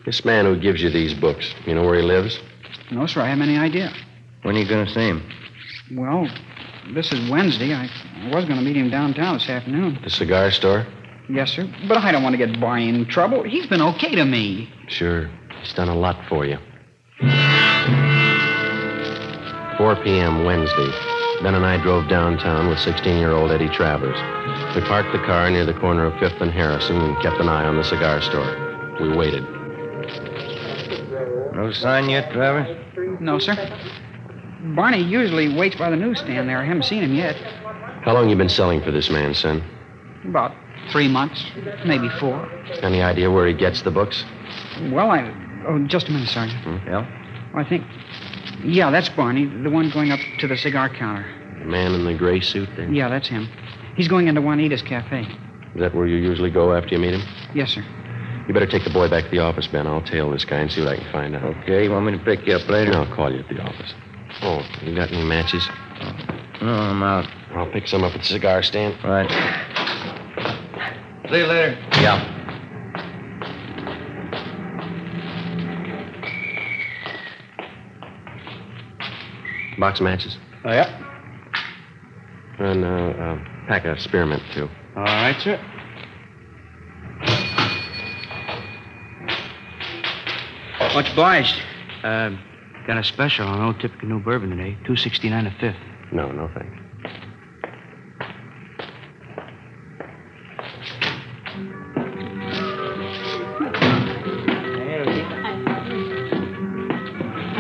This 0.05 0.25
man 0.25 0.45
who 0.45 0.59
gives 0.59 0.81
you 0.81 0.89
these 0.89 1.13
books, 1.13 1.55
you 1.65 1.73
know 1.73 1.83
where 1.83 1.95
he 1.95 2.01
lives? 2.01 2.39
No, 2.91 3.07
sir. 3.07 3.21
I 3.21 3.29
haven't 3.29 3.47
any 3.49 3.57
idea. 3.57 3.93
When 4.43 4.55
are 4.55 4.59
you 4.59 4.67
going 4.67 4.85
to 4.85 4.91
see 4.93 5.07
him? 5.07 5.23
Well, 5.93 6.27
this 6.93 7.11
is 7.13 7.29
Wednesday. 7.29 7.73
I, 7.73 7.85
I 7.85 8.35
was 8.35 8.45
going 8.45 8.57
to 8.57 8.65
meet 8.65 8.75
him 8.75 8.89
downtown 8.89 9.37
this 9.37 9.49
afternoon. 9.49 9.99
The 10.03 10.09
cigar 10.09 10.51
store? 10.51 10.85
Yes, 11.29 11.51
sir. 11.51 11.67
But 11.87 11.97
I 11.97 12.11
don't 12.11 12.23
want 12.23 12.33
to 12.33 12.37
get 12.37 12.59
Barney 12.59 12.89
in 12.89 13.05
trouble. 13.05 13.43
He's 13.43 13.65
been 13.67 13.81
okay 13.81 14.15
to 14.15 14.25
me. 14.25 14.69
Sure. 14.87 15.29
He's 15.61 15.73
done 15.73 15.89
a 15.89 15.95
lot 15.95 16.17
for 16.29 16.45
you. 16.45 16.57
4 19.77 19.95
p.m. 20.03 20.45
Wednesday. 20.45 20.91
Ben 21.41 21.53
and 21.55 21.65
I 21.65 21.81
drove 21.81 22.07
downtown 22.07 22.69
with 22.69 22.79
16 22.79 23.17
year 23.17 23.31
old 23.31 23.51
Eddie 23.51 23.69
Travers. 23.69 24.17
We 24.75 24.81
parked 24.87 25.11
the 25.11 25.19
car 25.25 25.49
near 25.49 25.65
the 25.65 25.73
corner 25.73 26.05
of 26.05 26.13
5th 26.13 26.39
and 26.41 26.51
Harrison 26.51 26.95
and 26.97 27.21
kept 27.21 27.37
an 27.39 27.49
eye 27.49 27.65
on 27.65 27.75
the 27.75 27.83
cigar 27.83 28.21
store. 28.21 28.97
We 29.01 29.15
waited. 29.15 29.43
No 31.53 31.71
sign 31.73 32.09
yet, 32.09 32.31
Travers? 32.31 32.77
No, 33.19 33.39
sir. 33.39 33.55
Barney 34.75 35.03
usually 35.03 35.53
waits 35.55 35.75
by 35.75 35.89
the 35.89 35.95
newsstand 35.95 36.47
there. 36.47 36.59
I 36.59 36.65
haven't 36.65 36.83
seen 36.83 37.03
him 37.03 37.13
yet. 37.13 37.35
How 38.03 38.13
long 38.13 38.29
you 38.29 38.35
been 38.35 38.49
selling 38.49 38.81
for 38.81 38.91
this 38.91 39.09
man, 39.09 39.33
son? 39.33 39.63
About 40.27 40.53
three 40.91 41.07
months, 41.07 41.43
maybe 41.85 42.09
four. 42.19 42.49
Any 42.81 43.01
idea 43.01 43.29
where 43.31 43.47
he 43.47 43.53
gets 43.53 43.81
the 43.81 43.91
books? 43.91 44.23
Well, 44.91 45.11
I. 45.11 45.31
Oh, 45.67 45.79
just 45.87 46.07
a 46.09 46.11
minute, 46.11 46.29
Sergeant. 46.29 46.63
Hmm? 46.63 46.87
Yeah? 46.87 47.51
I 47.55 47.63
think. 47.63 47.83
Yeah, 48.63 48.91
that's 48.91 49.09
Barney, 49.09 49.45
the 49.63 49.69
one 49.69 49.89
going 49.89 50.11
up 50.11 50.19
to 50.39 50.47
the 50.47 50.57
cigar 50.57 50.89
counter. 50.89 51.25
The 51.59 51.65
man 51.65 51.93
in 51.93 52.05
the 52.05 52.13
gray 52.13 52.39
suit 52.39 52.69
there? 52.75 52.91
Yeah, 52.91 53.09
that's 53.09 53.27
him. 53.27 53.47
He's 53.95 54.07
going 54.07 54.27
into 54.27 54.41
Juanita's 54.41 54.81
cafe. 54.81 55.21
Is 55.21 55.81
that 55.81 55.93
where 55.95 56.07
you 56.07 56.17
usually 56.17 56.49
go 56.51 56.73
after 56.73 56.95
you 56.95 56.99
meet 56.99 57.13
him? 57.13 57.21
Yes, 57.53 57.71
sir. 57.71 57.83
You 58.47 58.53
better 58.53 58.67
take 58.67 58.83
the 58.83 58.91
boy 58.91 59.09
back 59.09 59.25
to 59.25 59.29
the 59.29 59.39
office, 59.39 59.67
Ben. 59.67 59.87
I'll 59.87 60.01
tail 60.03 60.31
this 60.31 60.45
guy 60.45 60.59
and 60.59 60.71
see 60.71 60.81
what 60.81 60.91
I 60.93 60.95
can 60.97 61.11
find 61.11 61.35
out. 61.35 61.43
Okay, 61.63 61.85
you 61.85 61.91
want 61.91 62.05
me 62.05 62.11
to 62.17 62.23
pick 62.23 62.45
you 62.45 62.53
up 62.55 62.67
later? 62.69 62.93
I'll 62.93 63.13
call 63.15 63.33
you 63.33 63.39
at 63.39 63.49
the 63.49 63.59
office. 63.59 63.93
Oh, 64.41 64.61
you 64.83 64.95
got 64.95 65.11
any 65.11 65.23
matches? 65.23 65.67
No, 66.61 66.67
I'm 66.71 67.01
out. 67.03 67.27
I'll 67.55 67.71
pick 67.71 67.87
some 67.87 68.03
up 68.03 68.13
at 68.13 68.21
the 68.21 68.25
cigar 68.27 68.61
stand. 68.63 69.03
Right. 69.03 69.29
See 71.29 71.37
you 71.37 71.47
later. 71.47 71.75
Yeah. 71.93 72.31
Box 79.79 79.99
of 79.99 80.03
matches. 80.03 80.37
Oh, 80.63 80.71
yeah. 80.71 81.01
And 82.59 82.85
uh, 82.85 82.87
uh, 82.87 83.37
pack 83.67 83.85
of 83.85 83.99
spearmint, 83.99 84.43
too. 84.53 84.69
All 84.95 85.03
right, 85.03 85.35
sir. 85.41 85.59
Much 90.93 91.11
obliged. 91.11 91.55
Uh, 92.03 92.29
got 92.87 92.97
a 92.97 93.03
special 93.03 93.47
on 93.47 93.61
Old 93.61 93.81
Typical 93.81 94.07
New 94.07 94.19
Bourbon 94.21 94.51
today. 94.51 94.77
Two 94.85 94.95
sixty 94.95 95.29
nine 95.29 95.45
a 95.45 95.51
fifth. 95.59 95.75
No, 96.13 96.31
no, 96.31 96.49
thanks. 96.53 96.84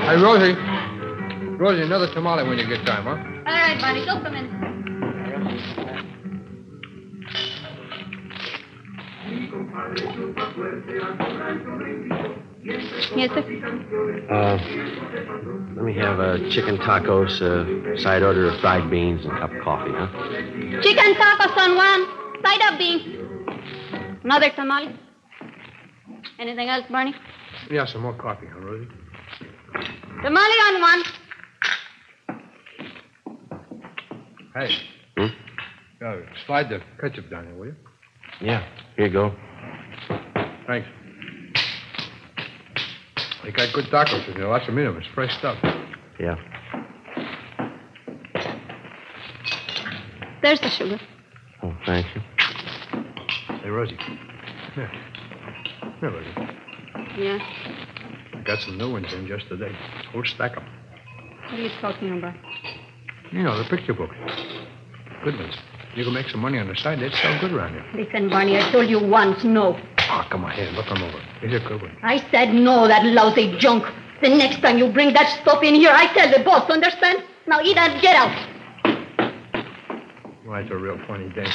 Hey, 0.05 0.21
Rosie. 0.21 0.53
Rosie, 1.57 1.81
another 1.81 2.07
tamale 2.13 2.47
when 2.47 2.59
you 2.59 2.67
get 2.67 2.85
time, 2.85 3.05
huh? 3.05 3.09
All 3.09 3.53
right, 3.53 3.81
Barney, 3.81 4.05
go 4.05 4.21
come 4.21 4.35
in. 4.35 4.45
Yes, 13.15 13.31
sir. 13.33 13.41
Uh, 14.29 14.57
let 15.75 15.83
me 15.83 15.93
have 15.95 16.19
uh, 16.19 16.37
chicken 16.51 16.77
tacos, 16.77 17.41
uh, 17.41 17.97
side 17.97 18.21
order 18.21 18.51
of 18.51 18.59
fried 18.61 18.87
beans, 18.91 19.25
and 19.25 19.35
a 19.35 19.39
cup 19.39 19.51
of 19.53 19.63
coffee, 19.63 19.91
huh? 19.91 20.07
Chicken 20.83 21.15
tacos 21.15 21.57
on 21.57 21.75
one, 21.75 22.05
side 22.43 22.61
of 22.71 22.77
beans. 22.77 24.21
Another 24.23 24.51
tamale. 24.51 24.95
Anything 26.37 26.69
else, 26.69 26.85
Barney? 26.91 27.15
Yeah, 27.71 27.85
some 27.85 28.03
more 28.03 28.13
coffee, 28.13 28.45
huh, 28.53 28.59
Rosie? 28.59 28.87
Tamale 30.23 30.59
on 30.67 30.81
one. 30.81 31.03
Hey. 34.55 34.75
Hmm? 35.17 36.05
Uh, 36.05 36.15
slide 36.45 36.69
the 36.69 36.79
ketchup 36.99 37.29
down 37.29 37.45
here, 37.45 37.55
will 37.55 37.67
you? 37.67 37.75
Yeah, 38.41 38.63
here 38.95 39.07
you 39.07 39.13
go. 39.13 39.35
Thanks. 40.67 40.87
They 43.43 43.51
got 43.51 43.73
good 43.73 43.85
tacos 43.85 44.27
in 44.27 44.33
there. 44.35 44.47
Lots 44.47 44.67
of 44.67 44.73
meat 44.73 44.85
of 44.85 44.95
them. 44.95 45.03
It's 45.03 45.13
fresh 45.13 45.37
stuff. 45.37 45.57
Yeah. 46.19 46.35
There's 50.41 50.59
the 50.59 50.69
sugar. 50.69 50.99
Oh, 51.63 51.73
thank 51.85 52.05
you. 52.15 52.21
Hey, 53.61 53.69
Rosie. 53.69 53.97
Here. 54.75 54.91
Here, 55.99 56.11
Rosie. 56.11 56.33
Yeah. 57.17 57.74
I 58.45 58.47
got 58.47 58.59
some 58.59 58.77
new 58.77 58.91
ones 58.91 59.11
in 59.11 59.25
just 59.25 59.47
today. 59.49 59.71
Whole 60.13 60.23
stack 60.23 60.55
'em. 60.55 60.63
What 61.45 61.53
are 61.53 61.63
you 61.63 61.69
talking 61.81 62.15
about? 62.15 62.35
You 63.31 63.41
know, 63.41 63.57
the 63.57 63.67
picture 63.67 63.93
books. 63.93 64.15
Good 65.23 65.39
ones. 65.39 65.57
You 65.95 66.03
can 66.03 66.13
make 66.13 66.29
some 66.29 66.41
money 66.41 66.59
on 66.59 66.67
the 66.67 66.75
side. 66.75 66.99
They'd 66.99 67.11
sell 67.13 67.39
good 67.39 67.53
around 67.53 67.73
here. 67.73 67.83
Listen, 67.95 68.29
Barney, 68.29 68.55
I 68.59 68.71
told 68.71 68.87
you 68.87 68.99
once, 68.99 69.43
no. 69.43 69.79
Oh, 70.11 70.27
come 70.29 70.45
on, 70.45 70.51
here. 70.51 70.69
Look 70.75 70.85
them 70.87 71.01
over. 71.01 71.19
These 71.41 71.53
are 71.55 71.67
good 71.67 71.81
ones. 71.81 71.97
I 72.03 72.19
said 72.29 72.53
no, 72.53 72.87
that 72.87 73.03
lousy 73.03 73.57
junk. 73.57 73.83
The 74.21 74.29
next 74.29 74.61
time 74.61 74.77
you 74.77 74.89
bring 74.89 75.13
that 75.13 75.27
stuff 75.41 75.63
in 75.63 75.73
here, 75.73 75.91
I 75.91 76.13
tell 76.13 76.29
the 76.29 76.43
boss, 76.43 76.69
understand? 76.69 77.23
Now 77.47 77.61
eat 77.63 77.77
and 77.77 77.99
get 77.99 78.15
out. 78.15 78.47
Well, 80.45 80.61
that's 80.61 80.71
a 80.71 80.77
real 80.77 80.99
funny 81.07 81.29
day. 81.29 81.49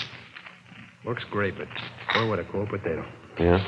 Looks 1.04 1.22
great, 1.30 1.54
but 1.56 1.68
boy, 2.14 2.28
what 2.28 2.40
a 2.40 2.44
cold 2.44 2.68
potato. 2.68 3.04
Yeah? 3.38 3.64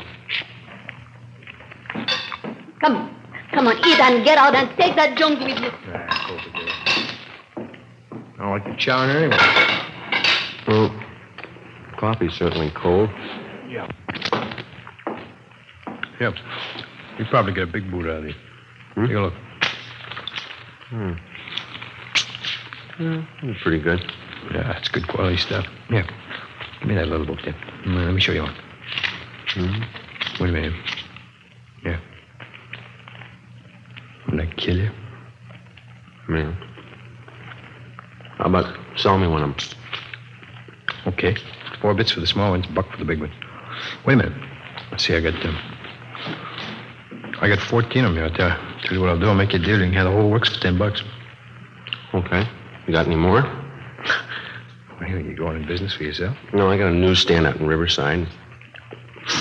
Come 2.83 2.97
on. 2.97 3.16
Come 3.53 3.66
on, 3.68 3.76
eat 3.78 4.01
and 4.01 4.24
get 4.24 4.39
out 4.39 4.55
and 4.55 4.68
take 4.78 4.97
that 4.97 5.16
junk 5.16 5.39
with 5.41 5.59
you. 5.59 5.70
Ah, 5.93 6.24
cold 6.26 6.41
potato. 6.41 6.72
I 8.39 8.39
don't 8.39 8.51
like 8.51 8.64
the 8.64 8.74
chow 8.76 9.05
in 9.05 9.11
her 9.11 9.18
anyway. 9.18 9.39
Well, 10.66 11.05
coffee's 11.99 12.33
certainly 12.35 12.70
cold. 12.74 13.11
Yeah. 13.68 13.89
Yep. 16.20 16.35
You 17.18 17.24
probably 17.26 17.53
get 17.53 17.64
a 17.64 17.66
big 17.66 17.91
boot 17.91 18.07
out 18.07 18.18
of 18.18 18.24
these. 18.24 18.35
Take 18.97 19.11
a 19.16 19.20
look. 19.20 19.35
Hmm. 20.89 21.12
Yeah, 23.01 23.24
that's 23.43 23.62
pretty 23.62 23.80
good. 23.83 24.01
Yeah, 24.53 24.76
it's 24.78 24.89
good 24.89 25.07
quality 25.09 25.37
stuff. 25.37 25.66
Yeah. 25.91 26.07
Give 26.80 26.89
me 26.89 26.95
that 26.97 27.07
little 27.09 27.26
book 27.26 27.39
there. 27.45 27.55
Mm, 27.85 28.07
Let 28.07 28.14
me 28.14 28.20
show 28.20 28.33
you 28.33 28.43
one. 28.43 28.55
Hmm? 29.55 29.83
Wait 30.43 30.51
a 30.51 30.53
minute. 30.53 30.72
Yeah. 31.85 32.01
Wouldn't 34.33 34.51
that 34.51 34.57
kill 34.57 34.78
you? 34.78 34.91
Yeah. 36.30 36.55
How 38.39 38.47
about 38.47 38.74
sell 38.97 39.18
me 39.18 39.26
one 39.26 39.43
of 39.43 39.51
them? 39.51 39.68
Okay. 41.07 41.37
Four 41.83 41.93
bits 41.93 42.12
for 42.12 42.20
the 42.20 42.26
small 42.26 42.53
ones, 42.53 42.66
buck 42.68 42.91
for 42.91 42.97
the 42.97 43.05
big 43.05 43.20
one. 43.20 43.30
Wait 44.07 44.14
a 44.14 44.16
minute. 44.16 44.33
Let's 44.91 45.05
see, 45.05 45.14
I 45.14 45.20
got 45.20 45.35
um, 45.45 45.59
I 47.43 47.49
got 47.49 47.59
14 47.59 48.05
of 48.05 48.14
them 48.14 48.14
here. 48.14 48.24
I'll 48.24 48.35
tell, 48.35 48.57
tell 48.85 48.95
you 48.95 49.01
what 49.01 49.11
I'll 49.11 49.20
do. 49.20 49.26
I'll 49.26 49.35
make 49.35 49.53
you 49.53 49.61
a 49.61 49.62
deal. 49.62 49.78
You 49.78 49.85
can 49.85 49.93
have 49.93 50.07
the 50.07 50.12
whole 50.12 50.30
works 50.30 50.49
for 50.49 50.61
10 50.61 50.78
bucks. 50.78 51.03
Okay. 52.14 52.49
You 52.87 52.95
got 52.95 53.07
any 53.07 53.16
more? 53.16 53.43
Well, 54.99 55.11
you 55.11 55.37
going 55.37 55.57
in 55.61 55.66
business 55.66 55.93
for 55.95 56.05
yourself? 56.05 56.39
No, 56.55 56.70
I 56.70 56.78
got 56.78 56.91
a 56.91 56.95
newsstand 56.95 57.47
out 57.47 57.57
in 57.57 57.66
Riverside. 57.66 58.26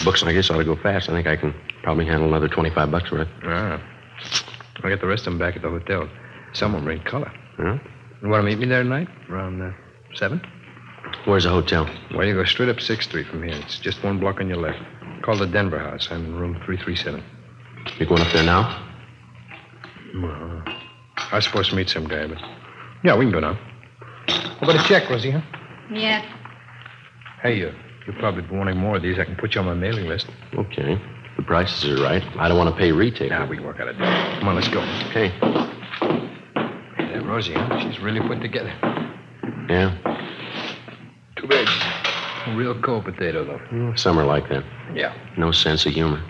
Books 0.04 0.22
like 0.22 0.36
this 0.36 0.50
ought 0.50 0.58
to 0.58 0.66
go 0.66 0.76
fast. 0.76 1.08
I 1.08 1.14
think 1.14 1.28
I 1.28 1.38
can 1.38 1.56
probably 1.82 2.06
handle 2.06 2.28
another 2.28 2.50
25 2.50 2.92
bucks 2.92 3.10
worth. 3.10 3.30
Ah. 3.44 3.82
I 4.84 4.90
got 4.90 5.02
the 5.02 5.08
rest 5.08 5.28
of 5.28 5.34
them 5.34 5.40
back 5.40 5.56
at 5.56 5.62
the 5.62 5.70
hotel. 5.70 6.10
Some 6.54 6.76
of 6.76 6.82
them 6.82 6.90
are 6.90 6.94
in 6.94 7.04
color. 7.04 7.32
Yeah? 7.60 7.80
You 8.22 8.30
want 8.30 8.42
to 8.42 8.46
meet 8.46 8.60
me 8.60 8.68
there 8.68 8.84
tonight? 8.84 9.08
Around 9.30 9.62
uh, 9.62 9.72
7? 10.16 10.42
Where's 11.26 11.44
the 11.44 11.50
hotel? 11.50 11.90
Well, 12.16 12.26
you 12.26 12.34
go 12.34 12.46
straight 12.46 12.70
up 12.70 12.78
6th 12.78 13.04
Street 13.04 13.28
from 13.28 13.44
here. 13.44 13.56
It's 13.56 13.80
just 13.80 14.04
one 14.04 14.20
block 14.20 14.40
on 14.40 14.48
your 14.48 14.58
left. 14.58 14.80
Call 15.24 15.38
the 15.38 15.48
Denver 15.48 15.80
House. 15.80 16.08
I'm 16.12 16.26
in 16.26 16.36
room 16.36 16.54
337. 16.66 17.24
You 18.00 18.06
going 18.06 18.22
up 18.22 18.32
there 18.34 18.44
now? 18.44 18.88
Well, 20.16 20.64
I 21.16 21.36
was 21.36 21.46
supposed 21.46 21.70
to 21.72 21.76
meet 21.76 21.90
some 21.90 22.08
guy, 22.08 22.28
but. 22.28 22.38
Yeah, 23.04 23.18
we 23.18 23.26
can 23.26 23.32
go 23.32 23.40
now. 23.40 23.60
How 24.28 24.70
about 24.70 24.84
a 24.84 24.88
check, 24.88 25.10
Rosie, 25.10 25.32
huh? 25.32 25.42
Yeah. 25.92 26.22
Hey, 27.42 27.66
uh, 27.66 27.72
you'll 28.06 28.16
probably 28.18 28.44
be 28.44 28.56
wanting 28.56 28.78
more 28.78 28.98
of 28.98 29.02
these. 29.02 29.18
I 29.18 29.26
can 29.26 29.36
put 29.36 29.56
you 29.56 29.62
on 29.62 29.68
my 29.68 29.74
mailing 29.74 30.08
list. 30.08 30.28
Okay. 30.54 31.02
The 31.38 31.44
prices 31.44 32.00
are 32.00 32.04
right. 32.04 32.24
I 32.38 32.48
don't 32.48 32.58
want 32.58 32.74
to 32.74 32.80
pay 32.80 32.92
retail. 32.92 33.30
Nah, 33.30 33.46
we 33.48 33.58
can 33.58 33.66
work 33.66 33.80
out 33.80 33.88
a 33.88 33.94
deal. 33.94 34.06
Come 34.40 34.48
on, 34.48 34.56
let's 34.56 34.68
go. 34.68 34.82
Okay. 35.10 35.30
Hey, 35.30 37.14
that 37.14 37.26
Rosie, 37.26 37.54
huh? 37.54 37.80
She's 37.80 38.00
really 38.00 38.20
put 38.20 38.42
together. 38.42 38.74
Yeah. 39.70 39.98
Too 41.38 41.48
bad. 41.48 41.68
A 42.48 42.56
real 42.56 42.80
cold 42.82 43.06
potato, 43.06 43.46
though. 43.46 43.94
Some 43.96 44.18
are 44.20 44.26
like 44.26 44.50
that. 44.50 44.64
Yeah. 44.94 45.14
No 45.38 45.52
sense 45.52 45.86
of 45.86 45.94
humor. 45.94 46.22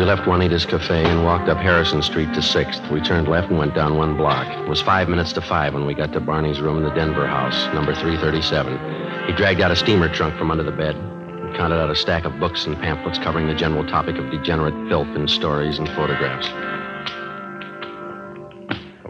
We 0.00 0.06
left 0.06 0.26
Juanita's 0.26 0.64
Cafe 0.64 1.04
and 1.04 1.24
walked 1.24 1.50
up 1.50 1.58
Harrison 1.58 2.00
Street 2.00 2.32
to 2.32 2.40
6th. 2.40 2.90
We 2.90 3.02
turned 3.02 3.28
left 3.28 3.50
and 3.50 3.58
went 3.58 3.74
down 3.74 3.98
one 3.98 4.16
block. 4.16 4.46
It 4.46 4.66
was 4.66 4.80
five 4.80 5.10
minutes 5.10 5.34
to 5.34 5.42
five 5.42 5.74
when 5.74 5.84
we 5.84 5.92
got 5.92 6.14
to 6.14 6.20
Barney's 6.20 6.58
room 6.58 6.78
in 6.78 6.84
the 6.84 6.94
Denver 6.94 7.26
house, 7.26 7.66
number 7.74 7.94
337. 7.94 9.26
He 9.26 9.34
dragged 9.34 9.60
out 9.60 9.70
a 9.70 9.76
steamer 9.76 10.08
trunk 10.08 10.38
from 10.38 10.50
under 10.50 10.62
the 10.62 10.72
bed 10.72 10.96
and 10.96 11.54
counted 11.54 11.78
out 11.78 11.90
a 11.90 11.94
stack 11.94 12.24
of 12.24 12.40
books 12.40 12.64
and 12.64 12.76
pamphlets 12.78 13.18
covering 13.18 13.46
the 13.46 13.54
general 13.54 13.86
topic 13.86 14.16
of 14.16 14.30
degenerate 14.30 14.72
filth 14.88 15.08
in 15.08 15.28
stories 15.28 15.78
and 15.78 15.86
photographs. 15.90 16.48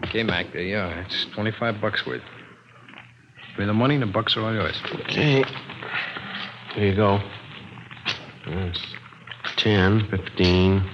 Okay, 0.03 0.23
Mac, 0.23 0.51
there 0.51 0.61
you 0.61 0.77
are. 0.77 0.99
It's 1.03 1.25
25 1.33 1.79
bucks 1.79 2.05
worth. 2.05 2.21
Pay 3.55 3.65
the 3.65 3.73
money 3.73 3.95
and 3.95 4.03
the 4.03 4.07
bucks 4.07 4.35
are 4.35 4.41
all 4.41 4.53
yours. 4.53 4.75
Okay. 5.07 5.41
Here 6.73 6.85
you 6.85 6.95
go. 6.97 7.21
That's 8.45 9.00
10, 9.57 10.07
15, 10.09 10.89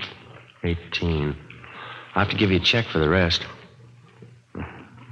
18, 0.64 1.36
I'll 2.16 2.24
have 2.24 2.32
to 2.32 2.38
give 2.38 2.52
you 2.52 2.58
a 2.58 2.62
check 2.64 2.86
for 2.88 3.00
the 3.00 3.10
rest. 3.10 3.46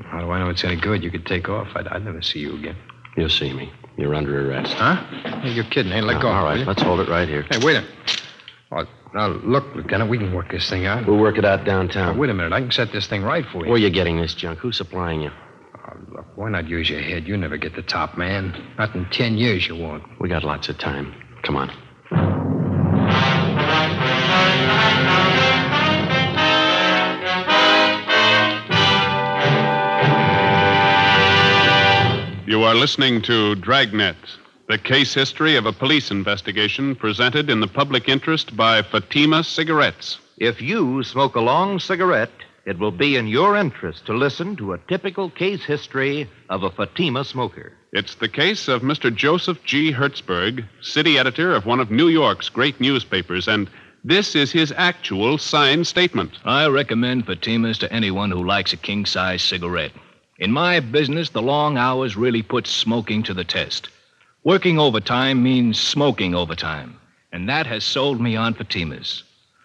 How 0.05 0.21
do 0.21 0.31
I 0.31 0.39
know 0.39 0.49
it's 0.49 0.63
any 0.63 0.75
good? 0.79 1.03
You 1.03 1.11
could 1.11 1.25
take 1.25 1.49
off. 1.49 1.67
I'd, 1.75 1.87
I'd 1.87 2.03
never 2.05 2.21
see 2.21 2.39
you 2.39 2.55
again. 2.57 2.75
You'll 3.17 3.29
see 3.29 3.53
me. 3.53 3.71
You're 3.97 4.13
under 4.15 4.49
arrest. 4.49 4.73
Huh? 4.73 4.95
Hey, 5.41 5.51
you're 5.51 5.63
kidding. 5.65 5.91
Hey, 5.91 6.01
let 6.01 6.15
No, 6.15 6.21
go. 6.21 6.27
All 6.29 6.41
will 6.43 6.49
right, 6.49 6.59
you? 6.59 6.65
let's 6.65 6.81
hold 6.81 6.99
it 6.99 7.09
right 7.09 7.27
here. 7.27 7.43
Hey, 7.49 7.57
wait 7.63 7.77
a 7.77 7.81
minute. 7.81 8.21
Oh, 8.71 8.85
now, 9.13 9.27
look, 9.27 9.63
Lieutenant, 9.75 10.09
we 10.09 10.17
can 10.17 10.33
work 10.33 10.51
this 10.51 10.69
thing 10.69 10.85
out. 10.85 11.07
We'll 11.07 11.17
work 11.19 11.37
it 11.37 11.45
out 11.45 11.63
downtown. 11.65 12.13
Now, 12.15 12.19
wait 12.19 12.29
a 12.29 12.33
minute. 12.33 12.51
I 12.53 12.59
can 12.59 12.71
set 12.71 12.91
this 12.91 13.07
thing 13.07 13.23
right 13.23 13.45
for 13.51 13.59
you. 13.63 13.71
Where 13.71 13.75
are 13.75 13.77
you 13.77 13.89
getting 13.89 14.17
this 14.19 14.33
junk? 14.35 14.59
Who's 14.59 14.75
supplying 14.77 15.21
you? 15.21 15.29
Uh, 15.29 15.93
look, 16.11 16.25
why 16.35 16.49
not 16.49 16.67
use 16.67 16.89
your 16.89 17.01
head? 17.01 17.25
You 17.27 17.37
never 17.37 17.57
get 17.57 17.75
the 17.75 17.83
top 17.83 18.17
man. 18.17 18.73
Not 18.77 18.93
in 18.95 19.05
ten 19.11 19.37
years 19.37 19.67
you 19.67 19.75
won't. 19.77 20.03
We 20.19 20.27
got 20.27 20.43
lots 20.43 20.67
of 20.67 20.77
time. 20.77 21.13
Come 21.43 21.55
on. 21.55 22.54
Are 32.65 32.73
listening 32.73 33.21
to 33.21 33.53
Dragnet, 33.55 34.15
the 34.67 34.79
case 34.79 35.13
history 35.13 35.55
of 35.55 35.67
a 35.67 35.71
police 35.71 36.09
investigation 36.09 36.95
presented 36.95 37.49
in 37.49 37.59
the 37.59 37.67
public 37.67 38.09
interest 38.09 38.57
by 38.57 38.81
Fatima 38.81 39.43
Cigarettes. 39.43 40.17
If 40.37 40.61
you 40.61 41.03
smoke 41.03 41.35
a 41.35 41.41
long 41.41 41.77
cigarette, 41.77 42.31
it 42.65 42.79
will 42.79 42.91
be 42.91 43.17
in 43.17 43.27
your 43.27 43.55
interest 43.55 44.07
to 44.07 44.13
listen 44.13 44.55
to 44.55 44.73
a 44.73 44.79
typical 44.79 45.29
case 45.29 45.63
history 45.63 46.27
of 46.49 46.63
a 46.63 46.71
Fatima 46.71 47.23
smoker. 47.23 47.73
It's 47.91 48.15
the 48.15 48.29
case 48.29 48.67
of 48.67 48.81
Mr. 48.81 49.15
Joseph 49.15 49.63
G. 49.63 49.91
Hertzberg, 49.91 50.65
city 50.81 51.19
editor 51.19 51.53
of 51.53 51.67
one 51.67 51.79
of 51.79 51.91
New 51.91 52.07
York's 52.07 52.49
great 52.49 52.81
newspapers, 52.81 53.47
and 53.47 53.69
this 54.03 54.35
is 54.35 54.51
his 54.51 54.73
actual 54.75 55.37
signed 55.37 55.85
statement. 55.85 56.39
I 56.45 56.67
recommend 56.67 57.27
Fatimas 57.27 57.77
to 57.79 57.93
anyone 57.93 58.31
who 58.31 58.43
likes 58.43 58.73
a 58.73 58.77
king 58.77 59.05
size 59.05 59.43
cigarette. 59.43 59.91
In 60.37 60.51
my 60.51 60.81
business, 60.81 61.29
the 61.29 61.41
long 61.41 61.77
hours 61.77 62.17
really 62.17 62.41
put 62.41 62.67
smoking 62.67 63.23
to 63.23 63.33
the 63.33 63.45
test. 63.45 63.87
Working 64.43 64.77
overtime 64.77 65.41
means 65.41 65.79
smoking 65.79 66.35
overtime, 66.35 66.99
and 67.31 67.47
that 67.47 67.65
has 67.67 67.85
sold 67.85 68.19
me 68.19 68.35
on 68.35 68.53
Fatimas. 68.53 69.23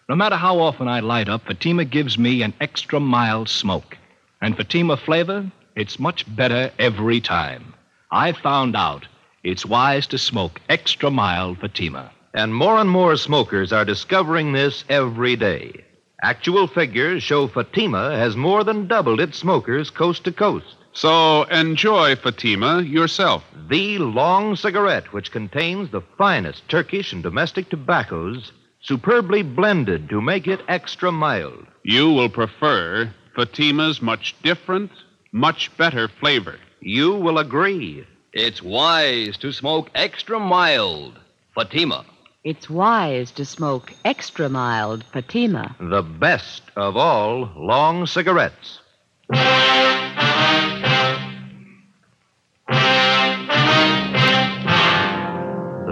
No 0.08 0.14
matter 0.14 0.36
how 0.36 0.60
often 0.60 0.86
I 0.86 1.00
light 1.00 1.28
up, 1.28 1.44
Fatima 1.44 1.84
gives 1.84 2.16
me 2.16 2.42
an 2.42 2.54
extra 2.60 3.00
mild 3.00 3.48
smoke. 3.48 3.98
And 4.40 4.56
Fatima 4.56 4.96
flavor, 4.96 5.50
it's 5.74 5.98
much 5.98 6.24
better 6.36 6.70
every 6.78 7.20
time. 7.20 7.74
I 8.12 8.30
found 8.30 8.76
out 8.76 9.08
it's 9.42 9.66
wise 9.66 10.06
to 10.08 10.18
smoke 10.18 10.60
extra 10.68 11.10
mild 11.10 11.58
Fatima. 11.58 12.12
And 12.32 12.54
more 12.54 12.78
and 12.78 12.88
more 12.88 13.16
smokers 13.16 13.72
are 13.72 13.84
discovering 13.84 14.52
this 14.52 14.84
every 14.88 15.34
day. 15.34 15.84
Actual 16.22 16.66
figures 16.66 17.22
show 17.22 17.48
Fatima 17.48 18.14
has 18.14 18.36
more 18.36 18.62
than 18.62 18.86
doubled 18.86 19.20
its 19.20 19.38
smokers 19.38 19.88
coast 19.88 20.24
to 20.24 20.32
coast. 20.32 20.76
So 20.92 21.44
enjoy 21.44 22.16
Fatima 22.16 22.82
yourself. 22.82 23.44
The 23.68 23.98
long 23.98 24.54
cigarette, 24.56 25.12
which 25.12 25.32
contains 25.32 25.90
the 25.90 26.02
finest 26.18 26.68
Turkish 26.68 27.12
and 27.12 27.22
domestic 27.22 27.70
tobaccos, 27.70 28.52
superbly 28.82 29.42
blended 29.42 30.10
to 30.10 30.20
make 30.20 30.46
it 30.46 30.60
extra 30.68 31.10
mild. 31.10 31.66
You 31.84 32.10
will 32.10 32.28
prefer 32.28 33.14
Fatima's 33.34 34.02
much 34.02 34.34
different, 34.42 34.90
much 35.32 35.74
better 35.78 36.08
flavor. 36.08 36.56
You 36.80 37.14
will 37.14 37.38
agree. 37.38 38.04
It's 38.32 38.62
wise 38.62 39.36
to 39.38 39.52
smoke 39.52 39.88
extra 39.94 40.38
mild. 40.38 41.18
Fatima. 41.54 42.04
It's 42.42 42.70
wise 42.70 43.32
to 43.32 43.44
smoke 43.44 43.92
extra 44.02 44.48
mild 44.48 45.04
Fatima. 45.04 45.76
The 45.78 46.00
best 46.00 46.62
of 46.74 46.96
all 46.96 47.50
long 47.54 48.06
cigarettes. 48.06 48.78
The 49.28 49.36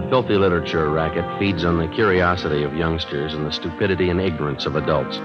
filthy 0.08 0.36
literature 0.36 0.88
racket 0.88 1.38
feeds 1.38 1.66
on 1.66 1.76
the 1.76 1.94
curiosity 1.94 2.64
of 2.64 2.74
youngsters 2.74 3.34
and 3.34 3.44
the 3.44 3.52
stupidity 3.52 4.08
and 4.08 4.18
ignorance 4.18 4.64
of 4.64 4.74
adults. 4.74 5.18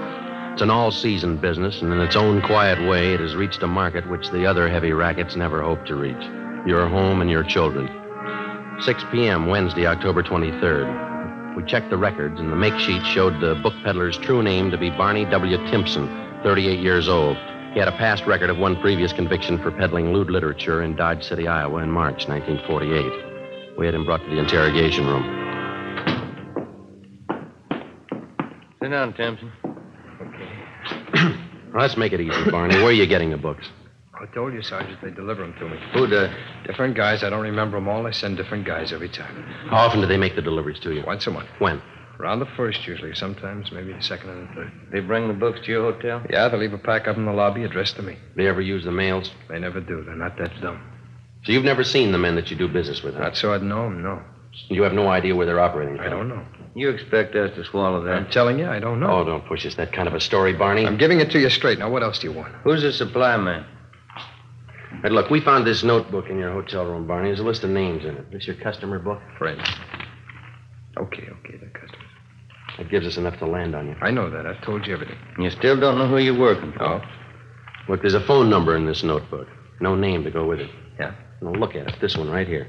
It's 0.52 0.60
an 0.60 0.68
all 0.68 0.90
season 0.90 1.38
business, 1.38 1.80
and 1.80 1.90
in 1.90 2.00
its 2.02 2.16
own 2.16 2.42
quiet 2.42 2.86
way, 2.86 3.14
it 3.14 3.20
has 3.20 3.34
reached 3.34 3.62
a 3.62 3.66
market 3.66 4.06
which 4.10 4.28
the 4.28 4.44
other 4.44 4.68
heavy 4.68 4.92
rackets 4.92 5.36
never 5.36 5.62
hoped 5.62 5.88
to 5.88 5.94
reach 5.96 6.22
your 6.66 6.86
home 6.86 7.22
and 7.22 7.30
your 7.30 7.44
children. 7.44 7.88
6 8.82 9.04
p.m., 9.10 9.46
Wednesday, 9.46 9.86
October 9.86 10.22
23rd. 10.22 11.13
We 11.56 11.62
checked 11.64 11.90
the 11.90 11.96
records, 11.96 12.40
and 12.40 12.50
the 12.50 12.56
make 12.56 12.76
sheet 12.80 13.04
showed 13.06 13.40
the 13.40 13.54
book 13.62 13.74
peddler's 13.84 14.18
true 14.18 14.42
name 14.42 14.72
to 14.72 14.78
be 14.78 14.90
Barney 14.90 15.24
W. 15.26 15.56
Timpson, 15.70 16.08
38 16.42 16.80
years 16.80 17.08
old. 17.08 17.36
He 17.72 17.78
had 17.78 17.86
a 17.86 17.92
past 17.92 18.26
record 18.26 18.50
of 18.50 18.58
one 18.58 18.80
previous 18.80 19.12
conviction 19.12 19.58
for 19.62 19.70
peddling 19.70 20.12
lewd 20.12 20.30
literature 20.30 20.82
in 20.82 20.96
Dodge 20.96 21.22
City, 21.22 21.46
Iowa, 21.46 21.82
in 21.82 21.90
March 21.90 22.26
1948. 22.28 23.76
We 23.78 23.86
had 23.86 23.94
him 23.94 24.04
brought 24.04 24.20
to 24.24 24.30
the 24.30 24.38
interrogation 24.38 25.06
room. 25.06 25.22
Sit 28.82 28.90
down, 28.90 29.12
Timpson. 29.14 29.52
Okay. 30.20 31.40
Let's 31.76 31.96
make 31.96 32.12
it 32.12 32.20
easy, 32.20 32.50
Barney. 32.50 32.76
Where 32.76 32.86
are 32.86 32.92
you 32.92 33.06
getting 33.06 33.30
the 33.30 33.36
books? 33.36 33.68
I 34.24 34.26
told 34.34 34.54
you, 34.54 34.62
Sergeant, 34.62 34.98
they 35.02 35.10
deliver 35.10 35.42
them 35.42 35.54
to 35.58 35.68
me. 35.68 35.76
Who 35.92 36.04
uh, 36.04 36.06
does? 36.06 36.30
Different 36.66 36.96
guys. 36.96 37.22
I 37.22 37.28
don't 37.28 37.42
remember 37.42 37.76
them 37.76 37.88
all. 37.88 38.04
They 38.04 38.12
send 38.12 38.38
different 38.38 38.64
guys 38.64 38.90
every 38.90 39.10
time. 39.10 39.44
How 39.68 39.76
often 39.76 40.00
do 40.00 40.06
they 40.06 40.16
make 40.16 40.34
the 40.34 40.40
deliveries 40.40 40.80
to 40.80 40.94
you? 40.94 41.02
Once 41.06 41.26
a 41.26 41.30
month. 41.30 41.48
When? 41.58 41.82
Around 42.18 42.38
the 42.38 42.46
first, 42.56 42.86
usually. 42.86 43.14
Sometimes 43.14 43.70
maybe 43.70 43.92
the 43.92 44.00
second 44.00 44.30
and 44.30 44.48
the 44.48 44.54
third. 44.54 44.72
They 44.90 45.00
bring 45.00 45.28
the 45.28 45.34
books 45.34 45.60
to 45.66 45.66
your 45.70 45.92
hotel? 45.92 46.22
Yeah, 46.30 46.48
they 46.48 46.56
leave 46.56 46.72
a 46.72 46.78
pack 46.78 47.06
up 47.06 47.18
in 47.18 47.26
the 47.26 47.32
lobby 47.32 47.64
addressed 47.64 47.96
to 47.96 48.02
me. 48.02 48.16
They 48.34 48.46
ever 48.46 48.62
use 48.62 48.84
the 48.84 48.92
mails? 48.92 49.30
They 49.50 49.58
never 49.58 49.80
do. 49.80 50.02
They're 50.02 50.16
not 50.16 50.38
that 50.38 50.58
dumb. 50.62 50.80
So 51.44 51.52
you've 51.52 51.64
never 51.64 51.84
seen 51.84 52.10
the 52.10 52.18
men 52.18 52.34
that 52.36 52.50
you 52.50 52.56
do 52.56 52.66
business 52.66 53.02
with? 53.02 53.14
Huh? 53.16 53.24
Not 53.24 53.36
so 53.36 53.52
I'd 53.52 53.62
know 53.62 53.84
'em, 53.84 54.02
no. 54.02 54.22
You 54.68 54.84
have 54.84 54.94
no 54.94 55.08
idea 55.08 55.36
where 55.36 55.44
they're 55.44 55.60
operating 55.60 55.96
from? 55.96 56.06
I 56.06 56.08
don't 56.08 56.28
know. 56.28 56.42
You 56.74 56.88
expect 56.88 57.34
us 57.34 57.54
to 57.56 57.64
swallow 57.64 58.02
that? 58.04 58.14
I'm 58.14 58.30
telling 58.30 58.58
you, 58.58 58.68
I 58.68 58.78
don't 58.78 59.00
know. 59.00 59.10
Oh, 59.10 59.24
don't 59.24 59.44
push 59.46 59.66
us 59.66 59.74
that 59.74 59.92
kind 59.92 60.08
of 60.08 60.14
a 60.14 60.20
story, 60.20 60.54
Barney. 60.54 60.86
I'm 60.86 60.96
giving 60.96 61.20
it 61.20 61.30
to 61.32 61.38
you 61.38 61.50
straight. 61.50 61.78
Now, 61.78 61.90
what 61.90 62.02
else 62.02 62.20
do 62.20 62.28
you 62.28 62.32
want? 62.32 62.54
Who's 62.64 62.80
the 62.82 62.92
supply 62.92 63.36
man? 63.36 63.66
Hey, 65.04 65.10
look, 65.10 65.28
we 65.28 65.42
found 65.42 65.66
this 65.66 65.84
notebook 65.84 66.30
in 66.30 66.38
your 66.38 66.50
hotel 66.50 66.86
room, 66.86 67.06
Barney. 67.06 67.28
There's 67.28 67.40
a 67.40 67.44
list 67.44 67.62
of 67.62 67.68
names 67.68 68.06
in 68.06 68.16
it. 68.16 68.32
This 68.32 68.46
your 68.46 68.56
customer 68.56 68.98
book? 68.98 69.20
Friend. 69.36 69.60
Okay, 70.96 71.28
okay, 71.28 71.58
the 71.58 71.66
customers. 71.78 72.08
That 72.78 72.90
gives 72.90 73.06
us 73.06 73.18
enough 73.18 73.38
to 73.40 73.46
land 73.46 73.74
on 73.74 73.86
you. 73.86 73.96
I 74.00 74.10
know 74.10 74.30
that. 74.30 74.46
I've 74.46 74.64
told 74.64 74.86
you 74.86 74.94
everything. 74.94 75.18
You 75.38 75.50
still 75.50 75.78
don't 75.78 75.98
know 75.98 76.08
who 76.08 76.16
you're 76.16 76.38
working 76.38 76.72
for? 76.72 76.82
Oh? 76.84 77.02
Look, 77.86 78.00
there's 78.00 78.14
a 78.14 78.26
phone 78.26 78.48
number 78.48 78.78
in 78.78 78.86
this 78.86 79.02
notebook. 79.02 79.46
No 79.78 79.94
name 79.94 80.24
to 80.24 80.30
go 80.30 80.46
with 80.48 80.60
it. 80.60 80.70
Yeah. 80.98 81.12
Now 81.42 81.52
look 81.52 81.74
at 81.74 81.86
it. 81.86 81.96
This 82.00 82.16
one 82.16 82.30
right 82.30 82.48
here. 82.48 82.66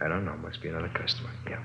I 0.00 0.06
don't 0.06 0.24
know. 0.24 0.36
Must 0.36 0.62
be 0.62 0.68
another 0.68 0.92
customer. 0.94 1.30
Yeah. 1.50 1.64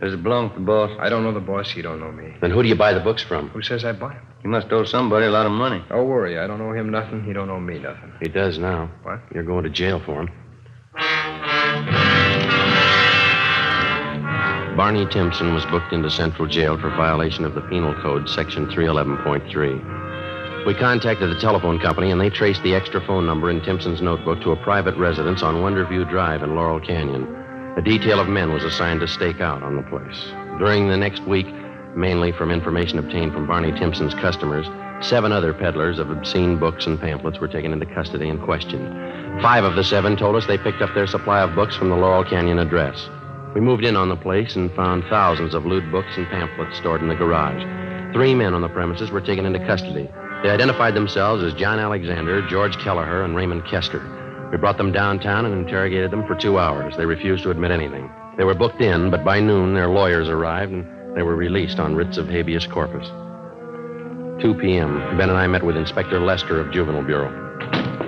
Belong 0.00 0.50
to 0.50 0.58
the 0.58 0.64
boss? 0.64 0.90
I 1.00 1.08
don't 1.08 1.22
know 1.22 1.32
the 1.32 1.40
boss. 1.40 1.70
He 1.70 1.82
don't 1.82 2.00
know 2.00 2.12
me. 2.12 2.34
Then 2.40 2.50
who 2.50 2.62
do 2.62 2.68
you 2.68 2.74
buy 2.74 2.92
the 2.92 3.00
books 3.00 3.22
from? 3.22 3.48
Who 3.50 3.62
says 3.62 3.84
I 3.84 3.92
buy 3.92 4.14
them? 4.14 4.26
You 4.42 4.50
must 4.50 4.70
owe 4.72 4.84
somebody 4.84 5.26
a 5.26 5.30
lot 5.30 5.46
of 5.46 5.52
money. 5.52 5.82
Don't 5.88 6.08
worry. 6.08 6.38
I 6.38 6.46
don't 6.46 6.60
owe 6.60 6.72
him 6.72 6.90
nothing. 6.90 7.24
He 7.24 7.32
don't 7.32 7.48
owe 7.48 7.60
me 7.60 7.78
nothing. 7.78 8.12
He 8.20 8.28
does 8.28 8.58
now. 8.58 8.90
What? 9.02 9.20
You're 9.32 9.44
going 9.44 9.64
to 9.64 9.70
jail 9.70 10.02
for 10.04 10.22
him. 10.22 10.30
Barney 14.76 15.06
Timpson 15.06 15.54
was 15.54 15.64
booked 15.66 15.92
into 15.92 16.10
Central 16.10 16.48
Jail 16.48 16.76
for 16.76 16.90
violation 16.90 17.44
of 17.44 17.54
the 17.54 17.60
Penal 17.62 17.94
Code, 18.02 18.28
Section 18.28 18.66
311.3. 18.66 20.66
We 20.66 20.74
contacted 20.74 21.30
the 21.30 21.40
telephone 21.40 21.78
company, 21.78 22.10
and 22.10 22.20
they 22.20 22.28
traced 22.28 22.62
the 22.64 22.74
extra 22.74 23.00
phone 23.06 23.24
number 23.24 23.50
in 23.50 23.62
Timpson's 23.62 24.02
notebook 24.02 24.42
to 24.42 24.52
a 24.52 24.56
private 24.56 24.96
residence 24.96 25.42
on 25.42 25.56
Wonderview 25.56 26.10
Drive 26.10 26.42
in 26.42 26.56
Laurel 26.56 26.80
Canyon. 26.80 27.43
A 27.76 27.82
detail 27.82 28.20
of 28.20 28.28
men 28.28 28.52
was 28.52 28.62
assigned 28.62 29.00
to 29.00 29.08
stake 29.08 29.40
out 29.40 29.64
on 29.64 29.74
the 29.74 29.82
place. 29.82 30.30
During 30.60 30.88
the 30.88 30.96
next 30.96 31.24
week, 31.24 31.46
mainly 31.96 32.30
from 32.30 32.52
information 32.52 33.00
obtained 33.00 33.32
from 33.32 33.48
Barney 33.48 33.72
Timpson's 33.72 34.14
customers, 34.14 34.68
seven 35.04 35.32
other 35.32 35.52
peddlers 35.52 35.98
of 35.98 36.08
obscene 36.08 36.56
books 36.56 36.86
and 36.86 37.00
pamphlets 37.00 37.40
were 37.40 37.48
taken 37.48 37.72
into 37.72 37.86
custody 37.86 38.28
and 38.28 38.40
questioned. 38.40 39.42
Five 39.42 39.64
of 39.64 39.74
the 39.74 39.82
seven 39.82 40.16
told 40.16 40.36
us 40.36 40.46
they 40.46 40.56
picked 40.56 40.82
up 40.82 40.94
their 40.94 41.08
supply 41.08 41.40
of 41.42 41.56
books 41.56 41.74
from 41.74 41.88
the 41.88 41.96
Laurel 41.96 42.22
Canyon 42.22 42.60
address. 42.60 43.08
We 43.56 43.60
moved 43.60 43.84
in 43.84 43.96
on 43.96 44.08
the 44.08 44.16
place 44.16 44.54
and 44.54 44.72
found 44.76 45.02
thousands 45.10 45.52
of 45.52 45.66
lewd 45.66 45.90
books 45.90 46.16
and 46.16 46.28
pamphlets 46.28 46.78
stored 46.78 47.02
in 47.02 47.08
the 47.08 47.16
garage. 47.16 47.62
Three 48.14 48.36
men 48.36 48.54
on 48.54 48.62
the 48.62 48.68
premises 48.68 49.10
were 49.10 49.20
taken 49.20 49.46
into 49.46 49.66
custody. 49.66 50.08
They 50.44 50.50
identified 50.50 50.94
themselves 50.94 51.42
as 51.42 51.54
John 51.54 51.80
Alexander, 51.80 52.46
George 52.46 52.78
Kelleher, 52.78 53.24
and 53.24 53.34
Raymond 53.34 53.64
Kester. 53.66 54.23
We 54.54 54.60
brought 54.60 54.78
them 54.78 54.92
downtown 54.92 55.46
and 55.46 55.66
interrogated 55.66 56.12
them 56.12 56.24
for 56.28 56.36
two 56.36 56.60
hours. 56.60 56.96
They 56.96 57.06
refused 57.06 57.42
to 57.42 57.50
admit 57.50 57.72
anything. 57.72 58.08
They 58.36 58.44
were 58.44 58.54
booked 58.54 58.80
in, 58.80 59.10
but 59.10 59.24
by 59.24 59.40
noon 59.40 59.74
their 59.74 59.88
lawyers 59.88 60.28
arrived 60.28 60.70
and 60.70 60.86
they 61.16 61.22
were 61.22 61.34
released 61.34 61.80
on 61.80 61.96
writs 61.96 62.18
of 62.18 62.28
habeas 62.28 62.64
corpus. 62.68 63.04
2 64.40 64.54
p.m. 64.60 65.18
Ben 65.18 65.28
and 65.28 65.36
I 65.36 65.48
met 65.48 65.64
with 65.64 65.76
Inspector 65.76 66.20
Lester 66.20 66.60
of 66.60 66.72
Juvenile 66.72 67.02
Bureau. 67.02 67.32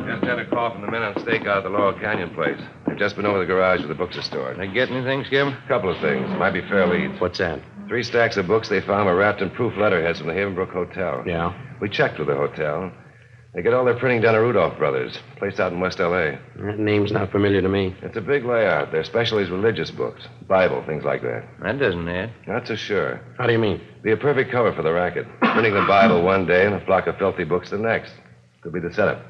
Just 0.07 0.22
had 0.22 0.38
a 0.38 0.49
call 0.49 0.70
from 0.70 0.82
the 0.82 0.90
men 0.92 1.03
on 1.03 1.14
stakeout 1.14 1.57
at 1.57 1.62
the 1.64 1.68
Laurel 1.68 1.99
Canyon 1.99 2.32
place. 2.32 2.61
They've 2.86 2.97
just 2.97 3.16
been 3.16 3.26
over 3.26 3.40
the 3.40 3.44
garage 3.44 3.80
where 3.80 3.88
the 3.88 3.97
books 3.97 4.16
are 4.16 4.22
stored. 4.22 4.57
They 4.57 4.68
get 4.68 4.88
anything, 4.88 5.24
Skipper? 5.24 5.49
A 5.49 5.66
couple 5.66 5.90
of 5.90 6.01
things. 6.01 6.28
Might 6.38 6.53
be 6.53 6.61
fair 6.61 6.86
leads. 6.86 7.20
What's 7.20 7.38
that? 7.38 7.61
Three 7.88 8.05
stacks 8.05 8.36
of 8.36 8.47
books 8.47 8.68
they 8.68 8.80
found 8.80 9.07
were 9.07 9.16
wrapped 9.16 9.42
in 9.42 9.51
proof 9.51 9.76
letterheads 9.76 10.20
from 10.20 10.28
the 10.28 10.34
Havenbrook 10.34 10.70
Hotel. 10.70 11.24
Yeah? 11.26 11.53
We 11.80 11.88
checked 11.88 12.20
with 12.20 12.28
the 12.28 12.36
hotel. 12.36 12.92
They 13.57 13.62
get 13.62 13.72
all 13.72 13.86
their 13.86 13.98
printing 13.98 14.20
done 14.20 14.34
at 14.34 14.38
Rudolph 14.38 14.76
Brothers, 14.76 15.18
place 15.38 15.59
out 15.59 15.72
in 15.72 15.80
West 15.80 15.98
L.A. 15.98 16.38
That 16.57 16.78
name's 16.78 17.11
not 17.11 17.32
familiar 17.32 17.62
to 17.62 17.68
me. 17.70 17.96
It's 18.02 18.18
a 18.18 18.20
big 18.20 18.44
layout. 18.44 18.92
Their 18.92 19.02
specialty 19.02 19.44
is 19.44 19.50
religious 19.50 19.90
books, 19.90 20.22
Bible, 20.46 20.84
things 20.86 21.04
like 21.04 21.22
that. 21.22 21.48
That 21.62 21.78
doesn't 21.78 22.07
add. 22.07 22.32
Not 22.46 22.66
so 22.66 22.76
sure. 22.76 23.18
How 23.38 23.46
do 23.46 23.54
you 23.54 23.59
mean? 23.59 23.80
Be 24.02 24.12
a 24.12 24.16
perfect 24.18 24.52
cover 24.52 24.74
for 24.74 24.82
the 24.82 24.92
racket. 24.92 25.26
Printing 25.40 25.72
the 25.72 25.86
Bible 25.88 26.22
one 26.22 26.44
day 26.46 26.66
and 26.66 26.74
a 26.74 26.84
flock 26.84 27.07
of 27.07 27.16
filthy 27.16 27.44
books 27.44 27.70
the 27.70 27.78
next. 27.78 28.12
Could 28.61 28.74
be 28.74 28.80
the 28.80 28.92
setup. 28.92 29.24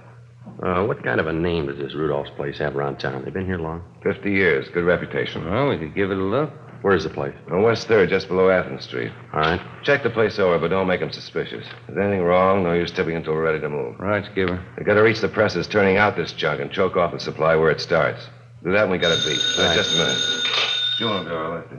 Uh, 0.61 0.85
what 0.85 1.05
kind 1.05 1.21
of 1.21 1.29
a 1.29 1.33
name 1.33 1.67
does 1.67 1.79
this 1.79 1.95
Rudolph's 1.95 2.31
place 2.31 2.59
have 2.59 2.75
around 2.75 2.99
town? 2.99 3.23
They've 3.25 3.33
been 3.33 3.47
here 3.47 3.59
long. 3.59 3.85
Fifty 4.03 4.33
years. 4.33 4.67
Good 4.75 4.85
reputation. 4.85 5.49
Well, 5.49 5.69
we 5.69 5.79
could 5.79 5.95
give 5.95 6.11
it 6.11 6.19
a 6.19 6.21
look. 6.21 6.51
Where's 6.87 7.03
the 7.03 7.11
place? 7.11 7.35
On 7.51 7.65
West 7.65 7.89
3rd, 7.89 8.11
just 8.11 8.29
below 8.29 8.49
Athens 8.49 8.85
Street. 8.85 9.11
All 9.35 9.41
right. 9.41 9.61
Check 9.83 10.05
the 10.05 10.11
place 10.11 10.39
over, 10.39 10.57
but 10.57 10.69
don't 10.69 10.87
make 10.87 11.01
them 11.01 11.11
suspicious. 11.11 11.67
If 11.89 11.95
there's 11.97 11.99
anything 12.07 12.23
wrong, 12.23 12.63
no 12.63 12.75
use 12.75 12.93
tipping 12.93 13.17
until 13.17 13.33
we're 13.33 13.43
ready 13.43 13.59
to 13.59 13.69
move. 13.69 13.99
Right, 13.99 14.25
Skipper. 14.25 14.65
They 14.79 14.85
gotta 14.85 15.03
reach 15.03 15.21
the 15.21 15.27
presses 15.29 15.67
turning 15.67 15.97
out 15.97 16.15
this 16.15 16.31
junk 16.35 16.61
and 16.61 16.71
choke 16.71 16.97
off 16.97 17.11
the 17.13 17.19
supply 17.19 17.57
where 17.57 17.73
it 17.73 17.81
starts. 17.81 18.25
Do 18.63 18.71
that 18.71 18.83
and 18.85 18.93
we 18.93 18.99
got 18.99 19.11
it 19.11 19.19
beat. 19.27 19.43
Uh, 19.59 19.67
Right. 19.67 19.75
just 19.77 19.95
a 19.95 19.99
minute. 19.99 21.29
Door, 21.29 21.57
left 21.57 21.73
it. 21.73 21.79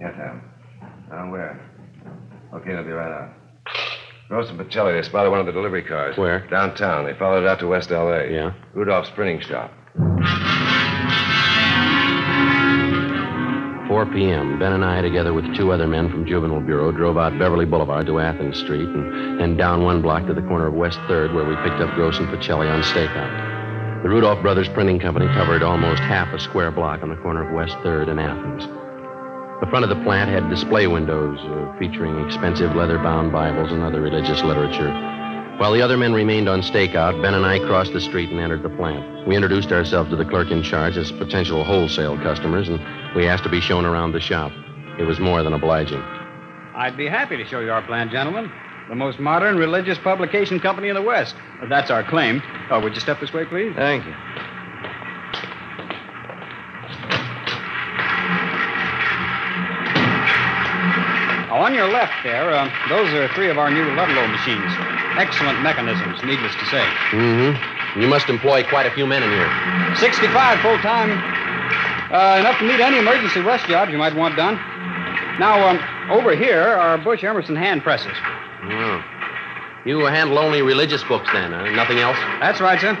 Yes, 0.00 0.14
ma'am. 0.16 0.42
Now 1.10 1.32
where? 1.32 1.60
Okay, 2.54 2.70
they'll 2.72 2.84
be 2.84 2.92
right 2.92 3.10
out. 3.10 3.30
Gross 4.28 4.48
and 4.48 4.60
Pacelli, 4.60 4.92
they 4.92 5.02
spotted 5.08 5.30
one 5.30 5.40
of 5.40 5.46
the 5.46 5.52
delivery 5.52 5.82
cars. 5.82 6.16
Where? 6.16 6.46
Downtown. 6.46 7.04
They 7.04 7.14
followed 7.14 7.42
it 7.42 7.48
out 7.48 7.58
to 7.58 7.66
West 7.66 7.90
L.A. 7.90 8.30
Yeah? 8.32 8.52
Rudolph's 8.74 9.10
printing 9.10 9.40
shop. 9.40 9.72
4 14.00 14.14
p.m. 14.14 14.58
Ben 14.58 14.72
and 14.72 14.82
I, 14.82 15.02
together 15.02 15.34
with 15.34 15.44
two 15.54 15.72
other 15.72 15.86
men 15.86 16.08
from 16.08 16.24
Juvenile 16.24 16.62
Bureau, 16.62 16.90
drove 16.90 17.18
out 17.18 17.38
Beverly 17.38 17.66
Boulevard 17.66 18.06
to 18.06 18.18
Athens 18.18 18.58
Street 18.58 18.88
and 18.88 19.38
then 19.38 19.58
down 19.58 19.82
one 19.82 20.00
block 20.00 20.26
to 20.26 20.32
the 20.32 20.40
corner 20.40 20.68
of 20.68 20.72
West 20.72 20.98
3rd, 21.00 21.34
where 21.34 21.44
we 21.44 21.54
picked 21.56 21.82
up 21.82 21.94
Gross 21.94 22.16
and 22.16 22.26
Pacelli 22.28 22.72
on 22.72 22.82
stakeout. 22.82 24.02
The 24.02 24.08
Rudolph 24.08 24.40
Brothers 24.40 24.70
Printing 24.70 25.00
Company 25.00 25.26
covered 25.34 25.62
almost 25.62 26.00
half 26.00 26.32
a 26.32 26.40
square 26.40 26.70
block 26.70 27.02
on 27.02 27.10
the 27.10 27.16
corner 27.16 27.46
of 27.46 27.52
West 27.52 27.76
3rd 27.84 28.08
and 28.08 28.18
Athens. 28.18 28.64
The 29.60 29.66
front 29.68 29.84
of 29.84 29.90
the 29.90 30.02
plant 30.02 30.30
had 30.30 30.48
display 30.48 30.86
windows 30.86 31.38
uh, 31.38 31.78
featuring 31.78 32.24
expensive 32.24 32.74
leather 32.74 32.96
bound 32.96 33.32
Bibles 33.32 33.70
and 33.70 33.82
other 33.82 34.00
religious 34.00 34.40
literature. 34.42 35.19
While 35.60 35.72
the 35.72 35.82
other 35.82 35.98
men 35.98 36.14
remained 36.14 36.48
on 36.48 36.62
stakeout, 36.62 37.20
Ben 37.20 37.34
and 37.34 37.44
I 37.44 37.58
crossed 37.58 37.92
the 37.92 38.00
street 38.00 38.30
and 38.30 38.40
entered 38.40 38.62
the 38.62 38.70
plant. 38.70 39.26
We 39.26 39.36
introduced 39.36 39.70
ourselves 39.72 40.08
to 40.08 40.16
the 40.16 40.24
clerk 40.24 40.50
in 40.50 40.62
charge 40.62 40.96
as 40.96 41.12
potential 41.12 41.64
wholesale 41.64 42.16
customers, 42.16 42.70
and 42.70 42.80
we 43.14 43.28
asked 43.28 43.42
to 43.42 43.50
be 43.50 43.60
shown 43.60 43.84
around 43.84 44.12
the 44.12 44.20
shop. 44.20 44.52
It 44.98 45.02
was 45.02 45.20
more 45.20 45.42
than 45.42 45.52
obliging. 45.52 46.00
I'd 46.74 46.96
be 46.96 47.06
happy 47.06 47.36
to 47.36 47.44
show 47.44 47.60
you 47.60 47.70
our 47.72 47.82
plant, 47.82 48.10
gentlemen. 48.10 48.50
The 48.88 48.94
most 48.94 49.18
modern 49.18 49.58
religious 49.58 49.98
publication 49.98 50.60
company 50.60 50.88
in 50.88 50.94
the 50.94 51.02
West. 51.02 51.34
That's 51.68 51.90
our 51.90 52.04
claim. 52.04 52.42
Oh, 52.70 52.80
would 52.80 52.94
you 52.94 53.00
step 53.00 53.20
this 53.20 53.34
way, 53.34 53.44
please? 53.44 53.74
Thank 53.76 54.06
you. 54.06 54.14
Oh, 61.50 61.66
on 61.66 61.74
your 61.74 61.90
left 61.90 62.14
there, 62.22 62.54
uh, 62.54 62.70
those 62.88 63.12
are 63.12 63.26
three 63.34 63.50
of 63.50 63.58
our 63.58 63.70
new 63.70 63.82
Ludlow 63.98 64.26
machines. 64.28 64.70
Excellent 65.18 65.60
mechanisms, 65.62 66.22
needless 66.22 66.54
to 66.54 66.66
say. 66.66 66.84
Mm-hmm. 67.10 68.00
You 68.00 68.06
must 68.06 68.28
employ 68.28 68.62
quite 68.62 68.86
a 68.86 68.92
few 68.92 69.04
men 69.04 69.22
in 69.22 69.30
here. 69.30 69.50
65 69.96 70.30
full 70.60 70.78
time. 70.78 71.10
Uh, 72.14 72.38
enough 72.38 72.58
to 72.58 72.64
meet 72.64 72.78
any 72.78 72.98
emergency 72.98 73.40
rush 73.40 73.66
jobs 73.66 73.90
you 73.90 73.98
might 73.98 74.14
want 74.14 74.36
done. 74.36 74.54
Now, 75.38 75.66
um, 75.66 75.78
over 76.10 76.36
here 76.36 76.62
are 76.62 76.98
Bush 76.98 77.24
Emerson 77.24 77.56
hand 77.56 77.82
presses. 77.82 78.14
Oh. 78.62 79.02
You 79.84 80.04
handle 80.06 80.38
only 80.38 80.62
religious 80.62 81.02
books 81.02 81.28
then, 81.32 81.50
huh? 81.50 81.70
Nothing 81.70 81.98
else? 81.98 82.18
That's 82.38 82.60
right, 82.60 82.78
sir. 82.80 82.94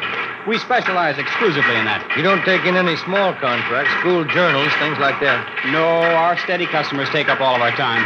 We 0.48 0.58
specialize 0.58 1.18
exclusively 1.18 1.76
in 1.76 1.84
that. 1.84 2.02
You 2.16 2.22
don't 2.24 2.42
take 2.42 2.64
in 2.64 2.74
any 2.74 2.96
small 2.96 3.34
contracts, 3.34 3.92
school 4.00 4.24
journals, 4.24 4.72
things 4.80 4.98
like 4.98 5.20
that. 5.20 5.44
No, 5.70 5.84
our 5.86 6.38
steady 6.38 6.66
customers 6.66 7.08
take 7.10 7.28
up 7.28 7.40
all 7.40 7.54
of 7.54 7.60
our 7.60 7.76
time. 7.76 8.02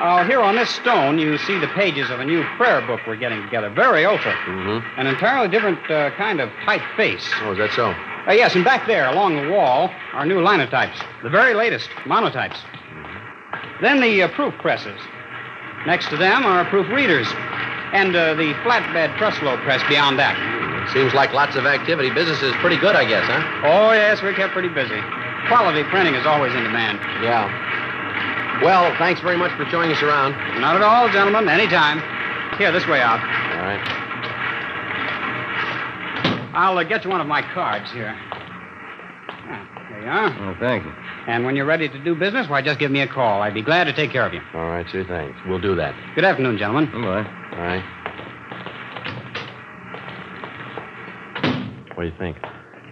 Uh, 0.00 0.24
here 0.24 0.40
on 0.40 0.54
this 0.54 0.70
stone, 0.70 1.18
you 1.18 1.36
see 1.38 1.58
the 1.58 1.66
pages 1.68 2.08
of 2.08 2.20
a 2.20 2.24
new 2.24 2.44
prayer 2.56 2.80
book 2.86 3.00
we're 3.04 3.16
getting 3.16 3.42
together. 3.42 3.68
Very 3.68 4.06
ultra. 4.06 4.32
Mm-hmm. 4.32 5.00
An 5.00 5.06
entirely 5.08 5.48
different 5.48 5.78
uh, 5.90 6.10
kind 6.16 6.40
of 6.40 6.50
typeface. 6.64 7.26
Oh, 7.42 7.52
is 7.52 7.58
that 7.58 7.72
so? 7.74 7.90
Uh, 8.28 8.32
yes, 8.32 8.54
and 8.54 8.64
back 8.64 8.86
there, 8.86 9.08
along 9.08 9.34
the 9.34 9.50
wall, 9.50 9.90
are 10.12 10.24
new 10.24 10.40
linotypes. 10.40 11.00
The 11.24 11.30
very 11.30 11.54
latest, 11.54 11.88
monotypes. 12.06 12.58
Then 13.82 14.00
the 14.00 14.22
uh, 14.22 14.28
proof 14.28 14.54
presses. 14.58 15.00
Next 15.84 16.08
to 16.10 16.16
them 16.16 16.46
are 16.46 16.64
proof 16.66 16.88
readers. 16.90 17.26
And 17.92 18.14
uh, 18.14 18.34
the 18.34 18.54
flatbed 18.62 19.16
trussload 19.16 19.64
press 19.64 19.82
beyond 19.88 20.18
that. 20.20 20.36
Seems 20.92 21.12
like 21.12 21.32
lots 21.32 21.56
of 21.56 21.66
activity. 21.66 22.10
Business 22.10 22.40
is 22.42 22.52
pretty 22.60 22.76
good, 22.76 22.94
I 22.94 23.04
guess, 23.04 23.26
huh? 23.26 23.66
Oh, 23.66 23.92
yes, 23.92 24.22
we're 24.22 24.34
kept 24.34 24.52
pretty 24.52 24.68
busy. 24.68 25.00
Quality 25.48 25.82
printing 25.90 26.14
is 26.14 26.24
always 26.24 26.54
in 26.54 26.62
demand. 26.62 26.98
Yeah. 27.22 27.67
Well, 28.62 28.94
thanks 28.98 29.20
very 29.20 29.36
much 29.36 29.52
for 29.56 29.64
showing 29.66 29.90
us 29.92 30.02
around. 30.02 30.32
Not 30.60 30.76
at 30.76 30.82
all, 30.82 31.08
gentlemen. 31.10 31.48
Anytime. 31.48 32.00
Here, 32.58 32.72
this 32.72 32.86
way 32.86 33.00
out. 33.00 33.20
All 33.20 33.62
right. 33.62 33.94
I'll 36.54 36.76
uh, 36.76 36.82
get 36.82 37.04
you 37.04 37.10
one 37.10 37.20
of 37.20 37.26
my 37.28 37.42
cards 37.54 37.92
here. 37.92 38.16
Ah, 38.16 39.86
there 39.90 40.02
you 40.02 40.08
are. 40.08 40.50
Oh, 40.50 40.56
thank 40.58 40.84
you. 40.84 40.92
And 41.28 41.44
when 41.44 41.54
you're 41.54 41.66
ready 41.66 41.88
to 41.88 41.98
do 42.02 42.16
business, 42.16 42.48
why, 42.48 42.62
just 42.62 42.80
give 42.80 42.90
me 42.90 43.00
a 43.00 43.06
call. 43.06 43.42
I'd 43.42 43.54
be 43.54 43.62
glad 43.62 43.84
to 43.84 43.92
take 43.92 44.10
care 44.10 44.26
of 44.26 44.32
you. 44.34 44.40
All 44.54 44.66
right, 44.68 44.86
sir, 44.90 45.04
thanks. 45.06 45.38
We'll 45.46 45.60
do 45.60 45.76
that. 45.76 45.94
Good 46.16 46.24
afternoon, 46.24 46.58
gentlemen. 46.58 46.90
Goodbye. 46.90 47.26
All 47.52 47.58
right. 47.58 47.84
What 51.94 52.04
do 52.04 52.08
you 52.08 52.14
think? 52.18 52.38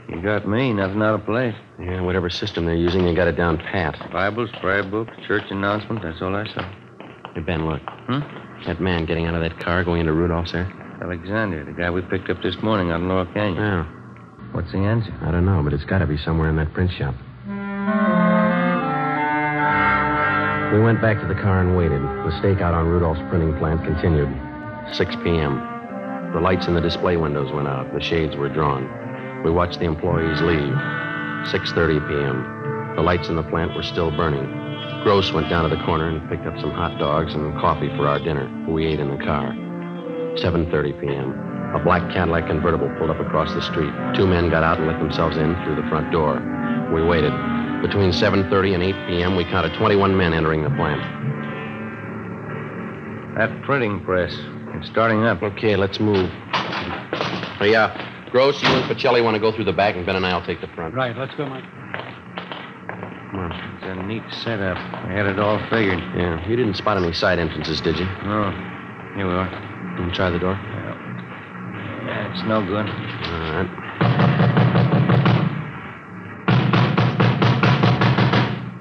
You 0.09 0.23
got 0.23 0.47
me. 0.47 0.73
Nothing 0.73 1.03
out 1.03 1.15
of 1.21 1.25
place. 1.27 1.55
Yeah, 1.79 2.01
whatever 2.01 2.31
system 2.31 2.64
they're 2.64 2.74
using, 2.74 3.05
they 3.05 3.14
got 3.14 3.29
it 3.29 3.37
down 3.37 3.59
pat. 3.59 4.11
Bibles, 4.11 4.51
prayer 4.61 4.83
books, 4.83 5.12
church 5.27 5.45
announcements. 5.51 6.03
That's 6.03 6.22
all 6.22 6.35
I 6.35 6.47
saw. 6.55 6.62
Hey, 7.35 7.43
Ben, 7.43 7.66
look. 7.66 7.83
Hmm? 7.85 8.20
That 8.64 8.81
man 8.81 9.05
getting 9.05 9.27
out 9.27 9.35
of 9.35 9.43
that 9.43 9.61
car 9.61 9.85
going 9.85 10.01
into 10.01 10.14
Rudolph's 10.14 10.53
there? 10.53 10.72
Alexander, 11.03 11.64
the 11.64 11.72
guy 11.72 11.91
we 11.91 12.01
picked 12.01 12.31
up 12.31 12.43
this 12.43 12.57
morning 12.62 12.91
out 12.91 13.01
in 13.01 13.09
Laurel 13.09 13.27
Canyon. 13.35 13.57
Yeah. 13.57 13.85
What's 14.53 14.72
the 14.72 14.79
answer? 14.79 15.12
I 15.20 15.31
don't 15.31 15.45
know, 15.45 15.62
but 15.62 15.74
it's 15.74 15.85
got 15.85 15.99
to 15.99 16.07
be 16.07 16.16
somewhere 16.16 16.49
in 16.49 16.57
that 16.57 16.72
print 16.72 16.91
shop. 16.93 17.14
We 20.72 20.81
went 20.81 21.03
back 21.03 21.20
to 21.20 21.29
the 21.29 21.39
car 21.41 21.61
and 21.61 21.77
waited. 21.77 22.01
The 22.01 22.33
stakeout 22.41 22.72
on 22.72 22.87
Rudolph's 22.87 23.20
printing 23.29 23.57
plant 23.59 23.85
continued. 23.85 24.33
6 24.95 25.14
p.m. 25.22 25.61
The 26.33 26.41
lights 26.41 26.66
in 26.66 26.74
the 26.74 26.81
display 26.81 27.18
windows 27.18 27.53
went 27.53 27.68
out. 27.68 27.93
The 27.93 28.01
shades 28.01 28.35
were 28.35 28.49
drawn. 28.49 28.89
We 29.45 29.51
watched 29.51 29.79
the 29.79 29.85
employees 29.85 30.41
leave. 30.41 30.74
6.30 31.53 32.09
p.m. 32.09 32.97
The 32.97 33.03
lights 33.03 33.29
in 33.29 33.37
the 33.37 33.43
plant 33.45 33.75
were 33.75 33.83
still 33.83 34.11
burning. 34.11 34.47
Gross 35.05 35.33
went 35.33 35.49
down 35.49 35.69
to 35.69 35.75
the 35.75 35.83
corner 35.85 36.09
and 36.09 36.29
picked 36.29 36.47
up 36.47 36.59
some 36.59 36.73
hot 36.73 36.99
dogs 36.99 37.35
and 37.35 37.55
coffee 37.61 37.89
for 37.97 38.09
our 38.09 38.19
dinner. 38.19 38.51
We 38.69 38.87
ate 38.87 38.99
in 38.99 39.11
the 39.11 39.25
car. 39.25 39.53
7.30 40.35 41.01
p.m. 41.01 41.31
A 41.75 41.79
black 41.83 42.13
Cadillac 42.13 42.47
convertible 42.47 42.89
pulled 42.99 43.11
up 43.11 43.21
across 43.21 43.53
the 43.55 43.63
street. 43.63 43.93
Two 44.17 44.27
men 44.27 44.51
got 44.51 44.65
out 44.65 44.79
and 44.79 44.87
let 44.87 44.99
themselves 44.99 45.37
in 45.37 45.55
through 45.63 45.77
the 45.77 45.89
front 45.89 46.11
door. 46.11 46.43
We 46.93 47.05
waited. 47.05 47.33
Between 47.83 48.11
7.30 48.11 48.75
and 48.75 48.83
8 48.83 48.93
p.m., 49.07 49.37
we 49.37 49.45
counted 49.45 49.75
21 49.75 50.17
men 50.17 50.33
entering 50.33 50.65
the 50.65 50.71
plant. 50.71 51.03
That 53.37 53.63
printing 53.63 54.01
press. 54.03 54.35
It's 54.75 54.89
starting 54.89 55.25
up. 55.25 55.43
Okay, 55.43 55.77
let's 55.77 56.01
move. 56.01 56.31
Hey, 57.59 57.75
uh, 57.75 57.89
Gross, 58.37 58.62
you 58.62 58.68
and 58.68 58.84
Pacelli 58.84 59.24
want 59.24 59.34
to 59.34 59.41
go 59.41 59.51
through 59.51 59.64
the 59.64 59.72
back, 59.72 59.97
and 59.97 60.05
Ben 60.05 60.14
and 60.14 60.26
I 60.26 60.37
will 60.37 60.45
take 60.45 60.61
the 60.61 60.66
front. 60.74 60.95
Right, 60.95 61.16
let's 61.16 61.34
go, 61.37 61.47
Mike. 61.47 61.64
Come 63.30 63.41
on. 63.41 63.51
It's 63.76 63.84
a 63.87 63.95
neat 64.03 64.22
setup. 64.45 64.76
I 64.76 65.11
had 65.11 65.24
it 65.24 65.39
all 65.39 65.59
figured. 65.70 65.99
Yeah, 66.14 66.47
you 66.47 66.55
didn't 66.55 66.74
spot 66.74 66.99
any 66.99 67.14
side 67.14 67.39
entrances, 67.39 67.80
did 67.80 67.97
you? 67.99 68.05
No. 68.05 68.51
Here 69.16 69.26
we 69.26 69.32
are. 69.32 69.49
Can 69.97 70.09
you 70.09 70.14
try 70.14 70.28
the 70.28 70.39
door? 70.39 70.53
Yeah, 70.53 72.30
it's 72.30 72.43
no 72.47 72.61
good. 72.61 72.84
All 72.84 73.41
right. 73.55 73.70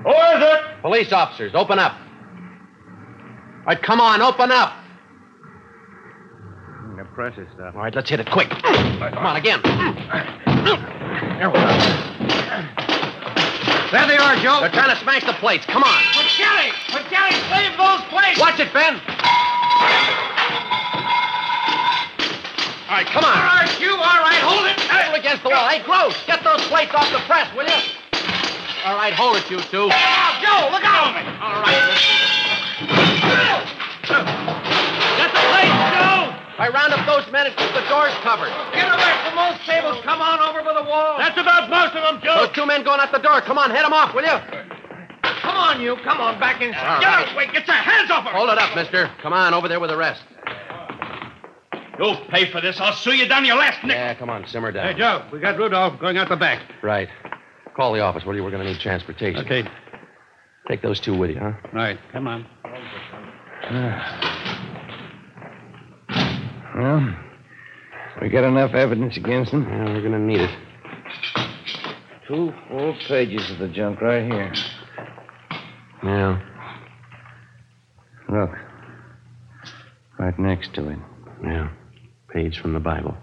Who 0.03 0.11
is 0.35 0.43
it? 0.51 0.81
Police 0.81 1.13
officers, 1.13 1.55
open 1.55 1.79
up. 1.79 1.93
All 1.93 3.67
right, 3.67 3.81
come 3.81 4.01
on, 4.01 4.21
open 4.21 4.51
up. 4.51 4.84
The 7.15 7.31
press 7.31 7.47
stuff. 7.55 7.75
All 7.75 7.81
right, 7.81 7.95
let's 7.95 8.09
hit 8.09 8.19
it 8.19 8.29
quick. 8.29 8.49
Come 8.49 9.23
on, 9.23 9.37
again. 9.37 9.61
There 9.63 11.47
we 11.47 11.55
go. 11.55 11.63
There 13.87 14.07
they 14.07 14.19
are, 14.19 14.35
Joe. 14.43 14.59
They're 14.59 14.75
trying 14.75 14.91
to 14.91 14.99
smash 14.99 15.23
the 15.23 15.31
plates. 15.39 15.65
Come 15.65 15.83
on. 15.83 16.03
McGilly! 16.11 16.75
McGilly, 16.91 17.31
save 17.47 17.77
those 17.79 18.03
plates! 18.11 18.35
Watch 18.37 18.59
it, 18.59 18.67
Ben. 18.75 18.99
All 22.83 22.99
right, 22.99 23.07
come 23.07 23.23
on. 23.23 23.31
All 23.31 23.63
right, 23.63 23.79
you, 23.79 23.91
all 23.95 24.19
right, 24.19 24.43
hold 24.43 24.67
it. 24.67 24.75
Pull 24.75 25.15
against 25.15 25.43
the 25.43 25.49
wall. 25.49 25.69
Hey, 25.69 25.81
Gross, 25.83 26.19
get 26.27 26.43
those 26.43 26.67
plates 26.67 26.91
off 26.93 27.09
the 27.13 27.19
press, 27.31 27.47
will 27.55 27.63
you? 27.63 27.79
All 28.83 28.97
right, 28.97 29.13
hold 29.13 29.37
it, 29.37 29.49
you 29.49 29.61
two. 29.71 29.87
Joe, 30.43 30.67
look 30.67 30.83
out! 30.83 31.15
All 31.39 31.63
right, 31.63 31.95
Get 34.07 34.19
the 34.19 34.25
place, 34.25 34.44
Joe! 36.57 36.63
I 36.63 36.69
round 36.69 36.93
up 36.93 37.05
those 37.05 37.31
men 37.31 37.47
and 37.47 37.55
keep 37.55 37.71
the 37.73 37.83
doors 37.87 38.13
covered. 38.23 38.51
Get 38.73 38.87
away 38.87 39.13
from 39.27 39.35
those 39.35 39.59
tables. 39.67 39.99
Come 40.03 40.21
on 40.21 40.39
over 40.39 40.63
by 40.63 40.73
the 40.73 40.87
wall. 40.87 41.17
That's 41.19 41.37
about 41.37 41.69
most 41.69 41.95
of 41.95 42.03
them, 42.03 42.21
Joe. 42.23 42.45
Those 42.47 42.55
two 42.55 42.65
men 42.65 42.83
going 42.83 42.99
out 42.99 43.11
the 43.11 43.19
door. 43.19 43.41
Come 43.41 43.57
on, 43.57 43.69
head 43.71 43.83
them 43.85 43.93
off, 43.93 44.13
will 44.15 44.23
you? 44.23 44.39
Come 45.41 45.55
on, 45.57 45.81
you. 45.81 45.95
Come 46.03 46.19
on, 46.21 46.39
back 46.39 46.61
in. 46.61 46.73
All 46.73 46.99
Get 46.99 47.05
right. 47.07 47.27
out, 47.27 47.35
wait. 47.37 47.51
Get 47.53 47.67
your 47.67 47.75
hands 47.75 48.09
off 48.09 48.23
her. 48.25 48.31
Hold 48.31 48.49
it 48.49 48.57
up, 48.57 48.75
mister. 48.75 49.11
Come 49.21 49.33
on, 49.33 49.53
over 49.53 49.67
there 49.67 49.79
with 49.79 49.89
the 49.89 49.97
rest. 49.97 50.23
You'll 51.97 52.17
pay 52.29 52.51
for 52.51 52.59
this. 52.61 52.79
I'll 52.79 52.93
sue 52.93 53.13
you 53.15 53.27
down 53.27 53.45
your 53.45 53.55
last 53.55 53.81
nickel. 53.83 53.95
Yeah, 53.97 54.13
come 54.15 54.29
on, 54.29 54.45
simmer 54.47 54.71
down. 54.71 54.93
Hey, 54.93 54.99
Joe, 54.99 55.25
we 55.31 55.39
got 55.39 55.57
Rudolph 55.57 55.99
going 55.99 56.17
out 56.17 56.27
the 56.29 56.35
back. 56.35 56.61
Right. 56.83 57.07
Call 57.75 57.93
the 57.93 58.01
office, 58.01 58.25
will 58.25 58.35
you? 58.35 58.43
We're 58.43 58.51
going 58.51 58.65
to 58.65 58.71
need 58.71 58.81
transportation. 58.81 59.45
Okay. 59.45 59.63
Take 60.67 60.81
those 60.81 60.99
two 60.99 61.17
with 61.17 61.29
you, 61.29 61.39
huh? 61.39 61.53
Right, 61.73 61.99
come 62.11 62.27
on. 62.27 62.45
Well, 66.75 67.15
we 68.21 68.27
got 68.29 68.43
enough 68.43 68.73
evidence 68.73 69.15
against 69.15 69.51
him. 69.51 69.63
Yeah, 69.63 69.85
we're 69.93 70.01
going 70.01 70.11
to 70.11 70.19
need 70.19 70.41
it. 70.41 70.49
Two 72.27 72.51
full 72.67 72.93
pages 73.07 73.49
of 73.49 73.59
the 73.59 73.69
junk 73.69 74.01
right 74.01 74.25
here. 74.25 74.51
Yeah. 76.03 76.41
Look. 78.29 78.49
Right 80.19 80.37
next 80.37 80.73
to 80.75 80.89
it. 80.89 80.99
Yeah. 81.41 81.69
Page 82.33 82.59
from 82.59 82.73
the 82.73 82.81
Bible. 82.81 83.15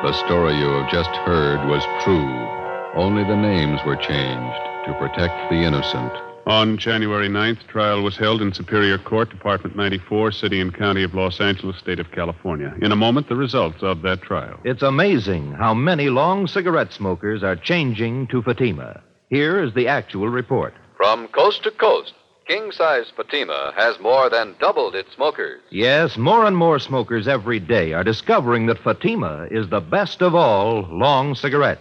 The 0.00 0.12
story 0.26 0.54
you 0.56 0.68
have 0.68 0.90
just 0.90 1.10
heard 1.10 1.68
was 1.68 1.84
true. 2.02 3.02
Only 3.02 3.24
the 3.24 3.36
names 3.36 3.80
were 3.84 3.96
changed 3.96 4.73
to 4.86 4.94
protect 4.94 5.50
the 5.50 5.56
innocent. 5.56 6.12
On 6.46 6.76
January 6.76 7.28
9th, 7.28 7.66
trial 7.68 8.02
was 8.02 8.18
held 8.18 8.42
in 8.42 8.52
Superior 8.52 8.98
Court, 8.98 9.30
Department 9.30 9.76
94, 9.76 10.30
City 10.32 10.60
and 10.60 10.74
County 10.74 11.02
of 11.02 11.14
Los 11.14 11.40
Angeles, 11.40 11.78
State 11.78 12.00
of 12.00 12.10
California. 12.12 12.74
In 12.82 12.92
a 12.92 12.96
moment, 12.96 13.28
the 13.28 13.36
results 13.36 13.82
of 13.82 14.02
that 14.02 14.20
trial. 14.20 14.60
It's 14.62 14.82
amazing 14.82 15.52
how 15.52 15.72
many 15.72 16.10
long 16.10 16.46
cigarette 16.46 16.92
smokers 16.92 17.42
are 17.42 17.56
changing 17.56 18.26
to 18.26 18.42
Fatima. 18.42 19.02
Here 19.30 19.62
is 19.64 19.72
the 19.72 19.88
actual 19.88 20.28
report. 20.28 20.74
From 20.98 21.28
coast 21.28 21.62
to 21.62 21.70
coast, 21.70 22.12
king 22.46 22.70
size 22.70 23.10
Fatima 23.16 23.72
has 23.78 23.98
more 24.00 24.28
than 24.28 24.54
doubled 24.60 24.94
its 24.94 25.14
smokers. 25.14 25.62
Yes, 25.70 26.18
more 26.18 26.44
and 26.44 26.56
more 26.56 26.78
smokers 26.78 27.26
every 27.26 27.58
day 27.58 27.94
are 27.94 28.04
discovering 28.04 28.66
that 28.66 28.82
Fatima 28.84 29.48
is 29.50 29.70
the 29.70 29.80
best 29.80 30.20
of 30.20 30.34
all 30.34 30.82
long 30.90 31.34
cigarettes. 31.34 31.80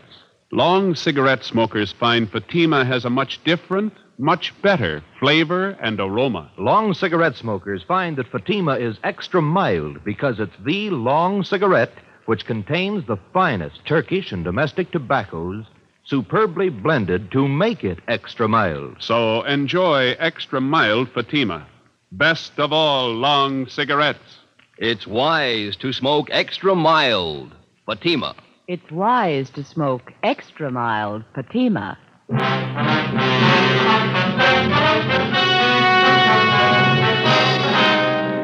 Long 0.53 0.93
cigarette 0.93 1.43
smokers 1.43 1.93
find 1.93 2.29
Fatima 2.29 2.85
has 2.85 3.05
a 3.05 3.09
much 3.09 3.43
different, 3.43 3.91
much 4.19 4.53
better 4.61 5.03
flavor 5.19 5.69
and 5.81 5.99
aroma. 5.99 6.51
Long 6.59 6.93
cigarette 6.93 7.35
smokers 7.35 7.81
find 7.81 8.17
that 8.17 8.27
Fatima 8.31 8.73
is 8.73 8.99
extra 9.03 9.41
mild 9.41 10.03
because 10.03 10.39
it's 10.39 10.55
the 10.63 10.91
long 10.91 11.43
cigarette 11.43 11.95
which 12.27 12.45
contains 12.45 13.03
the 13.07 13.17
finest 13.33 13.83
Turkish 13.87 14.31
and 14.31 14.43
domestic 14.43 14.91
tobaccos 14.91 15.65
superbly 16.05 16.69
blended 16.69 17.31
to 17.31 17.47
make 17.47 17.83
it 17.83 17.97
extra 18.07 18.47
mild. 18.47 18.97
So 18.99 19.41
enjoy 19.45 20.15
extra 20.19 20.61
mild 20.61 21.09
Fatima. 21.09 21.65
Best 22.11 22.59
of 22.59 22.71
all 22.71 23.11
long 23.11 23.65
cigarettes. 23.65 24.37
It's 24.77 25.07
wise 25.07 25.75
to 25.77 25.91
smoke 25.91 26.27
extra 26.29 26.75
mild. 26.75 27.55
Fatima. 27.87 28.35
It's 28.65 28.89
wise 28.91 29.49
to 29.51 29.63
smoke 29.63 30.13
extra 30.23 30.71
mild 30.71 31.25
Fatima. 31.35 31.97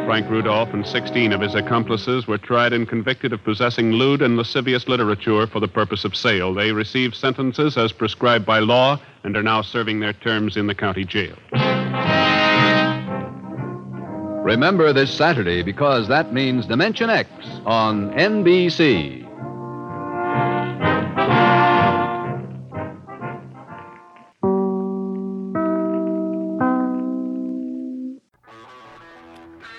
Frank 0.06 0.30
Rudolph 0.30 0.74
and 0.74 0.86
16 0.86 1.32
of 1.32 1.40
his 1.40 1.56
accomplices 1.56 2.28
were 2.28 2.38
tried 2.38 2.74
and 2.74 2.86
convicted 2.90 3.32
of 3.32 3.42
possessing 3.46 3.94
lewd 3.94 4.22
and 4.22 4.36
lascivious 4.36 4.90
literature 4.90 5.48
for 5.48 5.62
the 5.62 5.70
purpose 5.70 6.04
of 6.04 6.14
sale. 6.14 6.54
They 6.54 6.74
received 6.74 7.16
sentences 7.16 7.78
as 7.78 7.94
prescribed 7.94 8.46
by 8.46 8.60
law 8.60 9.00
and 9.24 9.38
are 9.38 9.44
now 9.44 9.62
serving 9.62 10.02
their 10.02 10.12
terms 10.12 10.58
in 10.58 10.68
the 10.68 10.76
county 10.76 11.06
jail. 11.06 11.38
Remember 14.44 14.92
this 14.92 15.14
Saturday 15.16 15.64
because 15.64 16.10
that 16.10 16.34
means 16.34 16.66
Dimension 16.66 17.10
X 17.10 17.30
on 17.66 18.12
NBC. 18.16 19.29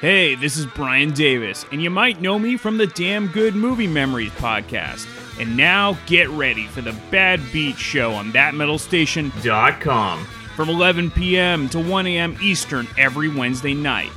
Hey, 0.01 0.35
this 0.35 0.57
is 0.57 0.65
Brian 0.65 1.13
Davis, 1.13 1.67
and 1.71 1.83
you 1.83 1.91
might 1.91 2.23
know 2.23 2.39
me 2.39 2.57
from 2.57 2.79
the 2.79 2.87
Damn 2.87 3.27
Good 3.27 3.55
Movie 3.55 3.87
Memories 3.87 4.31
podcast. 4.31 5.07
And 5.39 5.59
now 5.59 5.99
get 6.07 6.31
ready 6.31 6.67
for 6.69 6.81
the 6.81 6.99
Bad 7.11 7.39
Beat 7.53 7.77
Show 7.77 8.13
on 8.13 8.33
thatmetalstation.com 8.33 10.25
from 10.57 10.71
11 10.71 11.11
p.m. 11.11 11.69
to 11.69 11.79
1 11.79 12.07
a.m. 12.07 12.35
Eastern 12.41 12.89
every 12.97 13.29
Wednesday 13.29 13.75
night. 13.75 14.09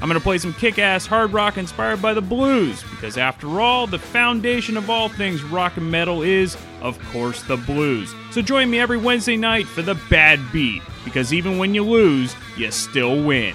I'm 0.00 0.08
going 0.08 0.18
to 0.18 0.24
play 0.24 0.38
some 0.38 0.54
kick 0.54 0.80
ass 0.80 1.06
hard 1.06 1.32
rock 1.32 1.56
inspired 1.56 2.02
by 2.02 2.14
the 2.14 2.20
blues, 2.20 2.82
because 2.90 3.16
after 3.16 3.60
all, 3.60 3.86
the 3.86 4.00
foundation 4.00 4.76
of 4.76 4.90
all 4.90 5.08
things 5.08 5.44
rock 5.44 5.76
and 5.76 5.88
metal 5.88 6.22
is, 6.22 6.56
of 6.80 6.98
course, 7.12 7.44
the 7.44 7.58
blues. 7.58 8.12
So 8.32 8.42
join 8.42 8.68
me 8.68 8.80
every 8.80 8.98
Wednesday 8.98 9.36
night 9.36 9.68
for 9.68 9.82
the 9.82 9.94
Bad 10.10 10.40
Beat, 10.50 10.82
because 11.04 11.32
even 11.32 11.58
when 11.58 11.76
you 11.76 11.84
lose, 11.84 12.34
you 12.56 12.72
still 12.72 13.24
win. 13.24 13.54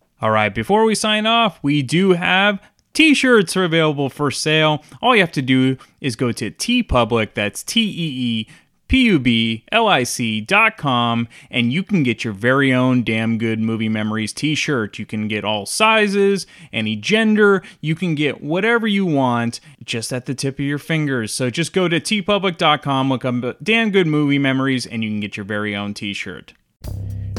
All 0.21 0.31
right, 0.31 0.53
before 0.53 0.85
we 0.85 0.95
sign 0.95 1.25
off, 1.25 1.59
we 1.63 1.81
do 1.81 2.11
have 2.11 2.61
t-shirts 2.93 3.57
are 3.57 3.63
available 3.63 4.09
for 4.09 4.29
sale. 4.29 4.83
All 5.01 5.15
you 5.15 5.21
have 5.21 5.31
to 5.33 5.41
do 5.41 5.77
is 5.99 6.15
go 6.15 6.31
to 6.31 6.51
TeePublic, 6.51 7.33
that's 7.33 7.63
T 7.63 7.81
E 7.81 7.85
E 7.87 8.47
P 8.87 9.03
U 9.03 9.19
B 9.19 9.63
L 9.71 9.87
I 9.87 10.03
C 10.03 10.41
dot 10.41 10.75
com, 10.75 11.29
and 11.49 11.71
you 11.71 11.81
can 11.81 12.03
get 12.03 12.25
your 12.25 12.33
very 12.33 12.73
own 12.73 13.03
damn 13.03 13.37
good 13.37 13.59
movie 13.59 13.87
memories 13.87 14.33
t 14.33 14.53
shirt. 14.53 14.99
You 14.99 15.05
can 15.05 15.29
get 15.29 15.45
all 15.45 15.65
sizes, 15.65 16.45
any 16.73 16.97
gender, 16.97 17.63
you 17.79 17.95
can 17.95 18.15
get 18.15 18.43
whatever 18.43 18.87
you 18.87 19.05
want 19.05 19.61
just 19.83 20.11
at 20.11 20.25
the 20.25 20.35
tip 20.35 20.55
of 20.55 20.65
your 20.65 20.77
fingers. 20.77 21.33
So 21.33 21.49
just 21.49 21.71
go 21.71 21.87
to 21.87 22.01
teepublic.com, 22.01 23.09
look 23.09 23.23
up 23.23 23.63
damn 23.63 23.91
good 23.91 24.07
movie 24.07 24.39
memories, 24.39 24.85
and 24.85 25.03
you 25.03 25.09
can 25.09 25.21
get 25.21 25.37
your 25.37 25.45
very 25.45 25.73
own 25.73 25.93
t 25.93 26.13
shirt. 26.13 26.53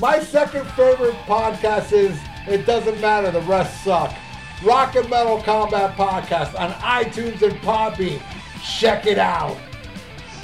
my 0.00 0.18
second 0.20 0.66
favorite 0.70 1.14
podcast 1.26 1.92
is 1.92 2.18
It 2.46 2.66
Doesn't 2.66 3.00
Matter, 3.00 3.30
the 3.30 3.40
rest 3.42 3.84
suck. 3.84 4.14
Rock 4.64 4.96
and 4.96 5.08
Metal 5.10 5.42
Combat 5.42 5.96
Podcast 5.96 6.58
on 6.58 6.72
iTunes 6.72 7.42
and 7.42 7.54
Podbean. 7.60 8.20
Check 8.62 9.06
it 9.06 9.18
out. 9.18 9.56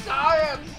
Science! 0.04 0.69